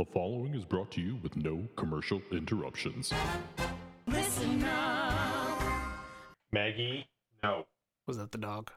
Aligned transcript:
The 0.00 0.06
following 0.06 0.54
is 0.54 0.64
brought 0.64 0.90
to 0.92 1.00
you 1.02 1.18
with 1.22 1.36
no 1.36 1.62
commercial 1.76 2.22
interruptions. 2.32 3.12
Listen 4.06 4.64
up. 4.64 5.60
Maggie, 6.50 7.06
no. 7.42 7.66
Was 8.06 8.16
that 8.16 8.32
the 8.32 8.38
dog? 8.38 8.70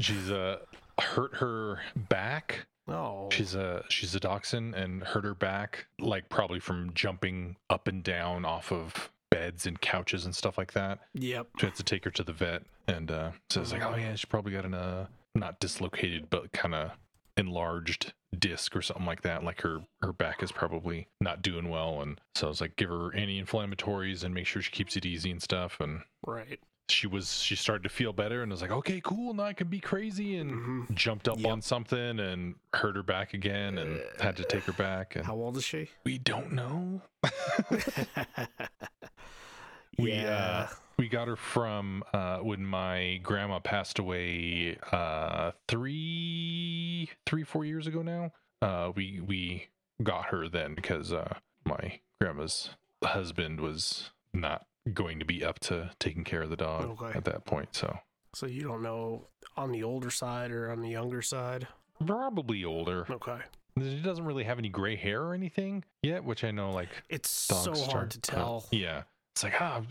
She's 0.00 0.32
uh 0.32 0.56
hurt 0.98 1.36
her 1.36 1.78
back. 2.08 2.66
Oh, 2.88 3.28
She's 3.30 3.54
a 3.54 3.84
she's 3.88 4.16
a 4.16 4.18
dachshund 4.18 4.74
and 4.74 5.04
hurt 5.04 5.22
her 5.22 5.36
back, 5.36 5.86
like 6.00 6.28
probably 6.28 6.58
from 6.58 6.92
jumping 6.94 7.54
up 7.70 7.86
and 7.86 8.02
down 8.02 8.44
off 8.44 8.72
of 8.72 9.12
beds 9.30 9.64
and 9.64 9.80
couches 9.80 10.24
and 10.24 10.34
stuff 10.34 10.58
like 10.58 10.72
that. 10.72 10.98
yep. 11.14 11.46
So 11.60 11.68
I 11.68 11.70
had 11.70 11.76
to 11.76 11.84
take 11.84 12.02
her 12.02 12.10
to 12.10 12.24
the 12.24 12.32
vet, 12.32 12.64
and 12.88 13.12
uh, 13.12 13.30
says 13.50 13.70
like, 13.70 13.84
oh 13.84 13.94
yeah, 13.94 14.16
she 14.16 14.26
probably 14.26 14.50
got 14.50 14.64
an 14.64 14.74
uh 14.74 15.06
not 15.36 15.60
dislocated, 15.60 16.30
but 16.30 16.50
kind 16.50 16.74
of 16.74 16.90
enlarged 17.36 18.12
disc 18.38 18.76
or 18.76 18.82
something 18.82 19.06
like 19.06 19.22
that. 19.22 19.44
Like 19.44 19.60
her 19.62 19.80
her 20.02 20.12
back 20.12 20.42
is 20.42 20.52
probably 20.52 21.08
not 21.20 21.42
doing 21.42 21.68
well, 21.68 22.00
and 22.02 22.20
so 22.34 22.46
I 22.46 22.50
was 22.50 22.60
like, 22.60 22.76
give 22.76 22.90
her 22.90 23.14
anti-inflammatories 23.14 24.24
and 24.24 24.34
make 24.34 24.46
sure 24.46 24.62
she 24.62 24.70
keeps 24.70 24.96
it 24.96 25.06
easy 25.06 25.30
and 25.30 25.42
stuff, 25.42 25.78
and 25.80 26.02
Right. 26.26 26.60
she 26.88 27.06
was 27.06 27.40
she 27.40 27.56
started 27.56 27.82
to 27.82 27.88
feel 27.88 28.12
better 28.12 28.42
and 28.42 28.52
I 28.52 28.54
was 28.54 28.62
like 28.62 28.70
okay 28.70 29.00
cool 29.02 29.34
now 29.34 29.42
i 29.42 29.52
can 29.52 29.66
be 29.66 29.80
crazy 29.80 30.36
and 30.36 30.52
Mhm. 30.52 30.94
jumped 30.94 31.26
up 31.28 31.36
Yep. 31.40 31.50
on 31.52 31.60
something 31.60 32.20
and 32.20 32.54
hurt 32.74 32.94
her 32.94 33.02
back 33.02 33.34
again 33.34 33.76
and 33.78 34.00
had 34.20 34.36
to 34.36 34.44
take 34.44 34.62
her 34.66 34.72
back 34.72 35.16
and 35.16 35.26
How 35.26 35.34
old 35.34 35.56
is 35.56 35.64
she? 35.64 35.90
we 36.04 36.18
don't 36.18 36.52
know 36.52 37.02
we 39.98 40.12
yeah. 40.12 40.68
uh 40.70 40.74
we 40.98 41.08
got 41.08 41.28
her 41.28 41.36
from 41.36 42.02
uh 42.12 42.38
when 42.38 42.64
my 42.64 43.18
grandma 43.22 43.58
passed 43.58 43.98
away 43.98 44.78
uh 44.92 45.50
three 45.68 47.08
three 47.26 47.42
four 47.44 47.64
years 47.64 47.86
ago 47.86 48.02
now 48.02 48.30
uh 48.62 48.90
we 48.94 49.20
we 49.20 49.68
got 50.02 50.26
her 50.26 50.48
then 50.48 50.74
because 50.74 51.12
uh 51.12 51.34
my 51.64 52.00
grandma's 52.20 52.70
husband 53.04 53.60
was 53.60 54.10
not 54.32 54.66
going 54.94 55.18
to 55.18 55.24
be 55.24 55.44
up 55.44 55.58
to 55.58 55.90
taking 55.98 56.24
care 56.24 56.42
of 56.42 56.50
the 56.50 56.56
dog 56.56 56.84
Okay. 57.02 57.16
at 57.16 57.24
that 57.24 57.44
point 57.44 57.68
so 57.72 57.98
so 58.34 58.46
you 58.46 58.62
don't 58.62 58.82
know 58.82 59.26
on 59.56 59.72
the 59.72 59.82
older 59.82 60.10
side 60.10 60.50
or 60.50 60.70
on 60.70 60.80
the 60.82 60.90
younger 60.90 61.22
side? 61.22 61.66
probably 62.06 62.62
older 62.64 63.06
Okay. 63.10 63.38
she 63.78 64.00
doesn't 64.02 64.24
really 64.26 64.44
have 64.44 64.58
any 64.58 64.68
gray 64.68 64.94
hair 64.96 65.22
or 65.22 65.34
anything 65.34 65.82
yet 66.02 66.22
which 66.24 66.44
i 66.44 66.50
know 66.50 66.70
like 66.72 66.88
It's 67.08 67.30
so 67.30 67.72
start 67.74 67.78
hard 67.92 68.10
to 68.12 68.20
tell. 68.20 68.66
yeah 68.70 69.02
it's 69.36 69.44
like 69.44 69.60
ah 69.60 69.82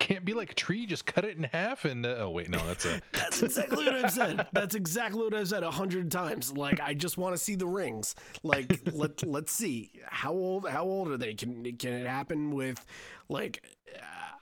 can't 0.00 0.24
be 0.24 0.34
like 0.34 0.50
a 0.50 0.54
tree 0.54 0.86
just 0.86 1.06
cut 1.06 1.24
it 1.24 1.36
in 1.36 1.44
half 1.44 1.84
and 1.84 2.04
uh, 2.04 2.16
oh 2.18 2.30
wait 2.30 2.50
no 2.50 2.58
that's 2.66 2.84
a 2.84 3.00
That's 3.12 3.40
exactly 3.44 3.84
what 3.86 3.94
I've 3.94 4.10
said. 4.10 4.48
That's 4.52 4.74
exactly 4.74 5.22
what 5.22 5.34
I've 5.34 5.46
said 5.48 5.62
a 5.62 5.70
hundred 5.70 6.10
times. 6.10 6.52
Like 6.56 6.80
I 6.80 6.92
just 6.92 7.16
want 7.16 7.34
to 7.36 7.38
see 7.42 7.54
the 7.54 7.66
rings. 7.66 8.16
Like 8.42 8.80
let 8.92 9.24
let's 9.24 9.52
see 9.52 9.92
how 10.04 10.32
old 10.32 10.68
how 10.68 10.82
old 10.82 11.08
are 11.12 11.16
they? 11.16 11.34
Can 11.34 11.64
can 11.76 11.92
it 11.92 12.06
happen 12.08 12.50
with 12.50 12.84
like 13.28 13.62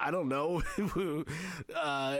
I 0.00 0.10
don't 0.10 0.28
know 0.30 0.62
uh, 1.76 2.18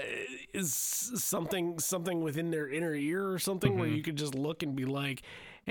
is 0.53 0.73
something 0.75 1.79
something 1.79 2.21
within 2.21 2.51
their 2.51 2.69
inner 2.69 2.95
ear 2.95 3.31
or 3.31 3.39
something 3.39 3.79
where 3.79 3.89
Mhm. 3.89 3.97
you 3.97 4.03
could 4.03 4.17
just 4.17 4.35
look 4.35 4.63
and 4.63 4.77
be 4.77 4.85
like. 4.85 5.23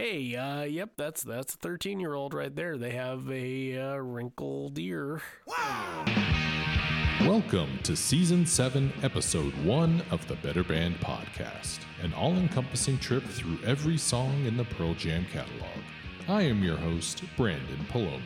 Hey, 0.01 0.33
uh, 0.33 0.61
yep, 0.61 0.91
that's 0.95 1.23
that's 1.23 1.55
a 1.55 1.57
thirteen 1.57 1.99
year 1.99 2.13
old 2.13 2.33
right 2.33 2.55
there. 2.55 2.77
They 2.77 2.91
have 2.91 3.29
a 3.29 3.77
uh, 3.77 3.95
wrinkled 3.97 4.79
ear. 4.79 5.21
Welcome 7.19 7.79
to 7.83 7.97
Season 7.97 8.45
7, 8.45 8.93
Episode 9.03 9.53
1 9.65 10.01
of 10.09 10.25
the 10.29 10.35
Better 10.35 10.63
Band 10.63 10.95
Podcast, 11.01 11.79
an 12.01 12.13
all 12.13 12.31
encompassing 12.37 12.97
trip 12.97 13.25
through 13.25 13.59
every 13.65 13.97
song 13.97 14.45
in 14.45 14.55
the 14.55 14.63
Pearl 14.63 14.93
Jam 14.93 15.25
catalog. 15.33 15.83
I 16.29 16.43
am 16.43 16.63
your 16.63 16.77
host, 16.77 17.21
Branden 17.35 17.85
Palomo. 17.89 18.21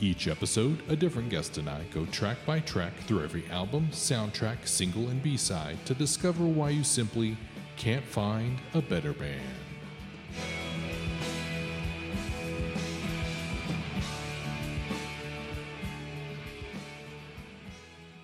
Each 0.00 0.28
episode, 0.28 0.80
a 0.88 0.94
different 0.94 1.28
guest 1.28 1.58
and 1.58 1.68
I 1.68 1.82
go 1.92 2.04
track 2.06 2.38
by 2.46 2.60
track 2.60 2.96
through 3.00 3.24
every 3.24 3.44
album, 3.50 3.88
soundtrack, 3.90 4.66
single, 4.66 5.08
and 5.08 5.20
B 5.20 5.36
side 5.36 5.84
to 5.86 5.94
discover 5.94 6.44
why 6.44 6.70
you 6.70 6.84
simply 6.84 7.36
can't 7.78 8.04
find 8.04 8.58
a 8.74 8.82
better 8.82 9.12
band. 9.12 9.40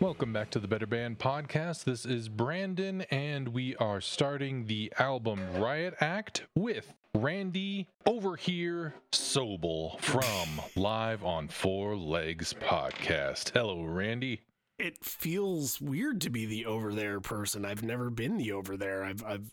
Welcome 0.01 0.33
back 0.33 0.51
to 0.51 0.59
the 0.59 0.67
Better 0.67 0.89
Band 0.89 1.21
podcast. 1.21 1.85
This 1.85 2.05
is 2.05 2.29
Branden, 2.29 3.07
and 3.13 3.49
we 3.49 3.77
are 3.77 4.01
starting 4.01 4.67
the 4.67 4.93
album 4.99 5.41
Riot 5.57 5.95
Act 6.01 6.43
with 6.57 6.93
Randy 7.15 7.89
over 8.07 8.35
here, 8.35 8.95
Sobel 9.13 10.01
from 10.01 10.61
Live 10.75 11.25
on 11.25 11.47
Four 11.47 11.97
Legs 11.97 12.55
podcast. 12.61 13.51
Hello, 13.51 13.85
Randy. 13.85 14.41
It 14.79 15.05
feels 15.05 15.81
weird 15.81 16.21
to 16.23 16.31
be 16.31 16.47
the 16.47 16.67
over 16.67 16.93
there 16.93 17.21
person. 17.21 17.65
I've 17.65 17.83
never 17.83 18.11
been 18.11 18.37
the 18.37 18.53
over 18.53 18.77
there. 18.77 19.05
I've 19.05 19.23
I've 19.25 19.51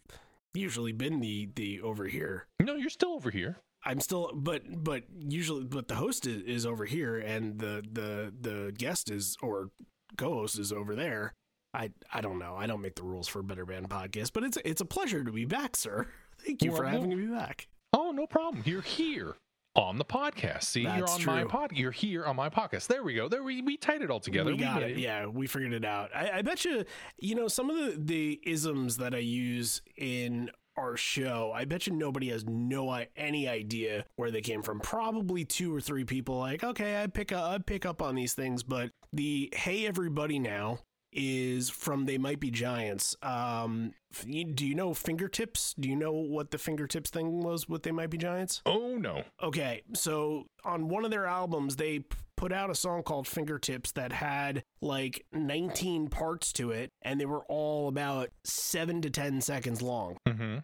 usually 0.54 0.92
been 0.92 1.20
the 1.20 1.50
the 1.56 1.82
over 1.82 2.08
here. 2.08 2.48
No, 2.60 2.76
you're 2.76 2.90
still 2.90 3.14
over 3.14 3.30
here. 3.30 3.58
I'm 3.84 4.00
still 4.00 4.32
but 4.34 4.62
but 4.84 5.04
usually 5.18 5.64
but 5.66 5.88
the 5.88 5.96
host 5.96 6.28
is, 6.28 6.44
is 6.44 6.66
over 6.66 6.86
here 6.86 7.18
and 7.18 7.60
the 7.60 7.84
the 7.92 8.34
the 8.40 8.74
guest 8.78 9.10
is 9.10 9.38
or 9.42 9.70
co-host 10.18 10.60
is 10.60 10.72
over 10.72 10.96
there. 10.96 11.34
I 11.74 11.92
I 12.14 12.22
don't 12.22 12.40
know. 12.40 12.56
I 12.56 12.68
don't 12.68 12.82
make 12.82 12.96
the 12.96 13.04
rules 13.04 13.28
for 13.28 13.42
Better 13.42 13.66
Band 13.66 13.90
podcast, 13.90 14.32
but 14.34 14.44
it's 14.44 14.58
it's 14.66 14.82
a 14.82 14.86
pleasure 14.86 15.24
to 15.24 15.32
be 15.32 15.46
back, 15.46 15.76
sir. 15.76 16.08
Thank 16.46 16.64
you 16.64 16.72
for 16.76 16.84
Well, 16.84 16.92
having 16.92 17.10
me 17.10 17.28
back. 17.28 17.68
Oh, 17.94 18.12
no 18.12 18.26
problem. 18.26 18.64
You're 18.66 18.82
here 18.82 19.36
on 19.76 19.98
the 19.98 20.06
podcast. 20.06 20.64
See, 20.64 20.82
you're 20.82 20.92
That's 20.92 21.16
on 21.16 21.26
my 21.26 21.42
true. 21.42 21.50
pod. 21.50 21.72
You're 21.74 21.92
here 21.92 22.26
on 22.26 22.36
my 22.36 22.50
podcast. 22.50 22.88
There 22.88 23.04
we 23.04 23.14
go. 23.16 23.28
There 23.30 23.44
we 23.44 23.62
we 23.62 23.78
tied 23.78 24.02
it 24.02 24.10
all 24.12 24.20
together. 24.20 24.52
We 24.52 24.58
got 24.58 24.82
made 24.82 24.92
it. 24.92 24.98
Yeah, 24.98 25.28
we 25.28 25.48
figured 25.48 25.74
it 25.74 25.86
out. 25.86 26.10
I, 26.16 26.40
I 26.40 26.42
bet 26.42 26.66
you, 26.66 26.84
you 27.18 27.36
know, 27.36 27.48
some 27.48 27.70
of 27.70 27.78
the, 27.78 27.96
the 27.98 28.42
isms 28.44 28.98
that 28.98 29.14
I 29.16 29.20
use 29.20 29.82
in 29.98 30.52
our 30.78 30.96
show, 30.98 31.52
I 31.54 31.66
bet 31.66 31.86
you 31.88 31.94
nobody 31.94 32.30
has 32.30 32.46
no 32.46 32.90
i- 32.90 33.08
any 33.18 33.48
idea 33.48 34.06
where 34.16 34.32
they 34.32 34.42
came 34.42 34.62
from. 34.62 34.80
Probably 34.80 35.44
two 35.46 35.76
or 35.76 35.82
three 35.82 36.06
people 36.06 36.38
like, 36.38 36.64
okay, 36.64 37.02
I 37.04 37.08
pick 37.08 37.32
up, 37.32 37.44
I 37.52 37.58
pick 37.58 37.86
up 37.86 38.02
on 38.02 38.16
these 38.16 38.34
things, 38.34 38.64
but 38.64 38.92
the 39.14 39.50
hey 39.54 39.86
everybody 39.86 40.40
now 40.40 40.80
is 41.12 41.70
from 41.70 42.06
They 42.06 42.18
Might 42.18 42.40
Be 42.40 42.52
Giants. 42.52 43.16
Um, 43.22 43.94
do 44.26 44.66
you 44.66 44.76
know 44.76 44.94
fingertips? 44.94 45.74
Do 45.80 45.90
you 45.90 45.96
know 45.96 46.12
what 46.12 46.52
the 46.52 46.58
fingertips 46.58 47.10
thing 47.10 47.42
was 47.42 47.68
with 47.70 47.84
They 47.84 47.92
Might 47.92 48.10
Be 48.10 48.18
Giants? 48.18 48.62
Oh 48.66 48.98
no. 48.98 49.24
Okay, 49.42 49.84
so 49.94 50.46
on 50.64 50.90
one 50.90 51.06
of 51.06 51.12
their 51.12 51.26
albums, 51.26 51.76
they 51.76 52.00
p- 52.00 52.18
put 52.38 52.52
out 52.52 52.70
a 52.70 52.76
song 52.76 53.04
called 53.04 53.28
Fingertips 53.28 53.92
that 53.94 54.12
had 54.12 54.64
like 54.82 55.26
19 55.32 56.08
parts 56.10 56.52
to 56.54 56.72
it, 56.72 56.92
and 57.02 57.20
they 57.22 57.26
were 57.26 57.46
all 57.48 57.88
about 57.88 58.30
seven 58.44 59.02
to 59.02 59.10
10 59.10 59.42
seconds 59.42 59.82
long. 59.82 60.18
Mm-hmm. 60.28 60.58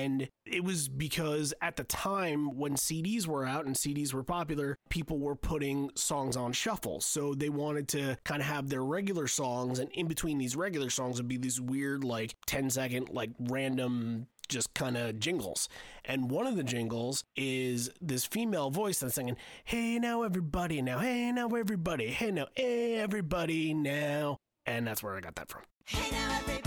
And 0.00 0.28
it 0.46 0.64
was 0.64 0.88
because 0.88 1.52
at 1.60 1.76
the 1.76 1.84
time 1.84 2.56
when 2.56 2.74
CDs 2.74 3.26
were 3.26 3.44
out 3.44 3.66
and 3.66 3.74
CDs 3.74 4.14
were 4.14 4.22
popular, 4.22 4.78
people 4.88 5.18
were 5.18 5.34
putting 5.34 5.90
songs 5.94 6.36
on 6.36 6.52
shuffle. 6.52 7.00
So 7.00 7.34
they 7.34 7.50
wanted 7.50 7.88
to 7.88 8.16
kind 8.24 8.40
of 8.40 8.46
have 8.46 8.68
their 8.68 8.82
regular 8.82 9.26
songs, 9.26 9.78
and 9.78 9.90
in 9.92 10.06
between 10.06 10.38
these 10.38 10.56
regular 10.56 10.90
songs 10.90 11.18
would 11.18 11.28
be 11.28 11.36
these 11.36 11.60
weird, 11.60 12.02
like 12.02 12.34
10 12.46 12.70
second, 12.70 13.10
like 13.10 13.30
random, 13.38 14.26
just 14.48 14.72
kind 14.74 14.96
of 14.96 15.20
jingles. 15.20 15.68
And 16.04 16.30
one 16.30 16.46
of 16.46 16.56
the 16.56 16.64
jingles 16.64 17.24
is 17.36 17.90
this 18.00 18.24
female 18.24 18.70
voice 18.70 19.00
that's 19.00 19.14
singing, 19.14 19.36
Hey 19.64 19.98
now, 19.98 20.22
everybody, 20.22 20.80
now, 20.80 20.98
hey 20.98 21.30
now, 21.32 21.48
everybody, 21.48 22.08
hey 22.08 22.30
now, 22.30 22.46
everybody 22.56 23.74
now. 23.74 24.38
And 24.66 24.86
that's 24.86 25.02
where 25.02 25.16
I 25.16 25.20
got 25.20 25.36
that 25.36 25.48
from. 25.48 25.62
Hey 25.84 26.10
now, 26.10 26.38
everybody. 26.38 26.59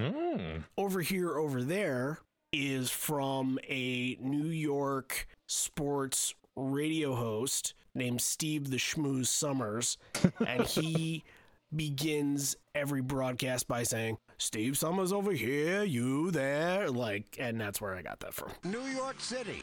Mm. 0.00 0.64
over 0.78 1.00
here 1.00 1.36
over 1.36 1.62
there 1.62 2.18
is 2.52 2.90
from 2.90 3.58
a 3.68 4.16
New 4.20 4.48
York 4.48 5.28
sports 5.46 6.34
radio 6.56 7.14
host 7.14 7.74
named 7.94 8.20
Steve 8.20 8.70
the 8.70 8.76
Schmooze 8.76 9.26
Somers 9.28 9.98
and 10.46 10.62
he 10.62 11.22
begins 11.74 12.56
every 12.74 13.02
broadcast 13.02 13.68
by 13.68 13.82
saying 13.84 14.18
Steve 14.38 14.76
Somers 14.76 15.12
over 15.12 15.32
here 15.32 15.84
you 15.84 16.30
there 16.30 16.90
like 16.90 17.36
and 17.38 17.60
that's 17.60 17.80
where 17.80 17.94
I 17.94 18.02
got 18.02 18.20
that 18.20 18.34
from 18.34 18.50
New 18.64 18.84
York 18.86 19.20
City. 19.20 19.62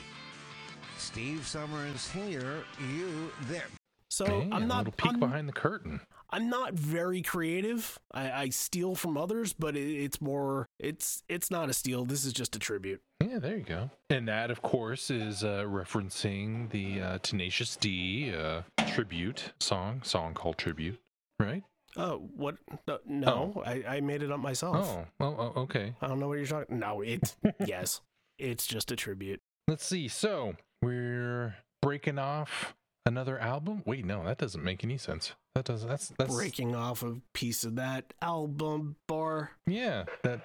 Steve 0.98 1.46
Somers 1.46 2.10
here, 2.10 2.64
you 2.92 3.32
there. 3.44 3.68
so 4.10 4.26
Hey, 4.26 4.50
I'm 4.52 4.64
a 4.64 4.66
not 4.66 4.78
little 4.80 4.94
peek 4.94 5.14
I'm, 5.14 5.20
behind 5.20 5.48
the 5.48 5.54
curtain. 5.54 6.00
I'm 6.30 6.50
not 6.50 6.74
very 6.74 7.22
creative 7.22 8.00
I, 8.12 8.32
I 8.32 8.50
steal 8.50 8.96
from 8.96 9.18
others 9.18 9.54
but 9.54 9.76
it, 9.76 10.04
it's 10.04 10.22
more 10.22 10.68
it's 10.80 11.24
it's 11.30 11.50
not 11.50 11.70
a 11.70 11.74
steal 11.74 12.06
this 12.06 12.26
is 12.26 12.34
just 12.34 12.56
a 12.56 12.60
tribute 12.60 13.02
Yeah, 13.24 13.40
there 13.40 13.58
you 13.58 13.64
go. 13.64 13.90
And 14.10 14.28
that, 14.28 14.52
of 14.52 14.62
course, 14.62 15.10
is 15.10 15.44
uh, 15.44 15.64
referencing 15.68 16.70
the 16.70 17.02
uh, 17.02 17.18
Tenacious 17.20 17.76
D 17.76 18.34
uh, 18.34 18.62
tribute 18.88 19.54
song, 19.60 20.02
song 20.04 20.34
called 20.34 20.58
Tribute, 20.58 21.00
right? 21.40 21.64
Oh, 21.96 22.30
what? 22.36 22.58
No, 22.88 23.00
no 23.06 23.64
I, 23.66 23.84
I 23.88 24.00
made 24.02 24.22
it 24.22 24.32
up 24.32 24.40
myself. 24.40 24.76
Oh, 24.78 25.06
oh, 25.20 25.54
oh, 25.56 25.62
okay. 25.62 25.96
I 26.02 26.08
don't 26.08 26.20
know 26.20 26.28
what 26.28 26.38
you're 26.38 26.48
talking. 26.48 26.80
No, 26.80 27.02
it. 27.02 27.36
yes, 27.66 28.02
it's 28.38 28.68
just 28.68 28.92
a 28.92 28.96
tribute. 28.96 29.42
Let's 29.68 29.86
see. 29.86 30.08
So 30.08 30.56
we're 30.82 31.56
breaking 31.82 32.20
off 32.20 32.76
another 33.08 33.40
album. 33.40 33.82
Wait, 33.86 34.06
no, 34.06 34.24
that 34.26 34.38
doesn't 34.38 34.64
make 34.64 34.84
any 34.84 34.98
sense. 34.98 35.34
That 35.56 35.66
does. 35.66 35.86
That's 35.86 36.10
that's 36.18 36.36
Breaking 36.36 36.76
off 36.76 37.02
a 37.02 37.18
piece 37.34 37.64
of 37.64 37.76
that 37.78 38.14
album 38.22 38.98
bar. 39.08 39.52
Yeah, 39.66 40.06
that 40.24 40.42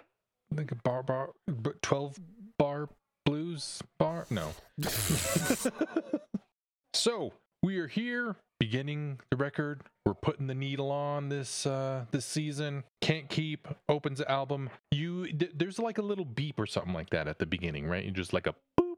like 0.54 0.72
a 0.72 0.76
bar 0.76 1.02
bar 1.02 1.30
twelve 1.82 2.18
bar 2.58 2.88
blues 3.26 3.82
bar. 3.98 4.26
No. 4.30 4.52
so 6.94 7.32
we 7.62 7.78
are 7.78 7.88
here 7.88 8.36
beginning 8.58 9.18
the 9.30 9.36
record. 9.36 9.82
We're 10.06 10.14
putting 10.14 10.46
the 10.46 10.54
needle 10.54 10.90
on 10.90 11.28
this 11.28 11.66
uh 11.66 12.06
this 12.10 12.24
season. 12.24 12.84
Can't 13.00 13.28
keep 13.28 13.68
opens 13.88 14.18
the 14.18 14.30
album. 14.30 14.70
You 14.90 15.26
th- 15.26 15.52
there's 15.54 15.78
like 15.78 15.98
a 15.98 16.02
little 16.02 16.24
beep 16.24 16.58
or 16.58 16.66
something 16.66 16.94
like 16.94 17.10
that 17.10 17.28
at 17.28 17.38
the 17.38 17.46
beginning, 17.46 17.86
right? 17.86 18.04
You 18.04 18.10
just 18.10 18.32
like 18.32 18.46
a 18.46 18.54
boop. 18.80 18.96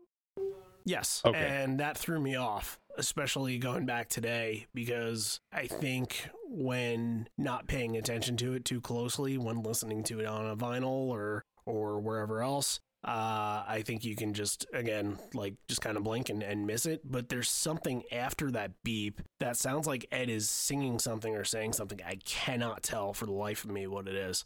Yes. 0.85 1.23
Okay. 1.25 1.39
And 1.39 1.81
that 1.81 1.97
threw 1.97 2.21
me 2.21 2.37
off, 2.37 2.79
especially 2.97 3.59
going 3.59 3.87
back 3.87 4.09
today, 4.09 4.67
because 4.75 5.41
I 5.53 5.67
think 5.67 6.29
when 6.49 7.29
not 7.37 7.67
paying 7.67 7.97
attention 7.97 8.37
to 8.39 8.55
it 8.55 8.65
too 8.65 8.81
closely, 8.81 9.39
when 9.39 9.63
listening 9.63 10.05
to 10.05 10.21
it 10.21 10.27
on 10.27 10.47
a 10.47 10.57
vinyl 10.57 11.09
or 11.09 11.45
or 11.67 11.99
wherever 12.01 12.43
else, 12.43 12.81
uh, 13.05 13.65
I 13.67 13.83
think 13.85 14.05
you 14.05 14.17
can 14.17 14.33
just 14.33 14.67
again 14.73 15.19
like 15.35 15.55
just 15.69 15.81
kind 15.81 15.97
of 15.97 16.05
blink 16.05 16.29
and, 16.31 16.43
and 16.43 16.67
miss 16.67 16.87
it. 16.87 17.01
But 17.05 17.29
there's 17.29 17.51
something 17.51 18.03
after 18.13 18.51
that 18.53 18.73
beep 18.83 19.21
that 19.41 19.57
sounds 19.57 19.87
like 19.87 20.07
Ed 20.11 20.31
is 20.31 20.49
singing 20.49 20.99
something 20.99 21.35
or 21.35 21.45
saying 21.45 21.75
something. 21.75 22.01
I 22.07 22.19
cannot 22.25 22.83
tell 22.83 23.13
for 23.13 23.27
the 23.27 23.33
life 23.33 23.65
of 23.65 23.71
me 23.71 23.87
what 23.87 24.09
it 24.09 24.15
is. 24.15 24.45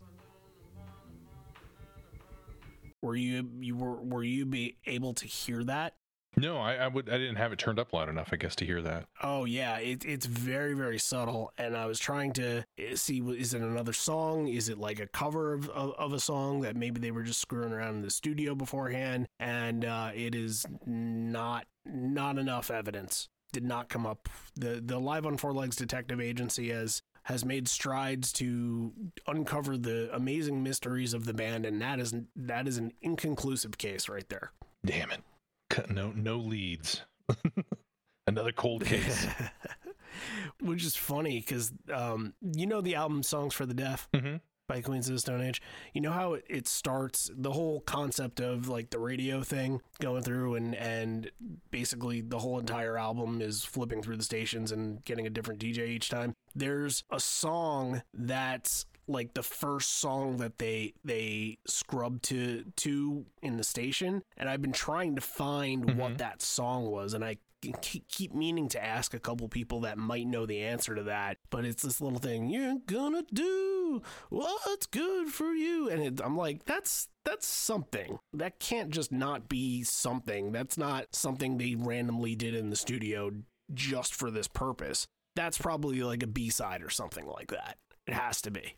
Were 3.01 3.15
you 3.15 3.49
you 3.61 3.77
were 3.77 4.03
were 4.03 4.25
you 4.25 4.45
be 4.45 4.77
able 4.87 5.15
to 5.15 5.27
hear 5.27 5.63
that? 5.65 5.95
No, 6.37 6.59
I, 6.59 6.75
I 6.75 6.89
would 6.89 7.09
I 7.09 7.19
didn't 7.19 7.37
have 7.37 7.53
it 7.53 7.59
turned 7.59 7.79
up 7.79 7.93
loud 7.93 8.09
enough, 8.09 8.29
I 8.33 8.37
guess, 8.37 8.55
to 8.57 8.65
hear 8.65 8.81
that. 8.83 9.07
Oh 9.23 9.45
yeah, 9.45 9.79
it, 9.79 10.05
it's 10.05 10.27
very 10.27 10.75
very 10.75 10.99
subtle, 10.99 11.53
and 11.59 11.77
I 11.77 11.87
was 11.87 11.99
trying 11.99 12.33
to 12.35 12.65
eh, 12.79 12.95
see 12.95 13.21
is 13.21 13.55
it 13.55 13.63
another 13.63 13.93
song? 13.93 14.49
Is 14.49 14.69
it 14.69 14.79
like 14.79 15.01
a 15.01 15.07
cover 15.07 15.55
of, 15.55 15.69
of, 15.71 15.95
of 15.99 16.13
a 16.13 16.21
song 16.21 16.61
that 16.61 16.77
maybe 16.77 17.01
they 17.01 17.11
were 17.11 17.23
just 17.23 17.41
screwing 17.41 17.73
around 17.73 17.97
in 17.97 18.03
the 18.03 18.11
studio 18.11 18.55
beforehand? 18.55 19.27
And 19.41 19.85
uh, 19.85 20.11
it 20.15 20.35
is 20.35 20.67
not 20.87 21.67
not 21.85 22.39
enough 22.39 22.71
evidence. 22.71 23.29
Did 23.53 23.65
not 23.65 23.89
come 23.89 24.07
up. 24.07 24.29
the 24.55 24.83
The 24.85 24.99
Live 24.99 25.27
on 25.27 25.39
Four 25.39 25.55
Legs 25.55 25.77
Detective 25.77 26.21
Agency 26.21 26.69
has 26.71 27.03
has 27.25 27.45
made 27.45 27.69
strides 27.69 28.33
to 28.33 28.93
uncover 29.27 29.77
the 29.77 30.09
amazing 30.15 30.63
mysteries 30.63 31.13
of 31.15 31.25
the 31.25 31.35
band, 31.35 31.67
and 31.67 31.81
that 31.83 31.99
is 31.99 32.15
that 32.37 32.69
is 32.69 32.79
an 32.79 32.93
inconclusive 33.03 33.77
case 33.77 34.09
right 34.09 34.29
there. 34.29 34.53
Damn 34.85 35.11
it. 35.11 35.21
No 35.89 36.13
no 36.15 36.39
leads. 36.39 37.03
Another 38.27 38.53
cold 38.53 38.85
case. 38.85 39.27
Which 40.61 40.85
is 40.85 40.97
funny 40.97 41.41
because 41.41 41.73
um, 41.93 42.35
you 42.43 42.67
know 42.67 42.81
the 42.81 42.95
album 42.95 43.23
"Songs 43.23 43.55
for 43.55 43.67
the 43.67 43.75
Deaf" 43.75 44.09
hmm 44.15 44.37
by 44.69 44.83
Queens 44.83 45.09
of 45.09 45.15
the 45.15 45.21
Stone 45.21 45.41
Age. 45.41 45.63
You 45.95 46.03
know 46.03 46.13
how 46.13 46.35
it, 46.35 46.45
it 46.49 46.69
starts 46.69 47.31
the 47.35 47.51
whole 47.51 47.81
concept 47.81 48.39
of 48.39 48.69
like 48.69 48.91
the 48.91 48.99
radio 48.99 49.43
thing 49.43 49.81
going 49.99 50.23
through 50.23 50.57
and 50.57 50.75
and 50.77 51.31
basically 51.71 52.21
the 52.21 52.39
whole 52.39 52.59
entire 52.59 52.99
album 52.99 53.41
is 53.41 53.65
flipping 53.65 54.03
through 54.03 54.19
the 54.19 54.23
stations 54.23 54.71
and 54.71 55.03
getting 55.05 55.27
a 55.27 55.31
different 55.31 55.61
DJ 55.61 55.89
each 55.89 56.11
time. 56.11 56.35
There's 56.55 57.03
a 57.11 57.19
song 57.19 58.03
that's 58.13 58.85
like 59.09 59.35
the 59.35 59.43
first 59.43 59.99
song 59.99 60.37
that 60.39 60.59
they 60.59 60.95
they 61.05 61.59
scrubbed 61.67 62.23
to 62.25 62.65
to 62.77 63.25
in 63.43 63.57
the 63.57 63.65
station 63.65 64.23
and 64.37 64.49
I've 64.49 64.63
been 64.63 64.73
trying 64.73 65.15
to 65.17 65.21
find 65.21 65.87
mm-hmm. 65.87 65.99
what 65.99 66.19
that 66.19 66.43
song 66.43 66.91
was 66.91 67.15
and 67.15 67.25
I 67.25 67.39
keep 67.83 68.33
meaning 68.35 68.69
to 68.69 68.85
ask 68.85 69.15
a 69.15 69.19
couple 69.19 69.49
people 69.49 69.81
that 69.81 69.99
might 69.99 70.29
know 70.29 70.47
the 70.47 70.61
answer 70.61 70.95
to 70.95 71.03
that 71.05 71.39
but 71.51 71.65
it's 71.65 71.83
this 71.83 72.01
little 72.01 72.21
thing 72.21 72.49
you're 72.49 72.77
gonna 72.87 73.25
do 73.33 73.69
what's 74.29 74.87
good 74.87 75.29
for 75.29 75.53
you? 75.53 75.89
And 75.89 76.03
it, 76.03 76.21
I'm 76.25 76.37
like 76.37 76.65
that's 76.65 77.09
that's 77.25 77.47
something. 77.47 78.19
That 78.33 78.59
can't 78.59 78.91
just 78.91 79.13
not 79.13 79.49
be 79.49 79.83
something. 79.85 80.53
That's 80.53 80.79
not 80.79 81.15
something 81.15 81.59
they 81.59 81.75
randomly 81.75 82.35
did 82.35 82.55
in 82.55 82.71
the 82.71 82.77
studio 82.77 83.33
just 83.73 84.15
for 84.15 84.31
this 84.31 84.49
purpose. 84.49 85.07
That's 85.37 85.59
probably 85.59 86.03
like 86.03 86.23
a 86.23 86.27
B-side 86.27 86.83
or 86.83 86.91
something 86.91 87.27
like 87.27 87.51
that. 87.51 87.77
It 88.07 88.15
has 88.15 88.41
to 88.43 88.51
be 88.51 88.75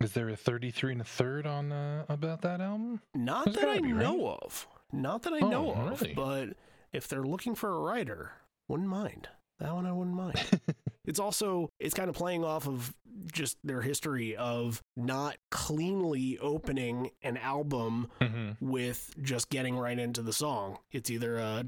Is 0.00 0.12
there 0.12 0.28
a 0.30 0.36
33 0.36 0.92
and 0.92 1.00
a 1.02 1.04
third 1.04 1.46
on 1.46 1.72
uh, 1.72 2.04
about 2.08 2.40
that 2.42 2.60
album? 2.60 3.00
Not 3.14 3.44
There's 3.46 3.56
that 3.56 3.68
I 3.68 3.80
be, 3.80 3.92
right? 3.92 4.02
know 4.02 4.38
of. 4.42 4.66
Not 4.92 5.22
that 5.22 5.32
I 5.34 5.40
Oh, 5.40 5.48
know 5.48 5.72
of. 5.74 6.00
really? 6.00 6.14
But 6.14 6.56
if 6.92 7.06
they're 7.06 7.22
looking 7.22 7.54
for 7.54 7.68
a 7.70 7.78
writer, 7.80 8.32
wouldn't 8.66 8.88
mind. 8.88 9.28
That 9.58 9.74
one 9.74 9.84
I 9.84 9.92
wouldn't 9.92 10.16
mind. 10.16 10.40
it's 11.04 11.20
also 11.20 11.68
it's 11.78 11.92
kind 11.94 12.08
of 12.08 12.16
playing 12.16 12.44
off 12.44 12.66
of 12.66 12.94
just 13.30 13.58
their 13.62 13.82
history 13.82 14.34
of 14.36 14.80
not 14.96 15.36
cleanly 15.50 16.38
opening 16.38 17.10
an 17.22 17.36
album 17.36 18.08
hmm 18.22 18.52
with 18.60 19.14
just 19.22 19.50
getting 19.50 19.76
right 19.76 19.98
into 19.98 20.22
the 20.22 20.32
song. 20.32 20.78
It's 20.92 21.10
either 21.10 21.36
a 21.36 21.62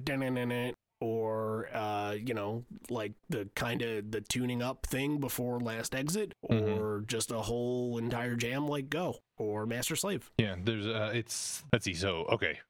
or 1.03 1.69
uh, 1.75 2.13
you 2.13 2.33
know, 2.35 2.65
like 2.89 3.13
the 3.29 3.49
kind 3.55 3.83
of 3.83 4.11
the 4.11 4.21
tuning 4.21 4.63
up 4.63 4.87
thing 4.87 5.19
before 5.19 5.59
last 5.61 5.95
exit, 5.95 6.35
Mhm. 6.51 6.79
or 6.79 7.01
just 7.07 7.31
a 7.31 7.39
whole 7.43 7.99
entire 7.99 8.37
jam 8.37 8.69
like 8.69 8.89
Go 8.89 9.17
or 9.37 9.67
Master 9.67 9.97
Slave. 9.97 10.31
Yeah, 10.39 10.55
there's 10.63 10.87
uh 10.87 11.11
it's 11.13 11.65
let's 11.73 11.85
see. 11.85 11.95
So, 11.95 12.25
okay. 12.31 12.61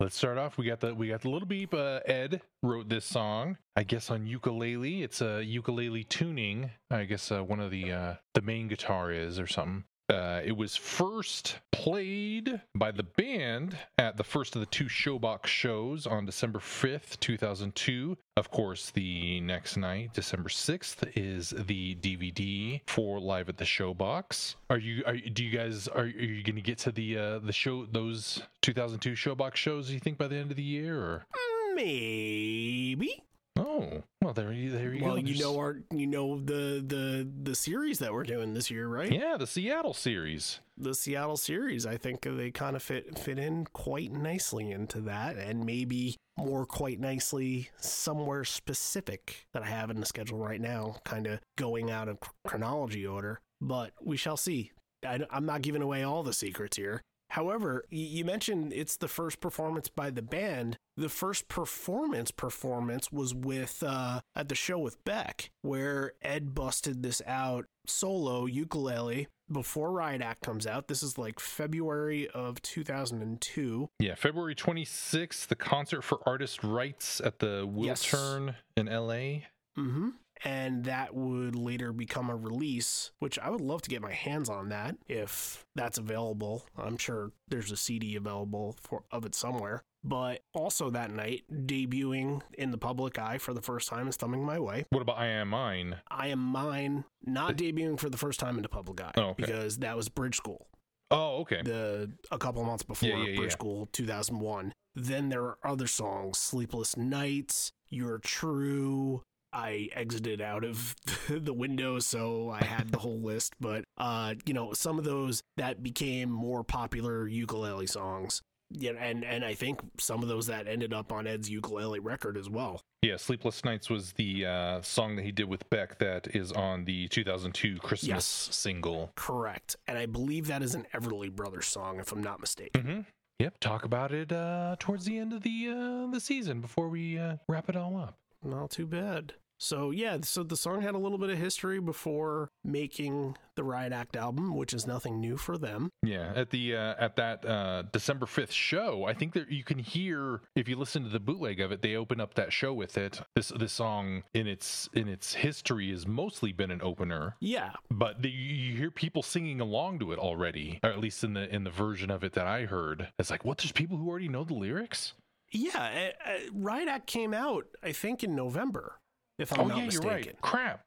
Let's 0.00 0.16
start 0.16 0.38
off. 0.38 0.56
We 0.58 0.64
got 0.64 0.78
the 0.78 0.94
we 0.94 1.08
got 1.08 1.22
the 1.22 1.30
little 1.30 1.48
beep. 1.48 1.74
Uh, 1.74 1.98
Ed 2.06 2.40
wrote 2.62 2.88
this 2.88 3.04
song, 3.04 3.58
I 3.74 3.82
guess 3.82 4.10
on 4.12 4.28
ukulele. 4.28 5.02
It's 5.02 5.20
a 5.20 5.42
ukulele 5.44 6.04
tuning. 6.04 6.70
I 6.88 7.02
guess 7.02 7.32
uh, 7.32 7.42
one 7.42 7.58
of 7.58 7.72
the 7.72 7.90
uh, 7.90 8.14
the 8.34 8.42
main 8.42 8.68
guitar 8.68 9.10
is 9.10 9.40
or 9.40 9.48
something. 9.48 9.82
Uh, 10.10 10.40
it 10.42 10.56
was 10.56 10.74
first 10.74 11.58
played 11.70 12.60
by 12.74 12.90
the 12.90 13.02
band 13.02 13.76
at 13.98 14.16
the 14.16 14.24
first 14.24 14.56
of 14.56 14.60
the 14.60 14.66
two 14.66 14.86
Showbox 14.86 15.46
shows 15.46 16.06
on 16.06 16.24
December 16.24 16.60
5th, 16.60 17.20
2002. 17.20 18.16
Of 18.38 18.50
course, 18.50 18.90
the 18.90 19.40
next 19.42 19.76
night, 19.76 20.14
December 20.14 20.48
6th, 20.48 21.12
is 21.14 21.50
the 21.50 21.94
DVD 21.96 22.80
for 22.86 23.20
Live 23.20 23.50
at 23.50 23.58
the 23.58 23.64
Showbox. 23.64 24.54
Are 24.70 24.78
you 24.78 25.02
are 25.06 25.16
do 25.16 25.44
you 25.44 25.56
guys 25.56 25.88
are, 25.88 26.04
are 26.04 26.06
you 26.06 26.42
going 26.42 26.56
to 26.56 26.62
get 26.62 26.78
to 26.78 26.92
the 26.92 27.18
uh 27.18 27.38
the 27.40 27.52
show 27.52 27.84
those 27.84 28.42
2002 28.62 29.12
Showbox 29.12 29.56
shows 29.56 29.90
you 29.90 30.00
think 30.00 30.16
by 30.16 30.28
the 30.28 30.36
end 30.36 30.50
of 30.50 30.56
the 30.56 30.62
year 30.62 30.98
or 30.98 31.26
Maybe. 31.74 33.22
Oh, 33.58 34.02
well 34.22 34.32
there 34.32 34.52
you 34.52 34.70
there 34.70 34.92
you 34.94 35.04
Well, 35.04 35.16
go. 35.16 35.20
you 35.22 35.38
know 35.42 35.56
our 35.58 35.78
you 35.90 36.06
know 36.06 36.38
the 36.38 36.82
the 36.86 37.28
the 37.42 37.54
series 37.54 37.98
that 37.98 38.12
we're 38.12 38.22
doing 38.24 38.54
this 38.54 38.70
year, 38.70 38.86
right? 38.88 39.10
Yeah, 39.10 39.36
the 39.36 39.46
Seattle 39.46 39.94
series. 39.94 40.60
The 40.76 40.94
Seattle 40.94 41.36
series. 41.36 41.84
I 41.86 41.96
think 41.96 42.20
they 42.22 42.50
kind 42.50 42.76
of 42.76 42.82
fit 42.82 43.18
fit 43.18 43.38
in 43.38 43.66
quite 43.72 44.12
nicely 44.12 44.70
into 44.70 45.00
that, 45.02 45.36
and 45.36 45.66
maybe 45.66 46.16
more 46.36 46.64
quite 46.66 47.00
nicely 47.00 47.70
somewhere 47.80 48.44
specific 48.44 49.46
that 49.52 49.62
I 49.62 49.66
have 49.66 49.90
in 49.90 49.98
the 50.00 50.06
schedule 50.06 50.38
right 50.38 50.60
now, 50.60 50.96
kind 51.04 51.26
of 51.26 51.40
going 51.56 51.90
out 51.90 52.08
of 52.08 52.18
chronology 52.46 53.06
order. 53.06 53.40
But 53.60 53.92
we 54.02 54.16
shall 54.16 54.36
see. 54.36 54.70
I, 55.06 55.20
I'm 55.30 55.46
not 55.46 55.62
giving 55.62 55.82
away 55.82 56.02
all 56.04 56.22
the 56.22 56.32
secrets 56.32 56.76
here. 56.76 57.02
However, 57.30 57.84
you 57.90 58.24
mentioned 58.24 58.72
it's 58.72 58.96
the 58.96 59.08
first 59.08 59.40
performance 59.40 59.88
by 59.88 60.10
the 60.10 60.22
band. 60.22 60.78
The 60.96 61.08
first 61.08 61.48
performance 61.48 62.30
performance 62.30 63.12
was 63.12 63.34
with 63.34 63.82
uh, 63.86 64.20
at 64.34 64.48
the 64.48 64.54
show 64.54 64.78
with 64.78 65.02
Beck, 65.04 65.50
where 65.62 66.12
Ed 66.22 66.54
busted 66.54 67.02
this 67.02 67.20
out 67.26 67.66
solo 67.86 68.46
ukulele 68.46 69.28
before 69.50 69.92
Riot 69.92 70.20
Act 70.22 70.42
comes 70.42 70.66
out. 70.66 70.88
This 70.88 71.02
is 71.02 71.16
like 71.18 71.38
February 71.40 72.28
of 72.28 72.60
2002. 72.62 73.88
Yeah, 73.98 74.14
February 74.14 74.54
26th, 74.54 75.46
the 75.46 75.54
concert 75.56 76.02
for 76.02 76.20
artist 76.26 76.62
rights 76.64 77.20
at 77.20 77.38
the 77.38 77.68
Yes. 77.76 78.04
Wiltern 78.04 78.54
in 78.76 78.86
LA. 78.86 79.44
Mm-hmm. 79.78 80.08
And 80.44 80.84
that 80.84 81.14
would 81.14 81.54
later 81.56 81.92
become 81.92 82.30
a 82.30 82.36
release, 82.36 83.10
which 83.18 83.38
I 83.38 83.50
would 83.50 83.60
love 83.60 83.82
to 83.82 83.90
get 83.90 84.02
my 84.02 84.12
hands 84.12 84.48
on 84.48 84.68
that 84.68 84.96
if 85.08 85.64
that's 85.74 85.98
available. 85.98 86.64
I'm 86.76 86.96
sure 86.96 87.32
there's 87.48 87.72
a 87.72 87.76
CD 87.76 88.16
available 88.16 88.76
for 88.80 89.02
of 89.10 89.24
it 89.24 89.34
somewhere. 89.34 89.82
But 90.04 90.42
also 90.54 90.90
that 90.90 91.10
night, 91.10 91.42
debuting 91.52 92.42
in 92.56 92.70
the 92.70 92.78
public 92.78 93.18
eye 93.18 93.38
for 93.38 93.52
the 93.52 93.60
first 93.60 93.88
time 93.88 94.06
is 94.06 94.16
thumbing 94.16 94.44
my 94.44 94.58
way. 94.58 94.84
What 94.90 95.02
about 95.02 95.18
I 95.18 95.26
Am 95.26 95.48
Mine? 95.48 95.96
I 96.08 96.28
am 96.28 96.38
mine, 96.38 97.04
not 97.24 97.56
debuting 97.56 97.98
for 97.98 98.08
the 98.08 98.16
first 98.16 98.38
time 98.38 98.56
in 98.56 98.62
the 98.62 98.68
public 98.68 99.00
eye 99.00 99.12
Oh, 99.16 99.22
okay. 99.30 99.44
because 99.44 99.78
that 99.78 99.96
was 99.96 100.08
Bridge 100.08 100.36
School. 100.36 100.68
Oh, 101.10 101.38
okay. 101.40 101.62
the 101.62 102.12
a 102.30 102.38
couple 102.38 102.62
months 102.64 102.82
before 102.84 103.08
Yeah, 103.08 103.16
yeah, 103.24 103.36
Bridge 103.36 103.50
yeah. 103.50 103.56
School 103.56 103.88
2001. 103.92 104.72
Then 104.94 105.30
there 105.30 105.42
are 105.42 105.58
other 105.64 105.86
songs, 105.86 106.38
Sleepless 106.38 106.96
Nights, 106.96 107.72
You're 107.88 108.18
True. 108.18 109.22
I 109.52 109.88
exited 109.92 110.40
out 110.40 110.64
of 110.64 110.94
the 111.28 111.52
window, 111.54 111.98
so 111.98 112.50
I 112.50 112.64
had 112.64 112.90
the 112.90 112.98
whole 112.98 113.20
list. 113.20 113.54
But 113.60 113.84
uh, 113.96 114.34
you 114.46 114.54
know, 114.54 114.72
some 114.72 114.98
of 114.98 115.04
those 115.04 115.42
that 115.56 115.82
became 115.82 116.30
more 116.30 116.64
popular 116.64 117.26
ukulele 117.26 117.86
songs. 117.86 118.42
Yeah, 118.70 118.92
and 119.00 119.24
and 119.24 119.44
I 119.46 119.54
think 119.54 119.80
some 119.98 120.22
of 120.22 120.28
those 120.28 120.46
that 120.48 120.68
ended 120.68 120.92
up 120.92 121.10
on 121.10 121.26
Ed's 121.26 121.48
ukulele 121.48 122.00
record 122.00 122.36
as 122.36 122.50
well. 122.50 122.82
Yeah, 123.00 123.16
Sleepless 123.16 123.64
Nights 123.64 123.88
was 123.88 124.12
the 124.12 124.44
uh, 124.44 124.82
song 124.82 125.16
that 125.16 125.24
he 125.24 125.32
did 125.32 125.48
with 125.48 125.70
Beck 125.70 125.98
that 126.00 126.26
is 126.34 126.52
on 126.52 126.84
the 126.84 127.08
2002 127.08 127.78
Christmas 127.78 128.08
Yes. 128.08 128.24
single. 128.26 129.12
Correct, 129.16 129.76
and 129.86 129.96
I 129.96 130.04
believe 130.04 130.48
that 130.48 130.62
is 130.62 130.74
an 130.74 130.84
Everly 130.92 131.34
Brothers 131.34 131.66
song, 131.66 131.98
if 132.00 132.12
I'm 132.12 132.22
not 132.22 132.40
mistaken. 132.40 132.82
Mm-hmm. 132.82 133.00
Yep, 133.38 133.60
talk 133.60 133.84
about 133.84 134.12
it 134.12 134.32
uh, 134.32 134.74
towards 134.80 135.04
the 135.06 135.16
end 135.16 135.32
of 135.32 135.42
the 135.42 135.68
uh, 135.70 136.10
the 136.10 136.20
season 136.20 136.60
before 136.60 136.88
we 136.90 137.18
uh, 137.18 137.36
wrap 137.48 137.70
it 137.70 137.76
all 137.76 137.96
up. 137.96 138.18
Not 138.42 138.70
too 138.70 138.86
bad. 138.86 139.34
So 139.58 139.90
yeah, 139.90 140.18
so 140.22 140.44
the 140.44 140.56
song 140.56 140.82
had 140.82 140.94
a 140.94 140.98
little 140.98 141.18
bit 141.18 141.30
of 141.30 141.38
history 141.38 141.80
before 141.80 142.50
making 142.64 143.36
the 143.56 143.64
Riot 143.64 143.92
Act 143.92 144.14
album, 144.14 144.54
which 144.54 144.72
is 144.72 144.86
nothing 144.86 145.20
new 145.20 145.36
for 145.36 145.58
them. 145.58 145.90
Yeah, 146.04 146.32
at 146.36 146.50
the 146.50 146.76
uh, 146.76 146.94
at 146.98 147.16
that 147.16 147.44
uh, 147.44 147.82
December 147.90 148.26
fifth 148.26 148.52
show, 148.52 149.04
I 149.04 149.14
think 149.14 149.34
that 149.34 149.50
you 149.50 149.64
can 149.64 149.78
hear 149.80 150.42
if 150.54 150.68
you 150.68 150.76
listen 150.76 151.02
to 151.02 151.08
the 151.08 151.18
bootleg 151.18 151.60
of 151.60 151.72
it, 151.72 151.82
they 151.82 151.96
open 151.96 152.20
up 152.20 152.34
that 152.34 152.52
show 152.52 152.72
with 152.72 152.96
it. 152.96 153.20
This 153.34 153.48
this 153.48 153.72
song 153.72 154.22
in 154.32 154.46
its 154.46 154.88
in 154.94 155.08
its 155.08 155.34
history 155.34 155.90
has 155.90 156.06
mostly 156.06 156.52
been 156.52 156.70
an 156.70 156.80
opener, 156.80 157.34
Yeah, 157.40 157.72
but 157.90 158.22
the, 158.22 158.30
you 158.30 158.76
hear 158.76 158.92
people 158.92 159.24
singing 159.24 159.60
along 159.60 159.98
to 159.98 160.12
it 160.12 160.20
already, 160.20 160.78
or 160.84 160.90
at 160.90 161.00
least 161.00 161.24
in 161.24 161.34
the 161.34 161.52
in 161.52 161.64
the 161.64 161.70
version 161.70 162.10
of 162.12 162.22
it 162.22 162.34
that 162.34 162.46
I 162.46 162.66
heard. 162.66 163.08
It's 163.18 163.30
like, 163.30 163.44
what? 163.44 163.58
There's 163.58 163.72
people 163.72 163.96
who 163.96 164.08
already 164.08 164.28
know 164.28 164.44
the 164.44 164.54
lyrics. 164.54 165.14
Yeah. 165.52 166.12
Uh, 166.26 166.30
uh, 166.30 166.38
Riot 166.54 166.88
Act 166.88 167.06
came 167.06 167.32
out, 167.34 167.66
I 167.82 167.92
think, 167.92 168.22
in 168.24 168.34
November, 168.34 168.98
if 169.38 169.52
I'm 169.52 169.60
oh 169.60 169.64
not 169.68 169.78
yeah, 169.78 169.84
mistaken. 169.86 170.08
you're 170.08 170.14
right. 170.16 170.40
Crap. 170.40 170.80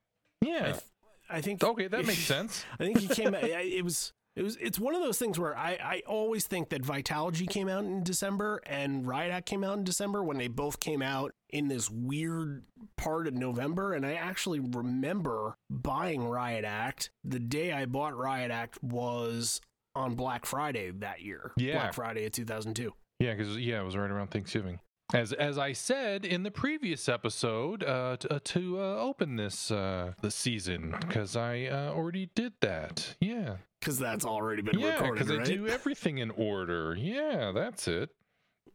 I, 0.44 0.46
Yeah. 0.48 0.72
th- 0.72 0.84
I 1.30 1.42
think. 1.42 1.64
okay, 1.64 1.88
that 1.88 2.06
makes 2.06 2.20
sense. 2.20 2.66
I 2.80 2.84
think 2.86 3.00
he 3.00 3.08
came. 3.08 3.34
out 3.34 3.44
It 3.44 3.84
was. 3.84 4.14
It 4.36 4.44
was. 4.44 4.56
It's 4.62 4.80
one 4.80 4.96
of 4.96 5.02
those 5.02 5.18
things 5.18 5.38
where 5.38 5.58
I, 5.58 5.72
I 5.84 6.04
always 6.08 6.48
think 6.48 6.70
that 6.70 6.84
Vitalogy 6.84 7.50
came 7.50 7.68
out 7.68 7.84
in 7.84 8.02
December 8.02 8.62
and 8.66 9.06
Riot 9.06 9.30
Act 9.32 9.46
came 9.46 9.62
out 9.62 9.78
in 9.78 9.84
December 9.84 10.24
when 10.24 10.38
they 10.38 10.48
both 10.48 10.80
came 10.80 11.02
out 11.02 11.34
in 11.50 11.68
this 11.68 11.90
weird 11.90 12.64
part 12.98 13.28
of 13.28 13.34
November. 13.34 13.94
And 13.94 14.06
I 14.06 14.14
actually 14.14 14.62
remember 14.62 15.56
buying 15.70 16.24
Riot 16.26 16.64
Act. 16.64 17.10
The 17.26 17.40
day 17.40 17.74
I 17.74 17.86
bought 17.86 18.16
Riot 18.16 18.52
Act 18.52 18.82
was 18.82 19.60
on 19.96 20.16
Black 20.16 20.46
Friday 20.46 20.92
that 21.00 21.22
year. 21.22 21.52
Yeah. 21.58 21.74
Black 21.74 21.94
Friday 21.94 22.26
of 22.26 22.32
2002. 22.32 22.94
Yeah, 23.22 23.36
because 23.36 23.58
yeah, 23.58 23.80
it 23.80 23.86
was 23.86 23.96
right 23.96 24.10
around 24.10 24.32
Thanksgiving. 24.32 24.80
As 25.14 25.32
as 25.34 25.58
I 25.58 25.74
said 25.74 26.26
in 26.26 26.44
the 26.44 26.52
previous 26.52 27.08
episode, 27.08 27.84
uh, 27.84 28.18
to, 28.18 28.34
uh, 28.36 28.40
to 28.44 28.80
uh, 28.80 28.96
open 28.98 29.36
this 29.36 29.70
uh, 29.70 30.14
the 30.22 30.32
season, 30.32 30.96
because 31.02 31.36
I 31.36 31.66
uh, 31.66 31.92
already 31.92 32.30
did 32.34 32.54
that. 32.62 33.16
Yeah, 33.20 33.58
Because 33.80 34.00
that's 34.00 34.26
already 34.26 34.62
been 34.62 34.80
yeah, 34.80 34.94
recorded, 34.94 35.26
because 35.26 35.38
right? 35.38 35.48
I 35.48 35.52
do 35.52 35.68
everything 35.68 36.18
in 36.18 36.32
order. 36.32 36.96
Yeah, 36.98 37.52
that's 37.54 37.88
it. 37.88 38.10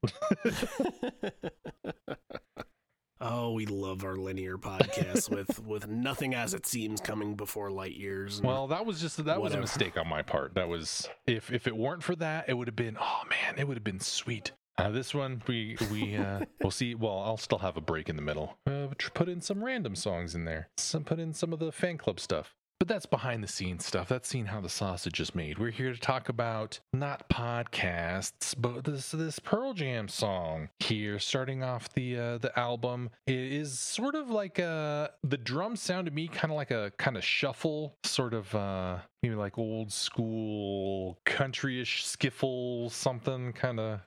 oh, 3.21 3.53
we 3.53 3.67
love 3.67 4.05
our 4.05 4.17
linear 4.17 4.59
podcasts 4.59 5.31
with 5.35 5.65
with 5.65 5.89
nothing 5.89 6.35
as 6.35 6.55
it 6.55 6.67
seems 6.67 7.01
coming 7.01 7.35
before 7.35 7.71
light 7.71 7.97
years. 7.97 8.41
Well, 8.43 8.67
that 8.69 8.85
was 8.87 9.01
just 9.01 9.25
that 9.25 9.41
was 9.41 9.55
a 9.55 9.61
mistake 9.61 9.97
on 9.97 10.09
my 10.09 10.23
part. 10.23 10.55
That 10.55 10.69
was 10.69 11.09
if 11.27 11.53
if 11.53 11.67
it 11.67 11.77
weren't 11.77 12.03
for 12.03 12.17
that, 12.17 12.49
it 12.49 12.55
would 12.55 12.69
have 12.69 12.77
been 12.77 12.97
oh 13.01 13.23
man, 13.29 13.59
it 13.59 13.67
would 13.67 13.77
have 13.77 13.85
been 13.85 14.01
sweet. 14.01 14.53
Uh, 14.79 14.91
this 14.91 15.15
one 15.15 15.43
we 15.47 15.77
we 15.91 16.17
uh, 16.17 16.41
we'll 16.63 16.71
see. 16.71 16.95
Well, 16.95 17.19
I'll 17.21 17.39
still 17.39 17.59
have 17.59 17.77
a 17.77 17.81
break 17.81 18.09
in 18.09 18.17
the 18.17 18.23
middle. 18.23 18.59
Uh, 18.67 18.89
put 19.15 19.29
in 19.29 19.41
some 19.41 19.65
random 19.65 19.95
songs 19.95 20.35
in 20.35 20.45
there. 20.45 20.69
Some 20.77 21.05
put 21.05 21.19
in 21.19 21.33
some 21.33 21.53
of 21.53 21.59
the 21.59 21.73
fan 21.73 21.97
club 21.97 22.21
stuff. 22.21 22.55
But 22.79 22.89
that's 22.89 23.07
behind 23.07 23.43
the 23.43 23.49
scenes 23.49 23.87
stuff. 23.87 24.09
That's 24.09 24.29
seeing 24.29 24.47
how 24.47 24.61
the 24.61 24.69
sausage 24.69 25.19
is 25.19 25.35
made. 25.35 25.59
We're 25.59 25.71
here 25.71 25.93
to 25.93 25.99
talk 25.99 26.29
about 26.29 26.79
not 26.93 27.29
podcasts, 27.31 28.55
but 28.57 28.85
this 28.85 29.13
this 29.13 29.39
Pearl 29.39 29.73
Jam 29.73 30.09
song 30.09 30.69
here, 30.79 31.19
starting 31.19 31.63
off 31.63 31.93
the 31.95 32.19
uh, 32.19 32.39
the 32.39 32.57
album. 32.59 33.11
It 33.27 33.35
is 33.35 33.79
sort 33.79 34.15
of 34.15 34.29
like 34.29 34.59
a 34.59 35.11
the 35.25 35.39
drums 35.39 35.81
sound 35.81 36.07
to 36.07 36.13
me 36.13 36.29
kind 36.29 36.53
of 36.53 36.57
like 36.57 36.71
a 36.71 36.93
kind 36.99 37.17
of 37.17 37.25
shuffle, 37.25 37.97
sort 38.05 38.35
of 38.35 38.55
uh, 38.55 38.99
maybe 39.23 39.37
like 39.37 39.57
old 39.57 39.91
school 39.91 41.19
countryish 41.25 42.03
skiffle 42.05 42.91
something 42.91 43.55
kind 43.55 43.81
of. 43.81 44.01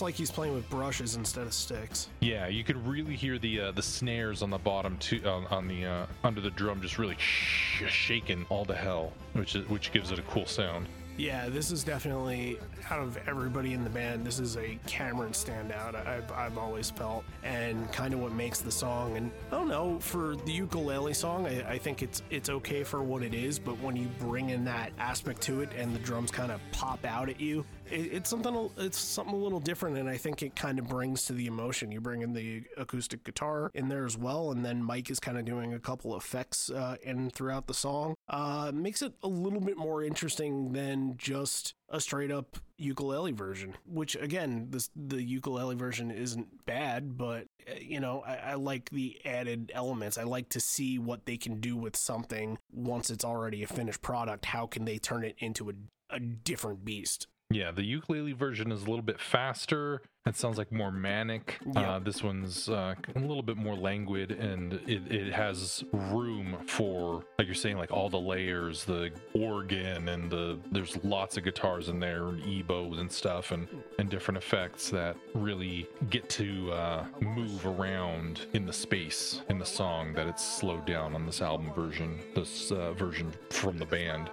Like 0.00 0.14
he's 0.14 0.30
playing 0.30 0.54
with 0.54 0.68
brushes 0.70 1.16
instead 1.16 1.46
of 1.46 1.52
sticks. 1.52 2.08
Yeah, 2.20 2.46
you 2.46 2.64
could 2.64 2.86
really 2.86 3.16
hear 3.16 3.38
the 3.38 3.60
uh, 3.60 3.72
the 3.72 3.82
snares 3.82 4.42
on 4.42 4.50
the 4.50 4.58
bottom 4.58 4.96
too, 4.98 5.20
on, 5.28 5.46
on 5.46 5.68
the 5.68 5.84
uh, 5.84 6.06
under 6.24 6.40
the 6.40 6.50
drum, 6.50 6.80
just 6.80 6.98
really 6.98 7.16
sh- 7.18 7.84
shaking 7.88 8.46
all 8.48 8.64
to 8.66 8.74
hell, 8.74 9.12
which 9.32 9.56
is 9.56 9.68
which 9.68 9.92
gives 9.92 10.10
it 10.12 10.18
a 10.18 10.22
cool 10.22 10.46
sound. 10.46 10.86
Yeah, 11.18 11.48
this 11.48 11.72
is 11.72 11.82
definitely 11.82 12.60
out 12.90 13.00
of 13.00 13.18
everybody 13.26 13.72
in 13.72 13.82
the 13.82 13.90
band. 13.90 14.24
This 14.24 14.38
is 14.38 14.56
a 14.56 14.78
Cameron 14.86 15.32
standout. 15.32 15.96
I've, 15.96 16.30
I've 16.30 16.56
always 16.56 16.90
felt, 16.90 17.24
and 17.42 17.90
kind 17.90 18.14
of 18.14 18.20
what 18.20 18.30
makes 18.30 18.60
the 18.60 18.70
song. 18.70 19.16
And 19.16 19.32
I 19.50 19.56
don't 19.56 19.66
know 19.66 19.98
for 19.98 20.36
the 20.36 20.52
ukulele 20.52 21.12
song, 21.12 21.48
I, 21.48 21.72
I 21.72 21.78
think 21.78 22.02
it's 22.04 22.22
it's 22.30 22.48
okay 22.48 22.84
for 22.84 23.02
what 23.02 23.24
it 23.24 23.34
is. 23.34 23.58
But 23.58 23.80
when 23.80 23.96
you 23.96 24.06
bring 24.20 24.50
in 24.50 24.64
that 24.66 24.92
aspect 25.00 25.40
to 25.42 25.60
it, 25.60 25.70
and 25.76 25.92
the 25.92 25.98
drums 25.98 26.30
kind 26.30 26.52
of 26.52 26.60
pop 26.70 27.04
out 27.04 27.28
at 27.28 27.40
you, 27.40 27.64
it, 27.90 28.12
it's 28.12 28.30
something 28.30 28.54
a- 28.54 28.80
it's 28.84 28.98
something 28.98 29.34
a 29.34 29.38
little 29.38 29.60
different. 29.60 29.96
And 29.98 30.08
I 30.08 30.16
think 30.16 30.42
it 30.42 30.54
kind 30.56 30.78
of 30.78 30.88
brings 30.88 31.24
to 31.26 31.32
the 31.32 31.46
emotion. 31.46 31.90
You 31.92 32.00
bring 32.00 32.22
in 32.22 32.32
the 32.32 32.64
acoustic 32.76 33.24
guitar 33.24 33.70
in 33.74 33.88
there 33.88 34.04
as 34.06 34.16
well, 34.16 34.50
and 34.50 34.64
then 34.64 34.82
Mike 34.82 35.10
is 35.10 35.20
kind 35.20 35.38
of 35.38 35.44
doing 35.44 35.74
a 35.74 35.78
couple 35.78 36.16
effects 36.16 36.70
uh, 36.70 36.96
in 37.02 37.30
throughout 37.30 37.66
the 37.66 37.74
song. 37.74 38.14
Uh, 38.28 38.70
makes 38.74 39.02
it 39.02 39.12
a 39.22 39.28
little 39.28 39.60
bit 39.60 39.76
more 39.76 40.02
interesting 40.02 40.72
than 40.72 41.14
just 41.16 41.74
a 41.88 42.00
straight 42.00 42.30
up 42.30 42.58
ukulele 42.76 43.32
version. 43.32 43.74
Which 43.86 44.16
again, 44.16 44.68
this 44.70 44.90
the 44.94 45.22
ukulele 45.22 45.74
version 45.74 46.10
isn't 46.10 46.66
bad, 46.66 47.16
but 47.16 47.46
uh, 47.68 47.74
you 47.80 48.00
know 48.00 48.22
I, 48.26 48.36
I 48.36 48.54
like 48.54 48.90
the 48.90 49.18
added 49.24 49.72
elements. 49.74 50.18
I 50.18 50.24
like 50.24 50.48
to 50.50 50.60
see 50.60 50.98
what 50.98 51.26
they 51.26 51.36
can 51.36 51.60
do 51.60 51.76
with 51.76 51.96
something 51.96 52.58
once 52.72 53.10
it's 53.10 53.24
already 53.24 53.62
a 53.62 53.66
finished 53.66 54.02
product. 54.02 54.46
How 54.46 54.66
can 54.66 54.84
they 54.84 54.98
turn 54.98 55.24
it 55.24 55.36
into 55.38 55.70
a 55.70 55.72
a 56.10 56.18
different 56.20 56.84
beast? 56.84 57.26
Yeah, 57.50 57.70
the 57.70 57.82
ukulele 57.82 58.34
version 58.34 58.70
is 58.70 58.82
a 58.82 58.84
little 58.84 59.02
bit 59.02 59.18
faster. 59.18 60.02
It 60.26 60.36
sounds 60.36 60.58
like 60.58 60.70
more 60.70 60.92
manic. 60.92 61.58
Yeah. 61.74 61.92
Uh, 61.92 61.98
this 62.00 62.22
one's 62.22 62.68
uh, 62.68 62.94
a 63.16 63.18
little 63.18 63.42
bit 63.42 63.56
more 63.56 63.74
languid, 63.74 64.32
and 64.32 64.74
it, 64.86 65.10
it 65.10 65.32
has 65.32 65.82
room 65.92 66.58
for, 66.66 67.24
like 67.38 67.46
you're 67.46 67.54
saying, 67.54 67.78
like 67.78 67.90
all 67.90 68.10
the 68.10 68.20
layers, 68.20 68.84
the 68.84 69.10
organ, 69.32 70.10
and 70.10 70.30
the 70.30 70.58
there's 70.70 71.02
lots 71.02 71.38
of 71.38 71.44
guitars 71.44 71.88
in 71.88 71.98
there, 71.98 72.28
and 72.28 72.42
EBows 72.42 73.00
and 73.00 73.10
stuff, 73.10 73.52
and 73.52 73.66
and 73.98 74.10
different 74.10 74.36
effects 74.36 74.90
that 74.90 75.16
really 75.34 75.88
get 76.10 76.28
to 76.28 76.70
uh, 76.72 77.06
move 77.22 77.64
around 77.64 78.46
in 78.52 78.66
the 78.66 78.72
space 78.72 79.40
in 79.48 79.58
the 79.58 79.64
song 79.64 80.12
that 80.12 80.26
it's 80.26 80.44
slowed 80.44 80.84
down 80.84 81.14
on 81.14 81.24
this 81.24 81.40
album 81.40 81.72
version, 81.72 82.18
this 82.34 82.70
uh, 82.70 82.92
version 82.92 83.32
from 83.48 83.78
the 83.78 83.86
band. 83.86 84.30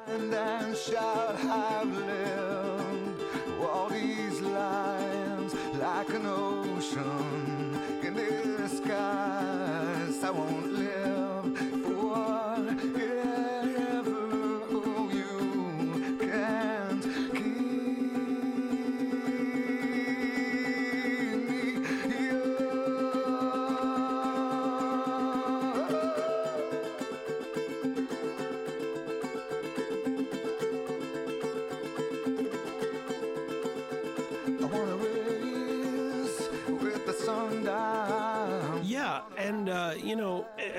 Like 5.96 6.10
an 6.10 6.26
ocean 6.26 7.80
in 8.04 8.14
the 8.14 8.68
skies. 8.68 10.22
I 10.26 10.30
won't 10.30 10.55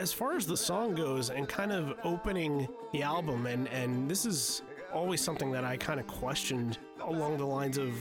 as 0.07 0.13
far 0.13 0.37
as 0.37 0.47
the 0.47 0.57
song 0.57 0.95
goes, 0.95 1.31
and 1.31 1.49
kind 1.49 1.73
of 1.73 1.99
opening 2.05 2.69
the 2.93 3.03
album, 3.03 3.47
and 3.47 3.67
and 3.71 4.09
this 4.09 4.25
is 4.25 4.63
always 4.95 5.21
something 5.21 5.51
that 5.51 5.65
I 5.65 5.77
kind 5.77 5.99
of 5.99 6.07
questioned 6.07 6.79
along 7.01 7.39
the 7.39 7.45
lines 7.45 7.77
of 7.77 7.93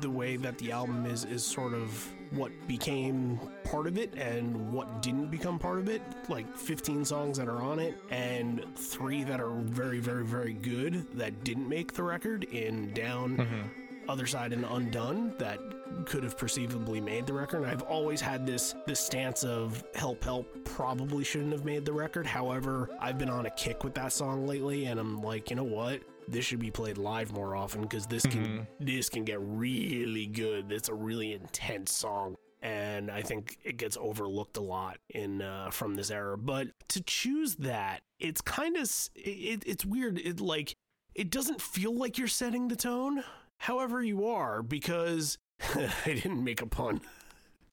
the 0.00 0.10
way 0.10 0.36
that 0.36 0.58
the 0.58 0.70
album 0.70 1.06
is 1.06 1.24
is 1.24 1.42
sort 1.42 1.72
of 1.72 2.12
what 2.32 2.52
became 2.68 3.40
part 3.64 3.86
of 3.86 3.96
it 3.96 4.12
and 4.16 4.70
what 4.70 5.00
didn't 5.00 5.30
become 5.30 5.58
part 5.58 5.78
of 5.78 5.88
it 5.88 6.02
like 6.28 6.46
15 6.54 7.06
songs 7.06 7.38
that 7.38 7.48
are 7.48 7.62
on 7.62 7.78
it 7.78 7.96
and 8.10 8.62
three 8.76 9.24
that 9.24 9.40
are 9.40 9.54
very 9.62 9.98
very 9.98 10.26
very 10.26 10.52
good 10.52 11.06
that 11.16 11.42
didn't 11.42 11.66
make 11.66 11.94
the 11.94 12.02
record 12.02 12.44
in 12.44 12.92
down 12.92 13.38
mm-hmm. 13.38 14.10
other 14.10 14.26
side 14.26 14.52
and 14.52 14.66
undone 14.66 15.34
that 15.38 15.58
could 16.04 16.22
have 16.22 16.36
perceivably 16.36 17.00
made 17.00 17.26
the 17.26 17.32
record 17.32 17.62
and 17.62 17.66
i've 17.66 17.82
always 17.82 18.20
had 18.20 18.46
this 18.46 18.74
this 18.86 19.00
stance 19.00 19.44
of 19.44 19.84
help 19.94 20.22
help 20.22 20.46
probably 20.64 21.24
shouldn't 21.24 21.52
have 21.52 21.64
made 21.64 21.84
the 21.84 21.92
record 21.92 22.26
however 22.26 22.90
i've 23.00 23.18
been 23.18 23.30
on 23.30 23.46
a 23.46 23.50
kick 23.50 23.84
with 23.84 23.94
that 23.94 24.12
song 24.12 24.46
lately 24.46 24.86
and 24.86 25.00
i'm 25.00 25.22
like 25.22 25.50
you 25.50 25.56
know 25.56 25.64
what 25.64 26.00
this 26.28 26.44
should 26.44 26.58
be 26.58 26.70
played 26.70 26.98
live 26.98 27.32
more 27.32 27.54
often 27.54 27.82
because 27.82 28.06
this 28.06 28.24
can 28.26 28.66
this 28.80 29.08
can 29.08 29.24
get 29.24 29.38
really 29.40 30.26
good 30.26 30.70
it's 30.72 30.88
a 30.88 30.94
really 30.94 31.32
intense 31.32 31.92
song 31.92 32.36
and 32.62 33.10
I 33.10 33.22
think 33.22 33.58
it 33.62 33.76
gets 33.76 33.96
overlooked 33.96 34.56
a 34.56 34.60
lot 34.60 34.98
in 35.10 35.40
uh, 35.40 35.70
from 35.70 35.94
this 35.94 36.10
era. 36.10 36.36
But 36.36 36.68
to 36.88 37.02
choose 37.02 37.54
that, 37.56 38.00
it's 38.18 38.40
kind 38.40 38.76
of 38.76 38.90
it, 39.14 39.62
it's 39.66 39.84
weird. 39.84 40.18
It 40.18 40.40
like 40.40 40.74
it 41.14 41.30
doesn't 41.30 41.60
feel 41.62 41.94
like 41.94 42.18
you're 42.18 42.28
setting 42.28 42.68
the 42.68 42.76
tone. 42.76 43.22
However, 43.58 44.02
you 44.02 44.26
are 44.26 44.62
because 44.62 45.38
I 45.74 45.90
didn't 46.06 46.42
make 46.42 46.62
a 46.62 46.66
pun. 46.66 47.00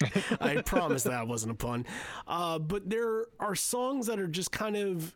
I 0.42 0.62
promise 0.62 1.04
that 1.04 1.28
wasn't 1.28 1.54
a 1.54 1.56
pun. 1.56 1.86
Uh, 2.28 2.60
but 2.60 2.90
there 2.90 3.26
are 3.40 3.56
songs 3.56 4.08
that 4.08 4.20
are 4.20 4.28
just 4.28 4.52
kind 4.52 4.76
of 4.76 5.16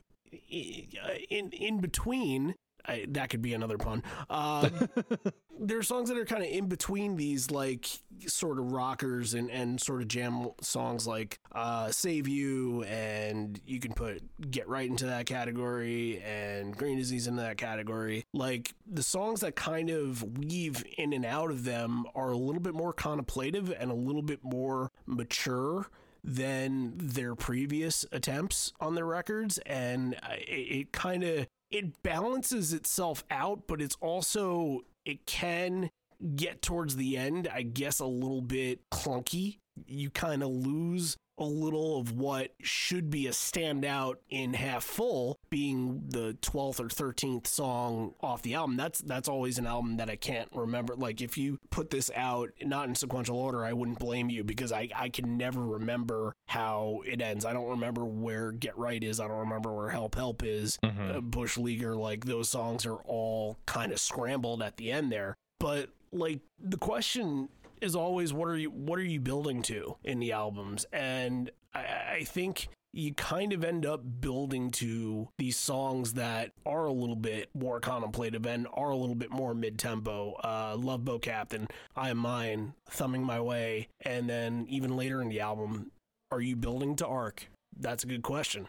in 0.49 1.51
in 1.51 1.79
between. 1.79 2.55
I, 2.87 3.05
that 3.09 3.29
could 3.29 3.41
be 3.41 3.53
another 3.53 3.77
pun. 3.77 4.03
Uh, 4.29 4.69
there 5.59 5.77
are 5.77 5.83
songs 5.83 6.09
that 6.09 6.17
are 6.17 6.25
kind 6.25 6.43
of 6.43 6.49
in 6.49 6.67
between 6.67 7.15
these, 7.15 7.51
like 7.51 7.87
sort 8.27 8.59
of 8.59 8.71
rockers 8.71 9.33
and, 9.33 9.51
and 9.51 9.79
sort 9.79 10.01
of 10.01 10.07
jam 10.07 10.49
songs, 10.61 11.05
like 11.05 11.39
uh, 11.53 11.91
"Save 11.91 12.27
You," 12.27 12.83
and 12.83 13.59
you 13.65 13.79
can 13.79 13.93
put 13.93 14.21
"Get 14.49 14.67
Right" 14.67 14.89
into 14.89 15.05
that 15.05 15.25
category, 15.25 16.21
and 16.21 16.75
"Green 16.75 16.97
Disease" 16.97 17.27
into 17.27 17.41
that 17.41 17.57
category. 17.57 18.25
Like 18.33 18.73
the 18.89 19.03
songs 19.03 19.41
that 19.41 19.55
kind 19.55 19.89
of 19.89 20.37
weave 20.37 20.83
in 20.97 21.13
and 21.13 21.25
out 21.25 21.51
of 21.51 21.63
them 21.63 22.05
are 22.15 22.31
a 22.31 22.37
little 22.37 22.61
bit 22.61 22.73
more 22.73 22.93
contemplative 22.93 23.73
and 23.77 23.91
a 23.91 23.95
little 23.95 24.21
bit 24.21 24.43
more 24.43 24.91
mature 25.05 25.87
than 26.23 26.93
their 26.97 27.35
previous 27.35 28.05
attempts 28.11 28.73
on 28.81 28.95
their 28.95 29.05
records 29.05 29.59
and 29.59 30.13
it, 30.47 30.49
it 30.49 30.91
kind 30.91 31.23
of 31.23 31.47
it 31.71 32.01
balances 32.03 32.73
itself 32.73 33.23
out 33.29 33.63
but 33.67 33.81
it's 33.81 33.97
also 34.01 34.81
it 35.05 35.25
can 35.25 35.89
get 36.35 36.61
towards 36.61 36.95
the 36.95 37.17
end 37.17 37.47
i 37.53 37.61
guess 37.61 37.99
a 37.99 38.05
little 38.05 38.41
bit 38.41 38.79
clunky. 38.91 39.57
You 39.85 40.09
kind 40.09 40.41
of 40.41 40.49
lose 40.49 41.17
a 41.37 41.43
little 41.43 41.99
of 41.99 42.11
what 42.13 42.51
should 42.61 43.09
be 43.09 43.27
a 43.27 43.31
standout 43.31 44.15
in 44.29 44.53
half 44.53 44.83
full 44.83 45.39
being 45.49 46.03
the 46.07 46.37
12th 46.41 46.79
or 46.79 46.87
13th 46.87 47.47
song 47.47 48.13
off 48.21 48.41
the 48.41 48.55
album. 48.55 48.77
That's 48.77 48.99
that's 48.99 49.27
always 49.27 49.57
an 49.57 49.67
album 49.67 49.97
that 49.97 50.09
i 50.09 50.15
can't 50.15 50.49
remember. 50.53 50.95
Like 50.95 51.21
if 51.21 51.37
you 51.37 51.59
put 51.69 51.89
this 51.89 52.09
out 52.15 52.49
not 52.61 52.87
in 52.87 52.95
sequential 52.95 53.37
order 53.37 53.63
i 53.63 53.73
wouldn't 53.73 53.99
blame 53.99 54.29
you 54.29 54.43
because 54.43 54.71
i 54.71 54.89
i 54.95 55.09
can 55.09 55.37
never 55.37 55.61
remember 55.61 56.33
how 56.47 57.01
it 57.05 57.21
ends. 57.21 57.45
I 57.45 57.53
don't 57.53 57.69
remember 57.69 58.05
where 58.05 58.51
get 58.51 58.77
right 58.77 59.03
is. 59.03 59.19
I 59.19 59.27
don't 59.27 59.39
remember 59.39 59.73
where 59.73 59.89
help 59.89 60.15
help 60.15 60.43
is. 60.43 60.79
Uh, 60.83 61.21
bush 61.21 61.57
leaguer 61.57 61.95
like 61.95 62.25
those 62.25 62.49
songs 62.49 62.85
are 62.85 62.97
all 63.05 63.57
kind 63.65 63.91
of 63.91 63.99
scrambled 63.99 64.61
at 64.61 64.77
the 64.77 64.91
end 64.91 65.11
there. 65.11 65.35
But 65.59 65.89
like 66.11 66.39
the 66.59 66.77
question 66.77 67.49
is 67.81 67.95
always 67.95 68.33
what 68.33 68.47
are 68.47 68.57
you 68.57 68.69
what 68.69 68.99
are 68.99 69.03
you 69.03 69.19
building 69.19 69.61
to 69.63 69.97
in 70.03 70.19
the 70.19 70.31
albums? 70.31 70.85
And 70.91 71.51
i, 71.73 71.85
I 72.19 72.23
think 72.23 72.69
you 72.93 73.13
kind 73.13 73.53
of 73.53 73.63
end 73.63 73.85
up 73.85 74.01
building 74.21 74.71
to 74.71 75.29
these 75.37 75.57
songs 75.57 76.13
that 76.13 76.51
are 76.65 76.85
a 76.85 76.91
little 76.91 77.15
bit 77.15 77.49
more 77.53 77.79
contemplative 77.79 78.45
and 78.45 78.67
are 78.73 78.89
a 78.89 78.95
little 78.95 79.15
bit 79.15 79.29
more 79.29 79.53
mid-tempo. 79.53 80.33
Uh 80.43 80.75
love 80.77 81.05
boat 81.05 81.21
captain 81.21 81.67
i 81.95 82.09
am 82.09 82.17
mine 82.17 82.73
thumbing 82.89 83.23
my 83.23 83.39
way 83.39 83.87
and 84.01 84.29
then 84.29 84.65
even 84.69 84.95
later 84.95 85.21
in 85.21 85.29
the 85.29 85.39
album 85.39 85.91
are 86.31 86.41
you 86.41 86.57
building 86.57 86.95
to 86.97 87.07
arc? 87.07 87.47
That's 87.79 88.03
a 88.03 88.07
good 88.07 88.21
question. 88.21 88.67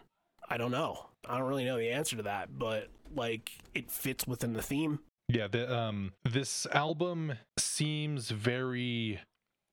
I 0.49 0.59
don't 0.59 0.71
know. 0.71 1.07
I 1.29 1.39
don't 1.39 1.49
really 1.49 1.65
know 1.65 1.77
the 1.79 1.91
answer 1.91 2.17
to 2.17 2.23
that 2.25 2.59
but 2.59 2.89
like 3.15 3.53
it 3.75 3.91
fits 3.91 4.27
within 4.27 4.53
the 4.53 4.63
theme 4.63 5.01
Yeah, 5.29 5.47
the 5.47 5.75
um 5.77 6.13
this 6.25 6.67
album 6.73 7.35
seems 7.59 8.31
very 8.31 9.21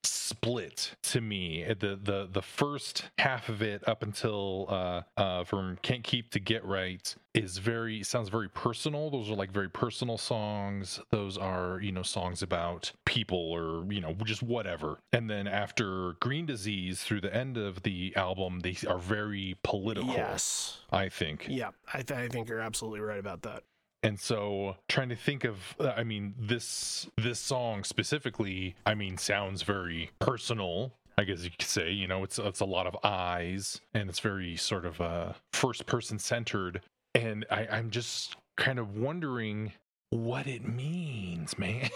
split 0.03 0.95
to 1.01 1.21
me. 1.21 1.63
The 1.63 1.99
the 2.01 2.27
the 2.31 2.41
first 2.41 3.05
half 3.17 3.47
of 3.47 3.61
it 3.61 3.87
up 3.87 4.03
until 4.03 4.65
uh 4.69 5.01
uh 5.17 5.43
from 5.43 5.77
Can't 5.81 6.03
Keep 6.03 6.31
to 6.31 6.39
Get 6.39 6.65
Right 6.65 7.15
is 7.33 7.57
very 7.57 8.03
sounds 8.03 8.29
very 8.29 8.49
personal. 8.49 9.09
Those 9.09 9.29
are 9.29 9.35
like 9.35 9.51
very 9.51 9.69
personal 9.69 10.17
songs. 10.17 10.99
Those 11.11 11.37
are, 11.37 11.79
you 11.81 11.91
know, 11.91 12.03
songs 12.03 12.41
about 12.41 12.91
people 13.05 13.37
or, 13.37 13.85
you 13.91 14.01
know, 14.01 14.13
just 14.25 14.43
whatever. 14.43 14.99
And 15.13 15.29
then 15.29 15.47
after 15.47 16.13
Green 16.19 16.45
Disease 16.45 17.01
through 17.01 17.21
the 17.21 17.33
end 17.33 17.57
of 17.57 17.83
the 17.83 18.13
album, 18.15 18.59
they 18.59 18.75
are 18.87 18.99
very 18.99 19.55
political, 19.63 20.09
yes 20.11 20.79
I 20.91 21.09
think. 21.09 21.45
yeah 21.49 21.69
I, 21.93 22.01
th- 22.01 22.19
I 22.19 22.27
think 22.27 22.49
you're 22.49 22.59
absolutely 22.59 22.99
right 22.99 23.19
about 23.19 23.43
that 23.43 23.63
and 24.05 24.19
so 24.19 24.75
trying 24.87 25.09
to 25.09 25.15
think 25.15 25.43
of 25.43 25.57
uh, 25.79 25.93
i 25.97 26.03
mean 26.03 26.33
this 26.39 27.07
this 27.17 27.39
song 27.39 27.83
specifically 27.83 28.75
i 28.85 28.93
mean 28.93 29.17
sounds 29.17 29.63
very 29.63 30.11
personal 30.19 30.93
i 31.17 31.23
guess 31.23 31.43
you 31.43 31.49
could 31.49 31.67
say 31.67 31.91
you 31.91 32.07
know 32.07 32.23
it's 32.23 32.37
it's 32.37 32.59
a 32.59 32.65
lot 32.65 32.87
of 32.87 32.95
eyes 33.03 33.81
and 33.93 34.09
it's 34.09 34.19
very 34.19 34.55
sort 34.55 34.85
of 34.85 35.01
uh 35.01 35.33
first 35.53 35.85
person 35.85 36.19
centered 36.19 36.81
and 37.13 37.45
i 37.49 37.67
i'm 37.71 37.89
just 37.89 38.35
kind 38.57 38.79
of 38.79 38.95
wondering 38.95 39.71
what 40.11 40.45
it 40.47 40.67
means 40.67 41.57
man 41.57 41.89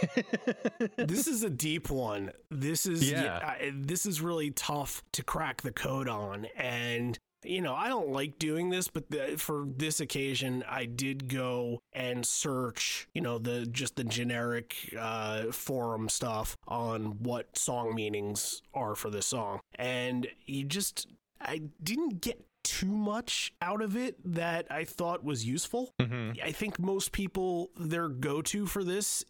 this 0.98 1.28
is 1.28 1.44
a 1.44 1.50
deep 1.50 1.90
one. 1.90 2.32
This 2.50 2.86
is 2.86 3.10
Yeah. 3.10 3.24
yeah, 3.24 3.40
I, 3.46 3.72
this 3.74 4.06
is 4.06 4.20
really 4.20 4.52
tough 4.52 5.04
to 5.14 5.24
crack 5.24 5.62
the 5.62 5.72
code 5.72 6.10
on, 6.10 6.46
and 6.58 7.18
you 7.44 7.62
know 7.62 7.74
I 7.74 7.88
don't 7.88 8.10
like 8.10 8.40
doing 8.40 8.70
this, 8.70 8.88
but 8.88 9.10
the, 9.10 9.36
for 9.38 9.66
this 9.78 10.00
occasion, 10.00 10.64
I 10.68 10.86
did 10.86 11.28
go 11.28 11.80
and 11.94 12.26
search, 12.26 13.08
you 13.14 13.22
know, 13.22 13.38
the 13.38 13.66
just 13.66 13.96
the 13.96 14.04
generic 14.04 14.76
uh, 14.98 15.52
forum 15.52 16.10
stuff 16.10 16.56
on 16.68 17.22
what 17.24 17.58
song 17.58 17.96
meanings 17.96 18.62
are 18.74 18.96
for 18.96 19.10
this 19.10 19.28
song, 19.28 19.60
and 19.76 20.28
you 20.46 20.64
just 20.64 21.08
I 21.42 21.62
didn't 21.82 22.22
get 22.22 22.46
too 22.64 22.88
much 22.88 23.54
out 23.62 23.82
of 23.82 23.96
it 23.96 24.18
that 24.34 24.68
I 24.70 24.84
thought 24.84 25.24
was 25.24 25.46
useful. 25.46 25.92
Mhm. 26.00 26.42
I 26.44 26.52
think 26.52 26.78
most 26.78 27.12
people 27.14 27.72
their 27.78 28.10
go-to 28.10 28.66
for 28.66 28.84
this 28.84 29.24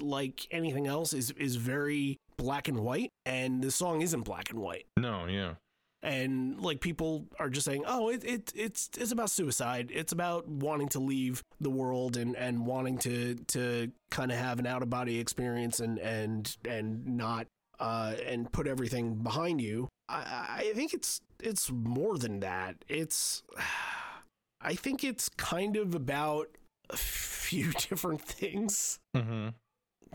like 0.00 0.46
anything 0.50 0.86
else, 0.86 1.12
is 1.12 1.30
is 1.32 1.56
very 1.56 2.18
black 2.36 2.68
and 2.68 2.80
white, 2.80 3.10
and 3.24 3.62
the 3.62 3.70
song 3.70 4.02
isn't 4.02 4.22
black 4.22 4.50
and 4.50 4.58
white. 4.58 4.86
No, 4.96 5.26
yeah. 5.26 5.54
And 6.02 6.60
like 6.60 6.80
people 6.80 7.26
are 7.38 7.48
just 7.48 7.64
saying, 7.64 7.84
oh, 7.86 8.08
it, 8.08 8.24
it 8.24 8.52
it's 8.56 8.90
it's 8.98 9.12
about 9.12 9.30
suicide. 9.30 9.90
It's 9.94 10.12
about 10.12 10.48
wanting 10.48 10.88
to 10.90 10.98
leave 10.98 11.42
the 11.60 11.70
world 11.70 12.16
and 12.16 12.36
and 12.36 12.66
wanting 12.66 12.98
to 12.98 13.36
to 13.48 13.92
kind 14.10 14.32
of 14.32 14.38
have 14.38 14.58
an 14.58 14.66
out 14.66 14.82
of 14.82 14.90
body 14.90 15.20
experience 15.20 15.78
and 15.78 15.98
and 15.98 16.56
and 16.68 17.06
not 17.06 17.46
uh 17.78 18.14
and 18.26 18.50
put 18.50 18.66
everything 18.66 19.14
behind 19.14 19.60
you. 19.60 19.88
I, 20.08 20.56
I 20.58 20.72
think 20.74 20.92
it's 20.92 21.20
it's 21.40 21.70
more 21.70 22.18
than 22.18 22.40
that. 22.40 22.84
It's 22.88 23.42
I 24.60 24.74
think 24.74 25.02
it's 25.02 25.28
kind 25.28 25.76
of 25.76 25.94
about 25.94 26.48
a 26.90 26.96
few 26.96 27.72
different 27.88 28.22
things. 28.22 28.98
Mm-hmm. 29.16 29.48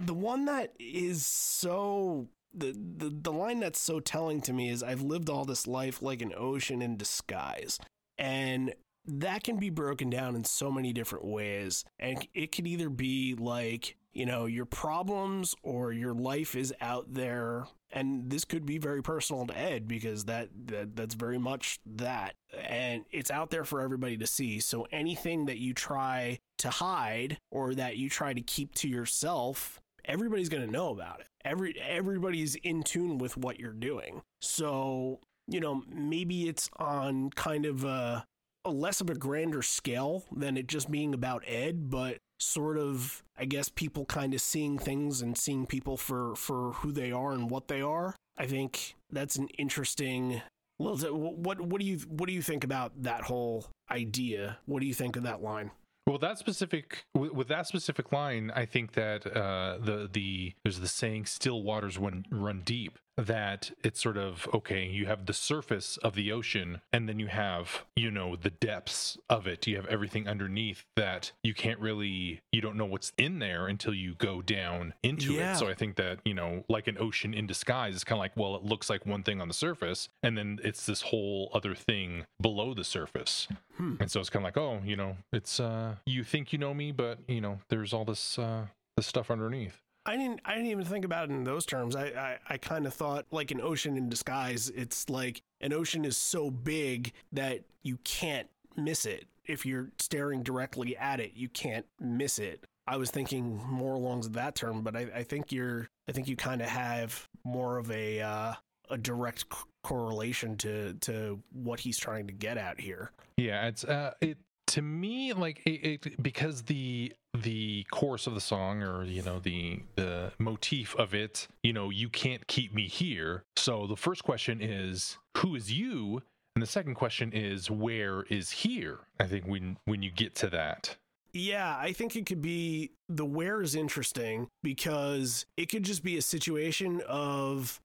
The 0.06 0.14
one 0.14 0.46
that 0.46 0.74
is 0.80 1.26
so 1.26 2.28
the, 2.54 2.72
the 2.98 3.10
the 3.10 3.32
line 3.32 3.60
that's 3.60 3.80
so 3.80 4.00
telling 4.00 4.42
to 4.42 4.54
me 4.54 4.70
is 4.70 4.82
I've 4.84 5.02
lived 5.02 5.30
all 5.30 5.46
this 5.46 5.68
life 5.68 6.02
like 6.02 6.22
an 6.22 6.34
ocean 6.36 6.82
in 6.82 6.98
disguise. 6.98 7.80
And 8.18 8.74
that 9.08 9.44
can 9.44 9.58
be 9.58 9.70
broken 9.70 10.10
down 10.10 10.36
in 10.36 10.44
so 10.44 10.72
many 10.72 10.92
different 10.92 11.26
ways. 11.26 11.86
And 12.00 12.28
it 12.34 12.52
could 12.52 12.68
either 12.68 12.90
be 12.90 13.36
like, 13.36 13.96
you 14.12 14.26
know, 14.26 14.46
your 14.46 14.66
problems 14.66 15.56
or 15.64 15.94
your 15.94 16.14
life 16.14 16.56
is 16.56 16.74
out 16.82 17.14
there. 17.14 17.66
And 17.92 18.30
this 18.30 18.44
could 18.44 18.66
be 18.66 18.80
very 18.80 19.02
personal 19.02 19.46
to 19.48 19.58
Ed 19.58 19.88
because 19.88 20.26
that, 20.26 20.50
that 20.66 20.96
that's 20.96 21.16
very 21.16 21.38
much 21.38 21.80
that. 21.86 22.34
And 22.62 23.06
it's 23.12 23.32
out 23.32 23.50
there 23.50 23.64
for 23.64 23.80
everybody 23.80 24.18
to 24.18 24.28
see. 24.28 24.60
So 24.60 24.88
anything 24.92 25.46
that 25.46 25.58
you 25.58 25.74
try 25.74 26.40
to 26.58 26.70
hide 26.70 27.38
or 27.50 27.76
that 27.76 27.96
you 27.96 28.10
try 28.10 28.34
to 28.34 28.42
keep 28.42 28.76
to 28.76 28.90
yourself, 28.90 29.80
everybody's 30.04 30.50
going 30.50 30.66
to 30.66 30.72
know 30.72 30.90
about 30.90 31.22
it. 31.22 31.28
Every 31.48 31.80
everybody's 31.80 32.56
in 32.56 32.84
tune 32.84 33.18
with 33.18 33.38
what 33.38 33.60
you're 33.60 33.72
doing. 33.72 34.22
So, 34.42 35.20
you 35.48 35.60
know, 35.60 35.84
maybe 35.90 36.50
it's 36.50 36.70
on 36.78 37.30
kind 37.32 37.66
of 37.66 37.84
a, 37.84 38.26
a 38.66 38.70
less 38.70 39.00
of 39.00 39.10
a 39.10 39.16
grander 39.16 39.62
scale 39.62 40.26
than 40.36 40.58
it 40.58 40.68
just 40.68 40.92
being 40.92 41.14
about 41.14 41.44
Ed, 41.48 41.90
but 41.90 42.18
sort 42.40 42.78
of 42.78 43.24
I 43.38 43.46
guess 43.46 43.70
people 43.70 44.06
kind 44.06 44.34
of 44.34 44.42
seeing 44.42 44.78
things 44.78 45.22
and 45.22 45.38
seeing 45.38 45.66
people 45.66 45.96
for 45.96 46.36
for 46.36 46.74
who 46.74 46.92
they 46.92 47.12
are 47.12 47.32
and 47.32 47.50
what 47.50 47.68
they 47.68 47.82
are. 47.82 48.16
I 48.38 48.46
think 48.46 48.96
that's 49.10 49.38
an 49.38 49.48
interesting 49.58 50.42
well, 50.80 50.98
what 50.98 51.62
what 51.62 51.80
do 51.80 51.88
you 51.88 51.98
what 52.08 52.28
do 52.28 52.34
you 52.34 52.42
think 52.42 52.64
about 52.64 53.04
that 53.04 53.24
whole 53.24 53.66
idea? 53.90 54.60
What 54.66 54.82
do 54.82 54.86
you 54.86 54.94
think 54.94 55.16
of 55.16 55.24
that 55.24 55.42
line? 55.42 55.72
Well, 56.08 56.18
that 56.20 56.38
specific 56.38 57.06
with, 57.14 57.50
that 57.50 57.68
specific 57.68 58.14
line, 58.14 58.50
I 58.56 58.66
think 58.66 58.94
that 58.94 59.28
uh, 59.28 59.78
the 59.78 60.10
the 60.12 60.54
there's 60.64 60.80
the 60.80 60.88
saying 60.88 61.26
"still 61.26 61.64
waters 61.64 61.98
run 61.98 62.26
run 62.32 62.62
deep." 62.64 62.98
That 63.18 63.72
it's 63.84 64.00
sort 64.00 64.16
of 64.18 64.48
okay. 64.54 64.86
You 64.86 65.08
have 65.08 65.26
the 65.26 65.34
surface 65.34 65.98
of 65.98 66.14
the 66.14 66.32
ocean, 66.32 66.82
and 66.94 67.10
then 67.10 67.18
you 67.20 67.26
have 67.28 67.84
you 67.96 68.12
know 68.12 68.36
the 68.36 68.52
depths 68.52 69.18
of 69.28 69.48
it. 69.48 69.66
You 69.66 69.76
have 69.78 69.88
everything 69.88 70.28
underneath 70.28 70.86
that 70.96 71.32
you 71.44 71.56
can't 71.56 71.80
really 71.80 72.42
you 72.52 72.62
don't 72.62 72.76
know 72.76 72.86
what's 72.86 73.14
in 73.18 73.40
there 73.40 73.66
until 73.66 73.96
you 73.96 74.14
go 74.14 74.44
down 74.44 74.94
into 75.02 75.34
Yeah. 75.34 75.54
it. 75.54 75.58
So 75.58 75.68
I 75.68 75.74
think 75.74 75.96
that 75.96 76.20
you 76.26 76.36
know 76.36 76.64
like 76.70 76.86
an 76.88 76.98
ocean 77.00 77.34
in 77.34 77.48
disguise. 77.48 77.96
It's 77.96 78.04
kind 78.04 78.18
of 78.18 78.22
like 78.22 78.38
well, 78.38 78.56
it 78.56 78.64
looks 78.64 78.88
like 78.88 79.04
one 79.08 79.24
thing 79.24 79.42
on 79.42 79.48
the 79.48 79.54
surface, 79.56 80.10
and 80.22 80.38
then 80.38 80.60
it's 80.64 80.86
this 80.86 81.02
whole 81.02 81.50
other 81.56 81.74
thing 81.74 82.26
below 82.40 82.76
the 82.76 82.84
surface. 82.84 83.48
Hmm. 83.78 83.96
And 84.00 84.12
so 84.12 84.20
it's 84.20 84.30
kind 84.30 84.44
of 84.46 84.48
like, 84.48 84.58
oh, 84.58 84.82
you 84.86 84.96
know, 84.96 85.18
it's 85.34 85.60
uh 85.60 85.96
you 86.06 86.24
think 86.24 86.54
you 86.54 86.60
know 86.60 86.76
me, 86.76 86.92
but 86.92 87.18
you 87.28 87.42
know, 87.42 87.62
there's 87.70 87.94
all 87.94 88.06
this 88.06 88.38
uh 88.38 88.68
this 88.96 89.08
stuff 89.08 89.32
underneath. 89.32 89.82
I 90.08 90.16
didn't 90.16 90.40
I 90.46 90.56
didn't 90.56 90.72
even 90.72 90.86
think 90.86 91.06
about 91.06 91.30
it 91.30 91.34
in 91.34 91.44
those 91.44 91.66
terms. 91.66 91.96
I 91.96 92.06
I, 92.08 92.38
I 92.50 92.58
kind 92.58 92.88
of 92.88 92.94
thought 92.94 93.26
like 93.30 93.52
an 93.52 93.62
ocean 93.62 93.98
in 93.98 94.10
disguise. 94.10 94.70
It's 94.70 95.10
like 95.10 95.42
an 95.62 95.74
ocean 95.74 96.06
is 96.06 96.18
so 96.18 96.50
big 96.50 97.12
that 97.34 97.62
you 97.84 97.98
can't 98.04 98.48
miss 98.76 99.06
it. 99.06 99.26
If 99.46 99.66
you're 99.66 99.90
staring 100.00 100.44
directly 100.44 100.96
at 100.98 101.20
it, 101.20 101.34
you 101.36 101.50
can't 101.50 101.86
miss 102.00 102.40
it. 102.40 102.66
I 102.88 102.96
was 102.96 103.12
thinking 103.12 103.62
more 103.70 103.96
along 103.96 104.22
that 104.32 104.56
term, 104.56 104.82
but 104.82 104.96
I, 104.96 105.08
I 105.14 105.24
think 105.24 105.52
you're 105.52 105.90
I 106.08 106.14
think 106.14 106.30
you 106.30 106.38
kind 106.38 106.62
of 106.62 106.70
have 106.70 107.28
more 107.44 107.78
of 107.78 107.92
a 107.92 108.22
uh, 108.22 108.54
a 108.90 108.98
direct 108.98 109.46
correlation 109.84 110.56
to 110.58 110.94
to 110.96 111.40
what 111.52 111.82
he's 111.82 111.98
trying 111.98 112.28
to 112.28 112.34
get 112.34 112.58
at 112.58 112.80
here. 112.80 113.12
Yeah, 113.36 113.68
it's 113.68 113.84
uh 113.84 114.14
it 114.22 114.38
to 114.68 114.82
me 114.82 115.34
like 115.34 115.62
it, 115.66 116.06
it 116.06 116.24
because 116.24 116.64
the 116.64 117.14
the 117.34 117.86
chorus 117.92 118.28
of 118.28 118.34
the 118.34 118.42
song 118.42 118.84
or 118.84 119.04
you 119.04 119.22
know 119.22 119.40
the 119.40 119.82
the 119.96 120.32
motif 120.40 120.96
of 120.96 121.14
it, 121.14 121.48
you 121.64 121.74
know, 121.74 121.90
you 121.90 122.10
can't 122.10 122.46
keep 122.48 122.74
me 122.74 122.88
here. 122.88 123.44
So 123.56 123.88
the 123.88 123.96
first 123.96 124.24
question 124.24 124.62
is 124.62 125.18
who 125.38 125.56
is 125.56 125.72
you? 125.72 126.22
And 126.56 126.62
the 126.64 126.68
second 126.68 126.96
question 126.96 127.34
is 127.34 127.70
where 127.70 128.24
is 128.24 128.52
here? 128.52 129.00
I 129.20 129.26
think 129.26 129.46
when 129.46 129.78
when 129.86 130.02
you 130.02 130.12
get 130.12 130.36
to 130.36 130.50
that. 130.50 130.96
Yeah, 131.34 131.78
I 131.78 131.94
think 131.94 132.16
it 132.16 132.26
could 132.26 132.42
be 132.42 132.92
the 133.10 133.26
where 133.26 133.62
is 133.62 133.76
interesting 133.76 134.48
because 134.64 135.46
it 135.56 135.70
could 135.70 135.84
just 135.84 136.04
be 136.04 136.18
a 136.18 136.22
situation 136.22 137.02
of 137.08 137.80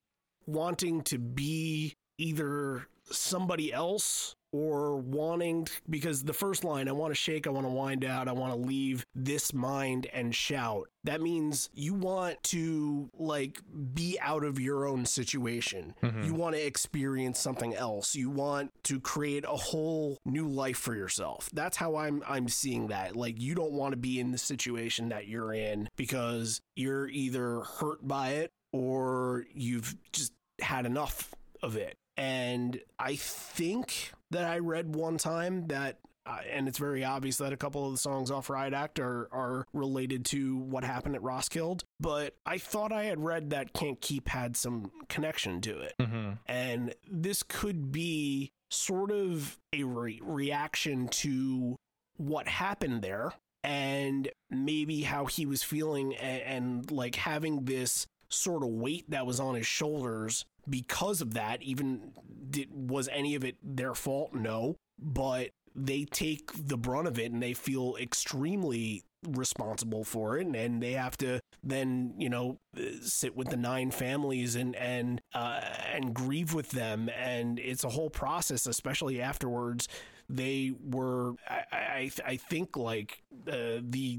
wanting 0.46 1.02
to 1.02 1.18
be 1.18 1.96
either 2.18 2.86
somebody 3.14 3.72
else 3.72 4.34
or 4.54 4.98
wanting 4.98 5.66
because 5.88 6.24
the 6.24 6.32
first 6.34 6.62
line 6.62 6.86
I 6.86 6.92
want 6.92 7.10
to 7.10 7.14
shake, 7.14 7.46
I 7.46 7.50
want 7.50 7.66
to 7.66 7.72
wind 7.72 8.04
out, 8.04 8.28
I 8.28 8.32
want 8.32 8.52
to 8.52 8.58
leave 8.58 9.06
this 9.14 9.54
mind 9.54 10.06
and 10.12 10.34
shout. 10.34 10.88
That 11.04 11.22
means 11.22 11.70
you 11.72 11.94
want 11.94 12.42
to 12.44 13.08
like 13.14 13.62
be 13.94 14.18
out 14.20 14.44
of 14.44 14.60
your 14.60 14.86
own 14.86 15.06
situation. 15.06 15.94
Mhm. 16.02 16.26
You 16.26 16.34
want 16.34 16.54
to 16.54 16.60
experience 16.60 17.38
something 17.40 17.74
else. 17.74 18.14
You 18.14 18.28
want 18.28 18.72
to 18.84 19.00
create 19.00 19.44
a 19.46 19.56
whole 19.56 20.18
new 20.26 20.46
life 20.48 20.76
for 20.76 20.94
yourself. 20.94 21.48
That's 21.54 21.78
how 21.78 21.96
I'm 21.96 22.22
I'm 22.28 22.48
seeing 22.48 22.88
that. 22.88 23.16
Like 23.16 23.40
you 23.40 23.54
don't 23.54 23.72
want 23.72 23.92
to 23.94 23.96
be 23.98 24.20
in 24.20 24.32
the 24.32 24.38
situation 24.38 25.08
that 25.08 25.26
you're 25.28 25.54
in 25.54 25.88
because 25.96 26.60
you're 26.76 27.08
either 27.08 27.60
hurt 27.60 28.06
by 28.06 28.32
it 28.32 28.50
or 28.70 29.46
you've 29.54 29.96
just 30.12 30.32
had 30.60 30.84
enough 30.84 31.32
of 31.62 31.74
it. 31.76 31.96
And 32.16 32.80
I 32.98 33.16
think 33.16 34.12
that 34.30 34.44
I 34.44 34.58
read 34.58 34.94
one 34.94 35.18
time 35.18 35.66
that 35.68 35.98
uh, 36.24 36.38
and 36.50 36.68
it's 36.68 36.78
very 36.78 37.04
obvious 37.04 37.38
that 37.38 37.52
a 37.52 37.56
couple 37.56 37.84
of 37.84 37.92
the 37.92 37.98
songs 37.98 38.30
off 38.30 38.48
Riot 38.48 38.72
Act 38.72 39.00
are, 39.00 39.28
are 39.32 39.66
related 39.72 40.24
to 40.26 40.56
what 40.56 40.84
happened 40.84 41.16
at 41.16 41.22
Roskilde. 41.22 41.82
But 41.98 42.36
I 42.46 42.58
thought 42.58 42.92
I 42.92 43.04
had 43.04 43.22
read 43.22 43.50
that 43.50 43.72
Can't 43.72 44.00
Keep 44.00 44.28
had 44.28 44.56
some 44.56 44.92
connection 45.08 45.60
to 45.62 45.80
it. 45.80 45.94
Mm-hmm. 46.00 46.32
And 46.46 46.94
this 47.10 47.42
could 47.42 47.90
be 47.90 48.52
sort 48.70 49.10
of 49.10 49.58
a 49.72 49.82
re- 49.82 50.20
reaction 50.22 51.08
to 51.08 51.76
what 52.16 52.46
happened 52.46 53.02
there 53.02 53.32
and 53.64 54.30
maybe 54.50 55.02
how 55.02 55.26
he 55.26 55.46
was 55.46 55.62
feeling 55.62 56.14
and, 56.16 56.42
and 56.42 56.90
like 56.90 57.16
having 57.16 57.64
this 57.64 58.06
sort 58.32 58.62
of 58.62 58.70
weight 58.70 59.10
that 59.10 59.26
was 59.26 59.40
on 59.40 59.54
his 59.54 59.66
shoulders 59.66 60.44
because 60.68 61.20
of 61.20 61.34
that 61.34 61.62
even 61.62 62.12
did, 62.50 62.68
was 62.72 63.08
any 63.12 63.34
of 63.34 63.44
it 63.44 63.56
their 63.62 63.94
fault? 63.94 64.34
No. 64.34 64.76
But 64.98 65.50
they 65.74 66.04
take 66.04 66.50
the 66.54 66.76
brunt 66.76 67.08
of 67.08 67.18
it 67.18 67.32
and 67.32 67.42
they 67.42 67.54
feel 67.54 67.96
extremely 68.00 69.02
responsible 69.28 70.02
for 70.02 70.36
it 70.38 70.46
and, 70.46 70.82
they 70.82 70.92
have 70.92 71.16
to 71.16 71.40
then 71.62 72.12
you 72.18 72.28
know 72.28 72.58
uh, 72.76 72.82
sit 73.02 73.36
with 73.36 73.48
the 73.48 73.56
nine 73.56 73.90
families 73.92 74.56
and 74.56 74.74
and 74.74 75.20
uh, 75.34 75.60
and 75.92 76.12
grieve 76.12 76.54
with 76.54 76.70
them. 76.70 77.08
And 77.08 77.58
it's 77.58 77.84
a 77.84 77.88
whole 77.88 78.10
process 78.10 78.66
especially 78.66 79.20
afterwards. 79.20 79.88
They 80.28 80.72
were 80.82 81.34
I, 81.48 81.64
I, 81.72 82.10
I 82.24 82.36
think 82.36 82.76
like 82.76 83.22
uh, 83.46 83.78
the 83.80 84.18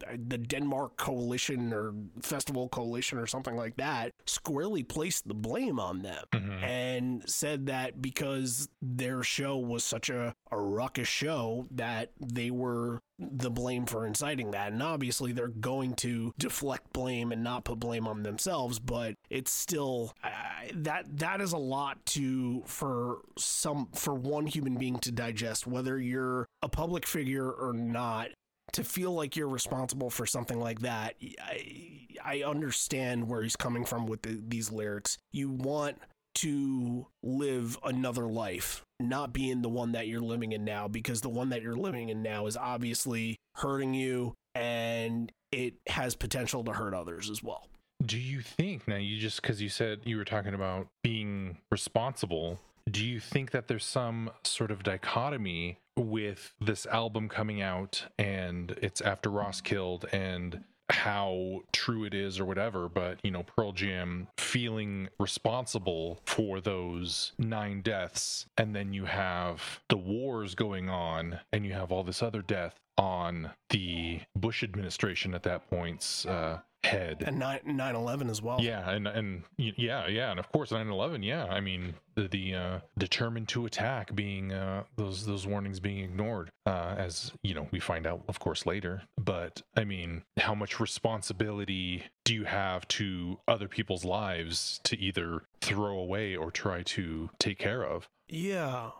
the 0.00 0.38
Denmark 0.38 0.96
coalition 0.96 1.72
or 1.72 1.94
festival 2.20 2.68
coalition 2.68 3.18
or 3.18 3.26
something 3.26 3.56
like 3.56 3.76
that 3.76 4.12
squarely 4.26 4.82
placed 4.82 5.26
the 5.28 5.34
blame 5.34 5.80
on 5.80 6.02
them 6.02 6.24
Mhm. 6.32 6.62
and 6.62 7.28
said 7.30 7.66
that 7.66 8.02
because 8.02 8.68
their 8.82 9.22
show 9.22 9.56
was 9.56 9.84
such 9.84 10.10
a, 10.10 10.34
a 10.50 10.58
ruckus 10.60 11.08
show 11.08 11.66
that 11.70 12.12
they 12.20 12.50
were 12.50 13.00
the 13.18 13.50
blame 13.50 13.86
for 13.86 14.06
inciting 14.06 14.50
that 14.50 14.72
and 14.72 14.82
obviously 14.82 15.32
they're 15.32 15.48
going 15.48 15.94
to 15.94 16.34
deflect 16.38 16.92
blame 16.92 17.32
and 17.32 17.42
not 17.42 17.64
put 17.64 17.80
blame 17.80 18.06
on 18.06 18.22
themselves 18.22 18.78
but 18.78 19.14
it's 19.30 19.50
still 19.50 20.12
uh, 20.22 20.28
that 20.74 21.04
that 21.18 21.40
is 21.40 21.54
a 21.54 21.58
lot 21.58 22.04
to 22.04 22.62
for 22.66 23.20
some 23.38 23.88
for 23.94 24.12
one 24.14 24.46
human 24.46 24.74
being 24.76 24.98
to 24.98 25.10
digest 25.10 25.66
whether 25.66 25.98
you're 25.98 26.46
a 26.60 26.68
public 26.68 27.06
figure 27.06 27.50
or 27.50 27.72
not 27.72 28.28
to 28.72 28.84
feel 28.84 29.12
like 29.12 29.36
you're 29.36 29.48
responsible 29.48 30.10
for 30.10 30.26
something 30.26 30.58
like 30.58 30.80
that 30.80 31.14
i, 31.42 32.06
I 32.24 32.42
understand 32.42 33.28
where 33.28 33.42
he's 33.42 33.56
coming 33.56 33.84
from 33.84 34.06
with 34.06 34.22
the, 34.22 34.42
these 34.46 34.72
lyrics 34.72 35.18
you 35.32 35.50
want 35.50 35.98
to 36.36 37.06
live 37.22 37.78
another 37.82 38.26
life, 38.26 38.84
not 39.00 39.32
being 39.32 39.62
the 39.62 39.70
one 39.70 39.92
that 39.92 40.06
you're 40.06 40.20
living 40.20 40.52
in 40.52 40.64
now, 40.64 40.86
because 40.86 41.22
the 41.22 41.30
one 41.30 41.48
that 41.48 41.62
you're 41.62 41.76
living 41.76 42.10
in 42.10 42.22
now 42.22 42.46
is 42.46 42.58
obviously 42.58 43.38
hurting 43.54 43.94
you 43.94 44.34
and 44.54 45.32
it 45.50 45.74
has 45.86 46.14
potential 46.14 46.62
to 46.64 46.72
hurt 46.72 46.92
others 46.92 47.30
as 47.30 47.42
well. 47.42 47.68
Do 48.04 48.18
you 48.18 48.42
think 48.42 48.86
now 48.86 48.96
you 48.96 49.18
just 49.18 49.40
because 49.40 49.62
you 49.62 49.70
said 49.70 50.00
you 50.04 50.18
were 50.18 50.26
talking 50.26 50.52
about 50.52 50.88
being 51.02 51.56
responsible? 51.70 52.60
Do 52.90 53.02
you 53.02 53.18
think 53.18 53.52
that 53.52 53.66
there's 53.66 53.86
some 53.86 54.30
sort 54.44 54.70
of 54.70 54.82
dichotomy 54.82 55.78
with 55.96 56.54
this 56.60 56.86
album 56.86 57.28
coming 57.28 57.62
out 57.62 58.04
and 58.18 58.76
it's 58.82 59.00
after 59.00 59.30
Roskilde 59.30 60.04
and 60.12 60.64
how 60.90 61.62
true 61.72 62.04
it 62.04 62.14
is 62.14 62.38
or 62.38 62.44
whatever, 62.44 62.88
but 62.88 63.18
you 63.22 63.30
know, 63.30 63.42
Pearl 63.42 63.72
Jam 63.72 64.28
feeling 64.38 65.08
responsible 65.18 66.20
for 66.24 66.60
those 66.60 67.32
nine 67.38 67.80
deaths, 67.82 68.46
and 68.56 68.74
then 68.74 68.92
you 68.92 69.04
have 69.04 69.80
the 69.88 69.96
wars 69.96 70.54
going 70.54 70.88
on, 70.88 71.40
and 71.52 71.66
you 71.66 71.72
have 71.72 71.90
all 71.90 72.04
this 72.04 72.22
other 72.22 72.42
death 72.42 72.78
on 72.96 73.50
the 73.70 74.20
Bush 74.34 74.62
administration 74.62 75.34
at 75.34 75.42
that 75.42 75.68
point's 75.68 76.24
uh, 76.26 76.60
head. 76.86 77.22
And 77.26 77.38
9 77.38 77.60
11 77.94 78.30
as 78.30 78.40
well. 78.42 78.58
Yeah, 78.60 78.88
and 78.90 79.06
and 79.06 79.42
yeah, 79.58 80.06
yeah, 80.08 80.30
and 80.30 80.38
of 80.40 80.50
course 80.52 80.70
9/11. 80.70 81.24
Yeah, 81.24 81.44
I 81.44 81.60
mean 81.60 81.94
the 82.14 82.28
the 82.28 82.54
uh, 82.54 82.78
determined 82.98 83.48
to 83.48 83.66
attack 83.66 84.14
being 84.14 84.52
uh, 84.52 84.84
those 84.96 85.26
those 85.26 85.46
warnings 85.46 85.80
being 85.80 85.98
ignored, 85.98 86.50
uh, 86.66 86.94
as 86.96 87.32
you 87.42 87.54
know 87.54 87.68
we 87.70 87.80
find 87.80 88.06
out 88.06 88.22
of 88.28 88.38
course 88.38 88.64
later. 88.66 89.02
But 89.18 89.62
I 89.76 89.84
mean, 89.84 90.22
how 90.38 90.54
much 90.54 90.80
responsibility 90.80 92.04
do 92.24 92.34
you 92.34 92.44
have 92.44 92.86
to 92.88 93.38
other 93.48 93.68
people's 93.68 94.04
lives 94.04 94.80
to 94.84 94.98
either 94.98 95.42
throw 95.60 95.98
away 95.98 96.36
or 96.36 96.50
try 96.50 96.82
to 96.82 97.30
take 97.38 97.58
care 97.58 97.82
of? 97.84 98.08
Yeah. 98.28 98.90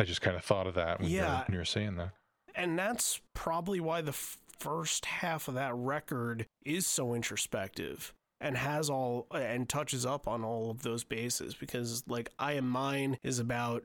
I 0.00 0.04
just 0.04 0.20
kind 0.22 0.36
of 0.36 0.44
thought 0.44 0.66
of 0.66 0.74
that 0.74 1.00
when, 1.00 1.08
you, 1.08 1.18
were, 1.20 1.22
Yeah. 1.24 1.44
when 1.46 1.52
you 1.52 1.58
were 1.58 1.64
saying 1.64 1.96
that. 1.96 2.10
and 2.56 2.78
that's 2.78 3.20
probably 3.32 3.78
why 3.80 4.00
the 4.00 4.10
f- 4.10 4.38
first 4.58 5.06
half 5.06 5.48
of 5.48 5.54
that 5.54 5.74
record 5.74 6.46
is 6.64 6.86
so 6.86 7.14
introspective 7.14 8.12
and 8.40 8.56
has 8.56 8.90
all 8.90 9.26
and 9.32 9.68
touches 9.68 10.04
up 10.04 10.28
on 10.28 10.44
all 10.44 10.70
of 10.70 10.82
those 10.82 11.04
bases 11.04 11.54
because 11.54 12.02
like 12.08 12.30
i 12.38 12.52
am 12.52 12.68
mine 12.68 13.16
is 13.22 13.38
about 13.38 13.84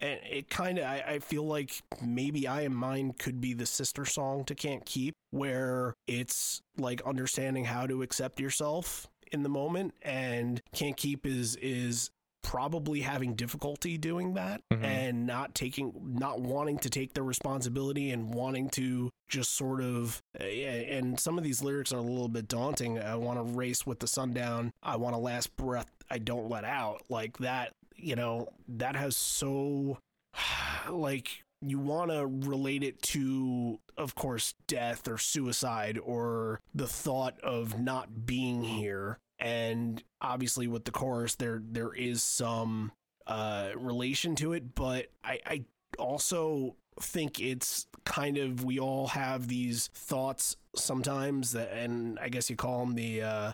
and 0.00 0.20
it 0.30 0.50
kind 0.50 0.78
of 0.78 0.84
I, 0.84 1.04
I 1.06 1.18
feel 1.18 1.44
like 1.46 1.72
maybe 2.02 2.46
i 2.46 2.62
am 2.62 2.74
mine 2.74 3.14
could 3.18 3.40
be 3.40 3.54
the 3.54 3.66
sister 3.66 4.04
song 4.04 4.44
to 4.44 4.54
can't 4.54 4.84
keep 4.84 5.14
where 5.30 5.94
it's 6.06 6.60
like 6.76 7.02
understanding 7.06 7.64
how 7.64 7.86
to 7.86 8.02
accept 8.02 8.38
yourself 8.38 9.08
in 9.32 9.42
the 9.42 9.48
moment 9.48 9.94
and 10.02 10.60
can't 10.72 10.96
keep 10.96 11.26
is 11.26 11.56
is 11.56 12.10
probably 12.46 13.00
having 13.00 13.34
difficulty 13.34 13.98
doing 13.98 14.34
that 14.34 14.60
Mhm. 14.72 14.82
and 14.84 15.26
not 15.26 15.54
taking 15.54 15.92
not 16.18 16.40
wanting 16.40 16.78
to 16.78 16.88
take 16.88 17.12
the 17.14 17.22
responsibility 17.22 18.10
and 18.10 18.32
wanting 18.32 18.70
to 18.70 19.10
just 19.28 19.52
sort 19.54 19.80
of 19.82 20.22
uh, 20.40 20.44
yeah, 20.44 20.70
and 20.96 21.18
some 21.18 21.36
of 21.38 21.42
these 21.44 21.60
lyrics 21.60 21.92
are 21.92 21.98
a 21.98 22.02
little 22.02 22.28
bit 22.28 22.46
daunting. 22.46 22.98
I 23.00 23.16
want 23.16 23.38
to 23.38 23.52
race 23.54 23.84
with 23.84 23.98
the 23.98 24.06
sundown 24.06 24.72
i 24.82 24.94
want 24.96 25.14
a 25.16 25.18
last 25.18 25.56
breath 25.56 25.90
i 26.10 26.18
don't 26.18 26.48
let 26.48 26.64
out. 26.64 27.02
Like 27.08 27.38
that 27.38 27.72
you 27.96 28.14
know 28.14 28.48
that 28.68 28.94
has 28.94 29.16
so 29.16 29.98
like 30.90 31.42
you 31.62 31.78
want 31.78 32.10
to 32.10 32.26
relate 32.26 32.82
it 32.82 33.00
to 33.02 33.80
of 33.96 34.14
course 34.14 34.54
death 34.66 35.08
or 35.08 35.18
suicide 35.18 35.98
or 35.98 36.60
the 36.74 36.86
thought 36.86 37.38
of 37.40 37.80
not 37.80 38.26
being 38.26 38.62
here. 38.62 39.18
And 39.38 40.02
obviously 40.20 40.66
with 40.66 40.84
the 40.84 40.90
chorus 40.90 41.34
there 41.34 41.60
there 41.62 41.92
is 41.92 42.22
some 42.22 42.92
uh 43.26 43.70
relation 43.76 44.36
to 44.36 44.52
it 44.52 44.74
but 44.74 45.06
i 45.24 45.40
i 45.46 45.64
also 45.98 46.76
think 47.00 47.40
it's 47.40 47.86
kind 48.04 48.38
of 48.38 48.64
we 48.64 48.78
all 48.78 49.08
have 49.08 49.48
these 49.48 49.88
thoughts 49.88 50.56
sometimes 50.74 51.52
that 51.52 51.72
and 51.72 52.18
i 52.20 52.28
guess 52.28 52.48
you 52.48 52.56
call 52.56 52.80
them 52.80 52.94
the 52.94 53.22
uh 53.22 53.52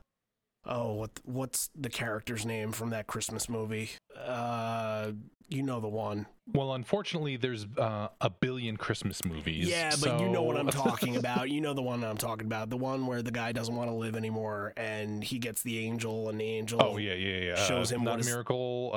oh 0.65 0.93
what 0.93 1.11
what's 1.25 1.71
the 1.75 1.89
character's 1.91 2.47
name 2.47 2.71
from 2.73 2.91
that 2.91 3.07
christmas 3.07 3.49
movie 3.49 3.91
uh 4.25 5.11
you 5.49 5.63
know 5.63 5.81
the 5.81 5.89
one 5.89 6.25
Well, 6.55 6.73
unfortunately, 6.73 7.37
there's 7.37 7.67
uh, 7.77 8.09
a 8.23 8.31
billion 8.31 8.79
Christmas 8.79 9.23
movies. 9.23 9.69
yeah, 9.69 9.93
but 10.03 10.19
you 10.19 10.31
know 10.31 10.43
what 10.43 10.57
I'm 10.57 10.69
talking 10.69 11.17
about. 11.23 11.51
You 11.51 11.61
know 11.61 11.75
the 11.75 11.83
one 11.83 12.03
I'm 12.03 12.17
talking 12.17 12.47
about. 12.47 12.71
The 12.71 12.79
one 12.79 13.07
where 13.07 13.21
the 13.23 13.31
guy 13.31 13.53
doesn't 13.53 13.75
want 13.77 13.91
to 13.91 13.95
live 13.95 14.17
anymore 14.17 14.73
and 14.79 15.23
he 15.23 15.39
gets 15.39 15.63
the 15.63 15.79
angel 15.87 16.31
and 16.31 16.41
the 16.41 16.45
angel 16.45 16.81
Oh 16.83 16.97
yeah, 16.97 17.13
yeah, 17.13 17.37
yeah. 17.49 17.55
shows 17.67 17.93
uh, 17.93 17.97
him 17.97 18.05
not 18.05 18.13
what 18.13 18.21
is- 18.21 18.27
Miracle 18.27 18.93
uh, 18.95 18.97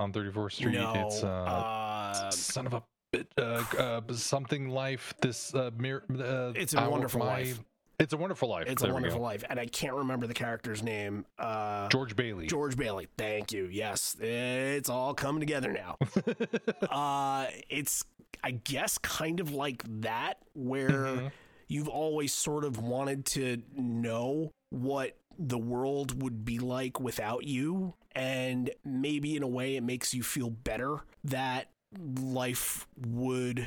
on 0.00 0.12
34th 0.12 0.52
Street. 0.52 0.74
No, 0.74 0.92
it's 1.08 1.24
uh, 1.24 1.26
uh, 1.26 2.30
son 2.30 2.66
of 2.68 2.74
a 2.74 2.82
bit, 3.12 3.26
uh, 3.36 3.64
uh, 3.76 4.00
something 4.12 4.68
life. 4.68 5.12
This 5.20 5.52
uh, 5.56 5.70
mir- 5.76 6.04
uh, 6.20 6.52
It's 6.54 6.74
a 6.74 6.88
Wonderful 6.88 7.18
my- 7.20 7.26
Life. 7.26 7.60
It's 7.98 8.12
a 8.12 8.16
wonderful 8.16 8.48
life. 8.50 8.66
it's 8.68 8.82
There 8.82 8.90
a 8.90 8.94
wonderful 8.94 9.20
life. 9.20 9.42
And 9.48 9.58
I 9.58 9.66
can't 9.66 9.94
remember 9.94 10.26
the 10.26 10.34
character's 10.34 10.82
name. 10.82 11.24
Uh 11.38 11.88
George 11.88 12.14
Bailey. 12.14 12.46
George 12.46 12.76
Bailey. 12.76 13.08
Thank 13.16 13.52
you. 13.52 13.68
Yes. 13.72 14.16
It's 14.20 14.90
all 14.90 15.14
coming 15.14 15.40
together 15.40 15.72
now. 15.72 15.96
uh 16.90 17.46
it's 17.70 18.04
I 18.44 18.50
guess 18.52 18.98
kind 18.98 19.40
of 19.40 19.52
like 19.52 19.82
that 20.02 20.38
where 20.54 20.90
Mhm. 20.90 21.32
you've 21.68 21.88
always 21.88 22.32
sort 22.32 22.64
of 22.64 22.78
wanted 22.80 23.24
to 23.26 23.62
know 23.74 24.52
what 24.70 25.16
the 25.38 25.58
world 25.58 26.22
would 26.22 26.44
be 26.44 26.58
like 26.58 27.00
without 27.00 27.44
you 27.44 27.94
and 28.14 28.70
maybe 28.84 29.36
in 29.36 29.42
a 29.42 29.48
way 29.48 29.76
it 29.76 29.82
makes 29.82 30.12
you 30.14 30.22
feel 30.22 30.48
better 30.50 30.98
that 31.24 31.68
life 32.20 32.86
would 33.06 33.66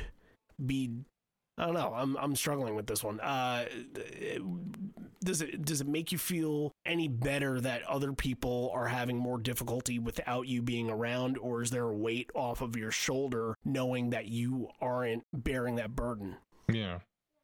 be 0.64 0.90
I 1.60 1.66
don't 1.66 1.74
know. 1.74 1.92
I'm 1.94 2.16
I'm 2.16 2.34
struggling 2.34 2.74
with 2.74 2.86
this 2.86 3.04
one. 3.04 3.20
Uh, 3.20 3.66
does 5.22 5.42
it 5.42 5.62
does 5.62 5.82
it 5.82 5.86
make 5.86 6.10
you 6.10 6.16
feel 6.16 6.72
any 6.86 7.06
better 7.06 7.60
that 7.60 7.82
other 7.82 8.14
people 8.14 8.70
are 8.72 8.86
having 8.86 9.18
more 9.18 9.36
difficulty 9.36 9.98
without 9.98 10.48
you 10.48 10.62
being 10.62 10.88
around, 10.88 11.36
or 11.36 11.60
is 11.60 11.70
there 11.70 11.84
a 11.84 11.94
weight 11.94 12.30
off 12.34 12.62
of 12.62 12.76
your 12.76 12.90
shoulder 12.90 13.56
knowing 13.62 14.08
that 14.08 14.28
you 14.28 14.68
aren't 14.80 15.24
bearing 15.34 15.74
that 15.76 15.94
burden? 15.94 16.36
Yeah. 16.72 17.00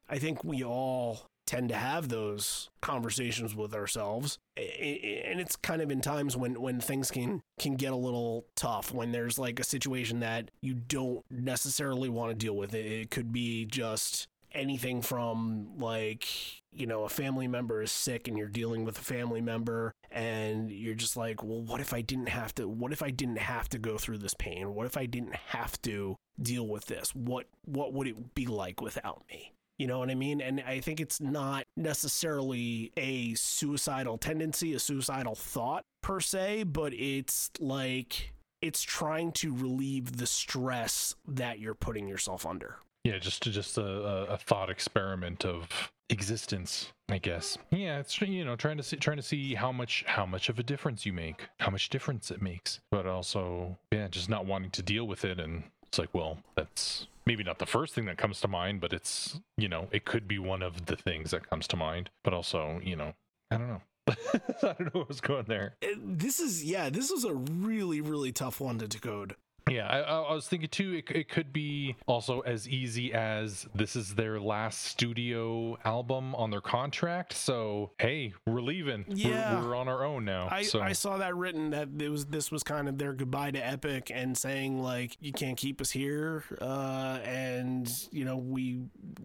I 0.09 0.17
think 0.17 0.43
we 0.43 0.63
all 0.63 1.27
tend 1.47 1.69
to 1.69 1.75
have 1.75 2.09
those 2.09 2.69
conversations 2.81 3.55
with 3.55 3.73
ourselves. 3.73 4.37
And 4.55 5.39
it's 5.39 5.55
kind 5.55 5.81
of 5.81 5.89
in 5.89 6.01
times 6.01 6.37
when 6.37 6.61
when 6.61 6.79
things 6.79 7.09
can 7.09 7.41
can 7.57 7.75
get 7.75 7.93
a 7.93 7.97
little 7.97 8.45
tough 8.55 8.93
when 8.93 9.11
there's 9.11 9.39
like 9.39 9.59
a 9.59 9.63
situation 9.63 10.19
that 10.19 10.51
you 10.61 10.75
don't 10.75 11.23
necessarily 11.31 12.09
want 12.09 12.31
to 12.31 12.35
deal 12.35 12.55
with. 12.55 12.73
It 12.73 12.85
it 12.85 13.09
could 13.09 13.31
be 13.31 13.65
just 13.65 14.27
anything 14.53 15.01
from 15.01 15.77
like 15.77 16.27
you 16.71 16.87
know 16.87 17.03
a 17.03 17.09
family 17.09 17.47
member 17.47 17.81
is 17.81 17.91
sick 17.91 18.27
and 18.27 18.37
you're 18.37 18.47
dealing 18.47 18.85
with 18.85 18.97
a 18.97 19.01
family 19.01 19.41
member 19.41 19.93
and 20.09 20.71
you're 20.71 20.95
just 20.95 21.17
like 21.17 21.43
well 21.43 21.61
what 21.61 21.81
if 21.81 21.93
i 21.93 22.01
didn't 22.01 22.29
have 22.29 22.55
to 22.55 22.67
what 22.67 22.93
if 22.93 23.03
i 23.03 23.09
didn't 23.09 23.37
have 23.37 23.67
to 23.67 23.77
go 23.77 23.97
through 23.97 24.17
this 24.17 24.33
pain? 24.33 24.73
What 24.73 24.85
if 24.85 24.97
i 24.97 25.05
didn't 25.05 25.35
have 25.35 25.79
to 25.83 26.15
deal 26.41 26.67
with 26.67 26.85
this? 26.85 27.13
What 27.13 27.47
what 27.65 27.93
would 27.93 28.07
it 28.07 28.33
be 28.33 28.45
like 28.45 28.81
without 28.81 29.23
me 29.29 29.53
you 29.77 29.87
know 29.87 29.99
what 29.99 30.09
I 30.09 30.15
mean? 30.15 30.41
And 30.41 30.63
I 30.65 30.79
think 30.79 30.99
it's 30.99 31.21
not 31.21 31.65
necessarily 31.75 32.91
a 32.97 33.35
suicidal 33.35 34.17
tendency, 34.17 34.73
a 34.73 34.79
suicidal 34.79 35.35
thought 35.35 35.85
per 36.01 36.19
se, 36.19 36.63
but 36.63 36.93
it's 36.93 37.51
like 37.59 38.33
it's 38.61 38.81
trying 38.81 39.31
to 39.33 39.53
relieve 39.53 40.17
the 40.17 40.25
stress 40.25 41.15
that 41.27 41.59
you're 41.59 41.75
putting 41.75 42.07
yourself 42.07 42.45
under. 42.45 42.77
Yeah, 43.03 43.19
just 43.19 43.43
just 43.43 43.77
a, 43.77 43.83
a, 43.83 44.37
thought 44.37 44.69
experiment 44.69 45.45
of 45.45 45.69
existence, 46.09 46.91
I 47.07 47.19
guess. 47.19 47.57
Yeah, 47.71 47.99
it's 47.99 48.19
you 48.19 48.43
know 48.43 48.55
trying 48.55 48.77
to 48.77 48.83
see 48.83 48.97
trying 48.97 49.17
to 49.17 49.23
see 49.23 49.53
how 49.53 49.71
much 49.71 50.03
how 50.07 50.25
much 50.25 50.49
of 50.49 50.59
a 50.59 50.63
difference 50.63 51.05
you 51.05 51.13
make, 51.13 51.47
how 51.59 51.69
much 51.69 51.89
difference 51.89 52.31
it 52.31 52.41
makes, 52.41 52.81
but 52.91 53.05
also 53.05 53.77
yeah, 53.93 54.07
just 54.09 54.27
not 54.29 54.45
wanting 54.45 54.71
to 54.71 54.81
deal 54.81 55.07
with 55.07 55.23
it, 55.23 55.39
and 55.39 55.63
it's 55.85 55.99
like, 55.99 56.13
well, 56.13 56.39
that's 56.55 57.07
maybe 57.27 57.43
not 57.43 57.59
the 57.59 57.65
first 57.65 57.93
thing 57.93 58.05
that 58.05 58.17
comes 58.17 58.41
to 58.41 58.47
mind, 58.47 58.81
but 58.81 58.93
it's 58.93 59.39
you 59.57 59.67
know 59.67 59.87
it 59.91 60.05
could 60.05 60.27
be 60.27 60.39
one 60.39 60.63
of 60.63 60.87
the 60.87 60.95
things 60.95 61.31
that 61.31 61.47
comes 61.49 61.67
to 61.67 61.75
mind, 61.75 62.09
but 62.23 62.33
also 62.33 62.79
you 62.83 62.95
know 62.95 63.13
I 63.51 63.57
don't 63.57 63.67
know. 63.67 63.81
I 64.07 64.73
don't 64.73 64.93
know 64.93 65.01
what 65.01 65.09
was 65.09 65.21
going 65.21 65.45
there. 65.47 65.75
Uh, 65.83 65.87
This 66.01 66.39
is, 66.39 66.63
yeah, 66.63 66.89
this 66.89 67.11
was 67.11 67.25
a 67.25 67.33
really, 67.33 67.99
really 67.99 68.31
tough 68.31 68.61
one 68.61 68.79
to 68.79 68.87
decode. 68.87 69.35
Yeah, 69.69 69.87
I, 69.87 69.99
I 69.99 70.33
was 70.33 70.47
thinking 70.47 70.69
too. 70.69 70.93
It, 70.93 71.11
it 71.15 71.29
could 71.29 71.51
be 71.51 71.95
also 72.05 72.41
as 72.41 72.67
easy 72.67 73.13
as 73.13 73.67
this 73.75 73.95
is 73.95 74.15
their 74.15 74.39
last 74.39 74.83
studio 74.85 75.77
album 75.85 76.35
on 76.35 76.49
their 76.51 76.61
contract. 76.61 77.33
So 77.33 77.91
hey, 77.99 78.33
we're 78.45 78.61
leaving. 78.61 79.05
We're- 79.07 79.19
Yeah. 79.21 79.61
we're, 79.63 79.75
on 79.75 79.87
our 79.87 80.03
own 80.03 80.25
now. 80.25 80.47
I, 80.49 80.63
so 80.63 80.81
I 80.81 80.93
saw 80.93 81.17
that 81.17 81.35
written 81.35 81.69
that 81.71 81.89
it 81.99 82.09
was 82.09 82.25
this 82.25 82.51
was 82.51 82.63
kind 82.63 82.87
of 82.89 82.97
their 82.97 83.13
goodbye 83.13 83.51
to 83.51 83.59
Epic 83.59 84.11
and 84.13 84.37
saying 84.37 84.81
like 84.81 85.17
you 85.19 85.31
can't 85.31 85.57
keep 85.57 85.81
us 85.81 85.91
here 85.91 86.43
uh, 86.61 87.19
and 87.23 87.87
you 88.11 88.25
know 88.25 88.37
we 88.37 88.79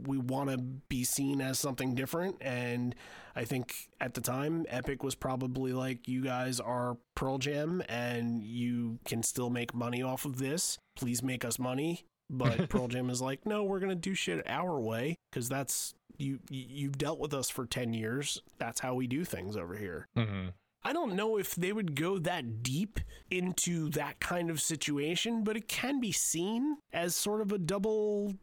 we 0.07 0.19
want 0.19 0.51
to 0.51 0.59
be 0.59 1.05
seen 1.05 1.41
as 1.41 1.59
something 1.59 1.95
different 1.95 2.37
and 2.41 2.95
I 3.35 3.45
think 3.45 3.89
at 4.01 4.15
the 4.15 4.21
time 4.21 4.67
Epic 4.69 5.03
was 5.03 5.15
probably 5.15 5.73
like 5.73 6.07
you 6.09 6.23
guys 6.23 6.61
are 6.61 6.97
Pearl 7.15 7.39
Jam 7.39 7.83
and 7.89 8.43
you 8.43 8.99
can 9.05 9.23
still 9.23 9.51
make 9.51 9.75
money 9.75 10.03
off 10.03 10.25
of 10.25 10.39
this 10.39 10.79
please 10.97 11.23
make 11.23 11.45
us 11.45 11.59
money 11.59 12.05
But 12.31 12.69
Pearl 12.71 12.89
Jam 12.89 13.11
is 13.11 13.21
like, 13.23 13.45
no, 13.47 13.65
we're 13.65 13.81
gonna 13.81 13.95
do 13.95 14.15
shit 14.15 14.43
our 14.49 14.79
way 14.81 15.17
because 15.31 15.49
that's 15.49 15.95
you. 16.19 16.39
you- 16.51 16.67
You've 16.69 16.99
dealt 16.99 17.19
with 17.19 17.33
us 17.35 17.49
for 17.51 17.67
ten 17.67 17.93
years. 17.95 18.41
That's 18.59 18.81
how 18.81 18.95
we 18.95 19.07
do 19.07 19.25
things 19.25 19.57
over 19.57 19.77
here. 19.77 20.07
hmm 20.17 20.49
I 20.85 20.93
don't 20.93 21.15
know 21.15 21.39
if 21.39 21.55
they 21.55 21.73
would 21.73 21.95
go 21.95 22.19
that 22.19 22.63
deep 22.63 23.01
into 23.31 23.89
that 23.91 24.21
kind 24.21 24.51
of 24.51 24.61
situation, 24.61 25.45
but 25.45 25.57
it 25.57 25.69
can 25.69 26.01
be 26.01 26.13
seen 26.13 26.79
as 26.93 27.15
sort 27.15 27.41
of 27.41 27.53
a 27.53 27.59
double 27.59 28.35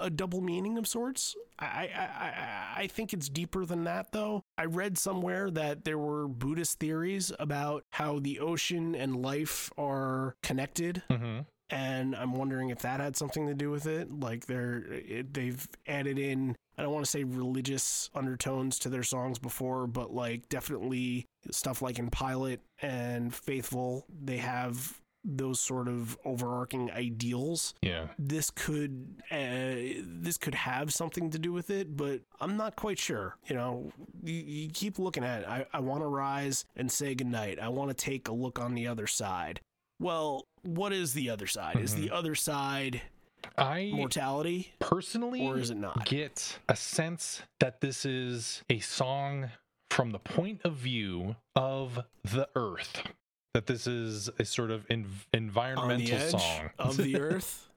a 0.00 0.10
double 0.10 0.40
meaning 0.40 0.76
of 0.78 0.86
sorts. 0.86 1.36
I 1.58 1.88
I, 1.94 2.00
I, 2.00 2.82
I 2.82 2.86
think 2.88 3.12
it's 3.12 3.28
deeper 3.28 3.64
than 3.64 3.84
that 3.84 4.12
though. 4.12 4.42
I 4.58 4.64
read 4.64 4.98
somewhere 4.98 5.50
that 5.50 5.84
there 5.84 5.98
were 5.98 6.28
Buddhist 6.28 6.80
theories 6.80 7.32
about 7.38 7.84
how 7.92 8.18
the 8.18 8.40
ocean 8.40 8.94
and 8.94 9.22
life 9.22 9.70
are 9.78 10.36
connected 10.42 11.02
hmm 11.10 11.40
and 11.70 12.14
I'm 12.14 12.34
wondering 12.34 12.70
if 12.70 12.80
that 12.80 13.00
had 13.00 13.16
something 13.16 13.46
to 13.46 13.54
do 13.54 13.70
with 13.70 13.86
it. 13.86 14.20
Like 14.20 14.46
they're 14.46 14.84
it, 14.90 15.34
they've 15.34 15.66
added 15.86 16.18
in 16.18 16.56
I 16.76 16.82
don't 16.82 16.92
want 16.92 17.04
to 17.04 17.10
say 17.10 17.24
religious 17.24 18.10
undertones 18.14 18.78
to 18.80 18.88
their 18.88 19.02
songs 19.02 19.38
before, 19.38 19.86
but 19.86 20.12
like 20.12 20.48
definitely 20.48 21.26
stuff 21.50 21.82
like 21.82 21.98
in 21.98 22.10
Pilate 22.10 22.60
and 22.82 23.34
Faithful, 23.34 24.06
they 24.22 24.38
have 24.38 25.00
those 25.24 25.58
sort 25.58 25.88
of 25.88 26.18
overarching 26.24 26.90
ideals. 26.90 27.74
Yeah. 27.80 28.08
This 28.18 28.50
could 28.50 29.22
uh, 29.30 30.02
this 30.04 30.36
could 30.36 30.54
have 30.54 30.92
something 30.92 31.30
to 31.30 31.38
do 31.38 31.52
with 31.52 31.70
it, 31.70 31.96
but 31.96 32.20
I'm 32.40 32.56
not 32.56 32.76
quite 32.76 32.98
sure. 32.98 33.36
You 33.46 33.56
know, 33.56 33.92
you, 34.22 34.34
you 34.34 34.70
keep 34.70 34.98
looking 34.98 35.24
at 35.24 35.42
it. 35.42 35.48
I, 35.48 35.66
I 35.72 35.80
want 35.80 36.02
to 36.02 36.06
rise 36.06 36.64
and 36.76 36.90
say 36.90 37.14
goodnight. 37.14 37.58
I 37.58 37.68
want 37.68 37.90
to 37.90 37.94
take 37.94 38.28
a 38.28 38.32
look 38.32 38.58
on 38.58 38.74
the 38.74 38.86
other 38.86 39.06
side. 39.06 39.60
Well, 40.00 40.46
what 40.62 40.92
is 40.92 41.14
the 41.14 41.30
other 41.30 41.46
side? 41.46 41.76
Is 41.76 41.94
the 41.94 42.10
other 42.10 42.34
side 42.34 43.00
I 43.58 43.90
mortality 43.94 44.72
personally 44.78 45.46
or 45.46 45.58
is 45.58 45.70
it 45.70 45.76
not? 45.76 46.04
get 46.06 46.58
a 46.68 46.76
sense 46.76 47.42
that 47.60 47.80
this 47.80 48.04
is 48.04 48.62
a 48.70 48.78
song 48.80 49.50
from 49.90 50.10
the 50.10 50.18
point 50.18 50.60
of 50.64 50.74
view 50.74 51.36
of 51.54 52.00
the 52.24 52.48
earth. 52.56 53.02
That 53.54 53.66
this 53.66 53.86
is 53.86 54.28
a 54.40 54.44
sort 54.44 54.70
of 54.72 54.84
en- 54.90 55.04
On 55.04 55.08
the 55.32 55.36
environmental 55.38 56.38
song 56.38 56.70
of 56.78 56.96
the 56.96 57.16
earth? 57.20 57.68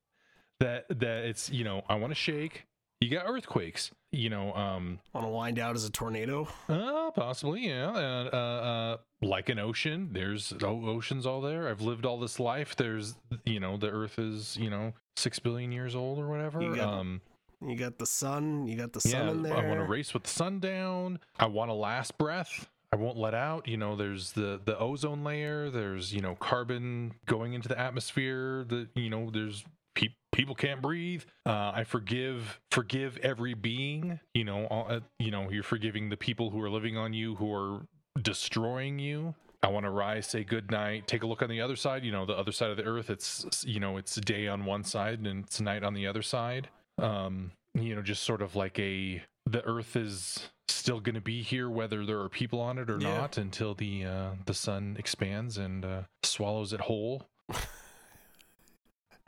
that 0.60 0.86
that 0.90 1.26
it's 1.26 1.50
you 1.52 1.64
know 1.64 1.84
I 1.88 1.96
want 1.96 2.12
to 2.12 2.16
shake. 2.16 2.66
You 3.00 3.10
got 3.10 3.26
earthquakes. 3.28 3.92
You 4.12 4.30
know, 4.30 4.54
um, 4.54 5.00
Want 5.14 5.28
to 5.28 5.30
wind 5.30 5.60
out 5.60 5.76
as 5.76 5.86
a 5.86 5.92
tornado? 5.92 6.48
uh, 6.70 7.12
possibly, 7.12 7.68
yeah. 7.68 7.92
Uh, 7.92 8.30
uh, 8.34 8.38
uh, 8.38 8.98
like 9.22 9.50
an 9.50 9.60
ocean, 9.60 10.10
there's 10.14 10.54
o- 10.64 10.88
oceans 10.88 11.26
all 11.26 11.42
there. 11.42 11.68
I've 11.68 11.82
lived 11.82 12.06
all 12.06 12.20
this 12.20 12.40
life. 12.40 12.76
There's, 12.76 13.16
you 13.46 13.60
know, 13.60 13.78
the 13.78 13.90
Earth 13.90 14.18
is, 14.18 14.58
you 14.58 14.70
know, 14.70 14.94
six 15.18 15.38
billion 15.40 15.72
years 15.72 15.96
old 15.96 16.20
or 16.20 16.28
whatever. 16.28 16.62
You 16.62 16.76
got 16.76 16.88
um, 16.88 17.22
You 17.62 17.76
got 17.76 17.98
the 18.00 18.06
sun. 18.06 18.66
You 18.66 18.78
got 18.78 18.94
the 18.94 19.02
sun 19.02 19.26
yeah, 19.26 19.32
in 19.32 19.44
there. 19.44 19.58
I 19.58 19.68
want 19.68 19.80
to 19.80 19.86
race 19.86 20.14
with 20.14 20.24
the 20.24 20.30
sun 20.30 20.60
down. 20.60 21.20
I 21.38 21.48
want 21.48 21.70
a 21.70 21.76
last 21.76 22.18
breath. 22.18 22.68
I 22.94 22.96
won't 22.96 23.18
let 23.18 23.34
out. 23.34 23.68
You 23.68 23.76
know, 23.76 23.98
there's 23.98 24.32
the 24.32 24.62
the 24.64 24.78
ozone 24.80 25.24
layer. 25.24 25.70
There's 25.70 26.14
you 26.14 26.22
know 26.22 26.36
carbon 26.36 27.14
going 27.26 27.54
into 27.54 27.68
the 27.68 27.78
atmosphere. 27.78 28.64
The 28.64 28.88
you 28.96 29.10
know 29.10 29.30
there's 29.30 29.66
pe- 29.98 30.16
people 30.32 30.56
can't 30.56 30.82
breathe. 30.82 31.24
Uh, 31.46 31.72
I 31.76 31.84
forgive 31.84 32.60
forgive 32.72 33.18
every 33.18 33.54
being. 33.54 34.20
You 34.34 34.44
know, 34.46 34.66
all, 34.68 34.86
uh, 34.90 35.00
you 35.20 35.32
know 35.32 35.50
you're 35.50 35.64
forgiving 35.64 36.10
the 36.10 36.18
people 36.18 36.50
who 36.52 36.62
are 36.62 36.70
living 36.70 36.96
on 36.98 37.14
you 37.14 37.36
who 37.36 37.52
are 37.54 37.88
destroying 38.22 39.00
you. 39.00 39.36
I 39.64 39.70
want 39.70 39.86
to 39.86 39.90
rise, 39.90 40.28
say 40.28 40.44
good 40.44 40.70
night, 40.70 41.08
take 41.08 41.24
a 41.24 41.28
look 41.28 41.42
on 41.42 41.50
the 41.50 41.62
other 41.62 41.76
side. 41.76 42.04
You 42.06 42.12
know, 42.12 42.26
the 42.26 42.38
other 42.38 42.52
side 42.52 42.70
of 42.70 42.78
the 42.78 42.84
earth. 42.84 43.10
It's 43.10 43.64
you 43.66 43.80
know 43.80 43.98
it's 43.98 44.16
day 44.16 44.48
on 44.48 44.66
one 44.66 44.84
side 44.84 45.20
and 45.20 45.44
it's 45.46 45.60
night 45.60 45.84
on 45.84 45.94
the 45.94 46.08
other 46.08 46.22
side 46.22 46.70
um 47.00 47.52
you 47.76 47.94
know 47.96 48.02
just 48.02 48.24
sort 48.24 48.42
of 48.42 48.56
like 48.56 48.80
a 48.80 49.22
the 49.46 49.64
earth 49.66 49.96
is 49.96 50.50
still 50.68 51.00
going 51.00 51.14
to 51.14 51.22
be 51.22 51.44
here 51.44 51.70
whether 51.70 52.06
there 52.08 52.20
are 52.22 52.28
people 52.30 52.60
on 52.60 52.80
it 52.80 52.90
or 52.90 52.98
Yeah. 53.00 53.16
not 53.20 53.38
until 53.38 53.76
the 53.76 54.04
uh 54.04 54.30
the 54.48 54.54
sun 54.56 54.96
expands 54.98 55.60
and 55.60 55.86
uh 55.86 56.02
swallows 56.24 56.74
it 56.74 56.82
whole 56.82 57.28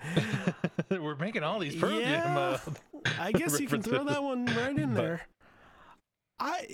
we're 0.90 1.16
making 1.16 1.44
all 1.44 1.60
these 1.60 1.76
Pearl 1.76 2.00
Jam, 2.00 2.38
uh, 2.38 2.58
I 3.20 3.32
guess 3.34 3.60
you 3.60 3.68
can 3.68 3.82
throw 3.82 4.04
that 4.06 4.24
one 4.24 4.46
right 4.46 4.78
in 4.78 4.94
But- 4.94 5.02
there. 5.02 5.22
I 6.40 6.66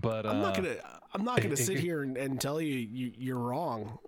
but 0.00 0.24
uh 0.24 0.30
I'm 0.30 0.40
not 0.40 0.54
gonna 0.56 0.76
I'm 1.12 1.24
not 1.24 1.42
gonna 1.42 1.54
it- 1.54 1.58
sit 1.58 1.76
it- 1.76 1.80
here 1.86 2.02
and, 2.02 2.16
and 2.16 2.40
tell 2.40 2.60
you, 2.60 2.74
you 2.74 3.12
you're 3.16 3.38
wrong. 3.38 3.98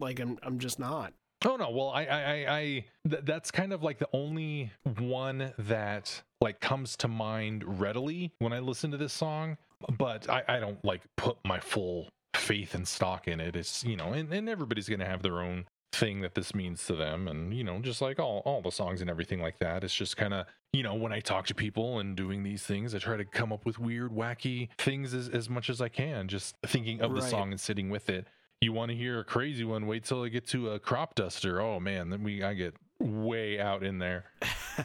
Like 0.00 0.20
I'm 0.20 0.38
I'm 0.42 0.58
just 0.58 0.78
not. 0.78 1.12
Oh 1.44 1.56
no, 1.56 1.70
well 1.70 1.90
I 1.90 2.04
I 2.06 2.20
I, 2.20 2.56
I 2.58 2.84
th- 3.08 3.22
that's 3.24 3.50
kind 3.50 3.72
of 3.72 3.82
like 3.82 3.98
the 3.98 4.08
only 4.12 4.70
one 4.98 5.52
that 5.58 6.22
like 6.40 6.60
comes 6.60 6.96
to 6.98 7.08
mind 7.08 7.80
readily 7.80 8.32
when 8.38 8.52
I 8.52 8.60
listen 8.60 8.92
to 8.92 8.96
this 8.96 9.12
song, 9.12 9.56
but 9.98 10.28
I 10.30 10.44
I 10.48 10.60
don't 10.60 10.84
like 10.84 11.02
put 11.16 11.36
my 11.44 11.58
full 11.58 12.08
faith 12.34 12.74
and 12.76 12.86
stock 12.86 13.26
in 13.26 13.40
it. 13.40 13.56
It's 13.56 13.82
you 13.82 13.96
know, 13.96 14.12
and, 14.12 14.32
and 14.32 14.48
everybody's 14.48 14.88
gonna 14.88 15.04
have 15.08 15.22
their 15.22 15.40
own 15.40 15.64
thing 15.92 16.22
that 16.22 16.34
this 16.34 16.54
means 16.54 16.86
to 16.86 16.94
them 16.96 17.28
and 17.28 17.52
you 17.54 17.62
know 17.62 17.78
just 17.80 18.00
like 18.00 18.18
all 18.18 18.42
all 18.46 18.62
the 18.62 18.72
songs 18.72 19.00
and 19.00 19.10
everything 19.10 19.40
like 19.40 19.58
that. 19.58 19.84
It's 19.84 19.94
just 19.94 20.16
kind 20.16 20.32
of 20.34 20.46
you 20.72 20.82
know 20.82 20.94
when 20.94 21.12
i 21.12 21.20
talk 21.20 21.46
to 21.46 21.54
people 21.54 21.98
and 21.98 22.16
doing 22.16 22.42
these 22.42 22.62
things 22.62 22.94
i 22.94 22.98
try 22.98 23.16
to 23.18 23.26
come 23.26 23.52
up 23.52 23.66
with 23.66 23.78
weird 23.78 24.10
wacky 24.10 24.70
things 24.78 25.12
as, 25.12 25.28
as 25.28 25.50
much 25.50 25.68
as 25.68 25.82
i 25.82 25.88
can 25.88 26.28
just 26.28 26.56
thinking 26.64 27.02
of 27.02 27.14
the 27.14 27.20
song 27.20 27.50
and 27.50 27.60
sitting 27.60 27.90
with 27.90 28.08
it. 28.08 28.26
You 28.62 28.72
want 28.72 28.90
to 28.90 28.96
hear 28.96 29.20
a 29.20 29.24
crazy 29.24 29.64
one 29.64 29.86
wait 29.86 30.04
till 30.04 30.22
i 30.22 30.28
get 30.28 30.46
to 30.48 30.70
a 30.70 30.78
crop 30.78 31.14
duster. 31.14 31.60
Oh 31.60 31.78
man 31.78 32.10
then 32.10 32.22
we 32.22 32.42
i 32.42 32.54
get 32.54 32.74
way 32.98 33.60
out 33.60 33.82
in 33.82 33.98
there 33.98 34.24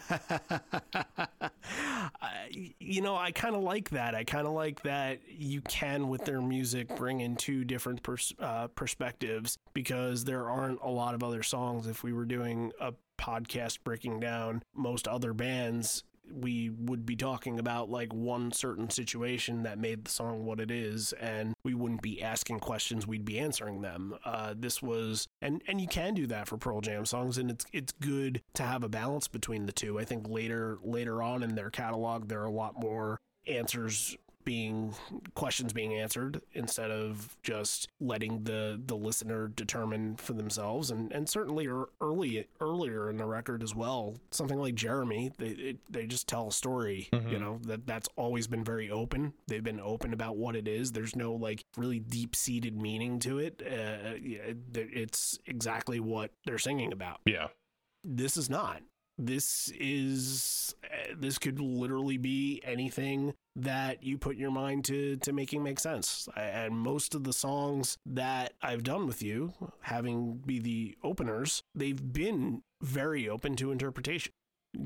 You 2.79 3.01
know, 3.01 3.15
I 3.15 3.31
kind 3.31 3.55
of 3.55 3.61
like 3.61 3.89
that. 3.91 4.15
I 4.15 4.23
kind 4.23 4.47
of 4.47 4.53
like 4.53 4.81
that 4.83 5.19
you 5.27 5.61
can, 5.61 6.09
with 6.09 6.25
their 6.25 6.41
music, 6.41 6.95
bring 6.95 7.21
in 7.21 7.35
two 7.35 7.63
different 7.63 8.03
pers- 8.03 8.33
uh, 8.39 8.67
perspectives 8.67 9.57
because 9.73 10.23
there 10.23 10.49
aren't 10.49 10.81
a 10.81 10.89
lot 10.89 11.13
of 11.15 11.23
other 11.23 11.43
songs. 11.43 11.87
If 11.87 12.03
we 12.03 12.13
were 12.13 12.25
doing 12.25 12.71
a 12.79 12.93
podcast 13.19 13.79
breaking 13.83 14.19
down 14.19 14.63
most 14.75 15.07
other 15.07 15.33
bands, 15.33 16.03
we 16.31 16.69
would 16.69 17.05
be 17.05 17.15
talking 17.15 17.59
about 17.59 17.89
like 17.89 18.13
one 18.13 18.51
certain 18.51 18.89
situation 18.89 19.63
that 19.63 19.77
made 19.79 20.05
the 20.05 20.11
song 20.11 20.45
what 20.45 20.59
it 20.59 20.71
is, 20.71 21.13
and 21.13 21.53
we 21.63 21.73
wouldn't 21.73 22.01
be 22.01 22.21
asking 22.21 22.59
questions. 22.59 23.07
We'd 23.07 23.25
be 23.25 23.39
answering 23.39 23.81
them. 23.81 24.15
Uh, 24.25 24.53
this 24.57 24.81
was, 24.81 25.27
and 25.41 25.61
and 25.67 25.81
you 25.81 25.87
can 25.87 26.13
do 26.13 26.27
that 26.27 26.47
for 26.47 26.57
Pearl 26.57 26.81
Jam 26.81 27.05
songs, 27.05 27.37
and 27.37 27.51
it's 27.51 27.65
it's 27.73 27.93
good 27.93 28.41
to 28.55 28.63
have 28.63 28.83
a 28.83 28.89
balance 28.89 29.27
between 29.27 29.65
the 29.65 29.71
two. 29.71 29.99
I 29.99 30.05
think 30.05 30.27
later 30.29 30.77
later 30.83 31.21
on 31.21 31.43
in 31.43 31.55
their 31.55 31.69
catalog, 31.69 32.27
there 32.27 32.41
are 32.41 32.45
a 32.45 32.51
lot 32.51 32.79
more 32.79 33.19
answers 33.47 34.17
being 34.47 34.95
questions 35.35 35.73
being 35.73 35.93
answered 35.93 36.41
instead 36.53 36.89
of 36.89 37.35
just 37.43 37.89
letting 37.99 38.43
the 38.45 38.81
the 38.85 38.95
listener 38.95 39.49
determine 39.49 40.15
for 40.15 40.31
themselves. 40.31 40.89
And 40.89 41.11
and 41.11 41.27
certainly 41.27 41.67
early 41.99 42.47
earlier 42.61 43.09
in 43.09 43.17
the 43.17 43.25
record 43.25 43.61
as 43.61 43.75
well 43.75 44.15
something 44.31 44.57
like 44.57 44.73
Jeremy 44.75 45.33
they 45.37 45.47
it, 45.49 45.77
they 45.91 46.07
just 46.07 46.29
tell 46.29 46.47
a 46.47 46.51
story 46.53 47.09
you 47.11 47.19
Mhm. 47.19 47.39
know 47.41 47.59
that 47.63 47.85
that's 47.85 48.07
always 48.15 48.47
been 48.47 48.63
very 48.63 48.89
open. 48.89 49.33
They've 49.47 49.61
been 49.63 49.81
open 49.81 50.13
about 50.13 50.37
what 50.37 50.55
it 50.55 50.65
is. 50.65 50.93
There's 50.93 51.15
no 51.15 51.33
like 51.33 51.65
really 51.75 51.99
deep 51.99 52.33
seated 52.33 52.81
meaning 52.81 53.19
to 53.19 53.39
it. 53.39 53.61
Uh, 53.61 54.13
it- 54.15 54.57
it's 54.93 55.37
exactly 55.45 55.99
what 55.99 56.31
they're 56.45 56.57
singing 56.57 56.93
about. 56.93 57.19
Yeah. 57.25 57.47
This 58.05 58.37
is 58.37 58.49
not 58.49 58.81
this 59.17 59.71
is 59.79 60.75
uh, 60.83 61.13
this 61.17 61.37
could 61.37 61.59
literally 61.59 62.17
be 62.17 62.61
anything 62.63 63.33
that 63.55 64.03
you 64.03 64.17
put 64.17 64.35
your 64.35 64.51
mind 64.51 64.85
to 64.85 65.15
to 65.17 65.33
making 65.33 65.63
make 65.63 65.79
sense 65.79 66.29
and 66.35 66.77
most 66.77 67.15
of 67.15 67.23
the 67.23 67.33
songs 67.33 67.97
that 68.05 68.53
i've 68.61 68.83
done 68.83 69.07
with 69.07 69.21
you 69.21 69.53
having 69.81 70.35
be 70.45 70.59
the 70.59 70.95
openers 71.03 71.63
they've 71.73 72.13
been 72.13 72.61
very 72.81 73.27
open 73.27 73.55
to 73.55 73.71
interpretation 73.71 74.31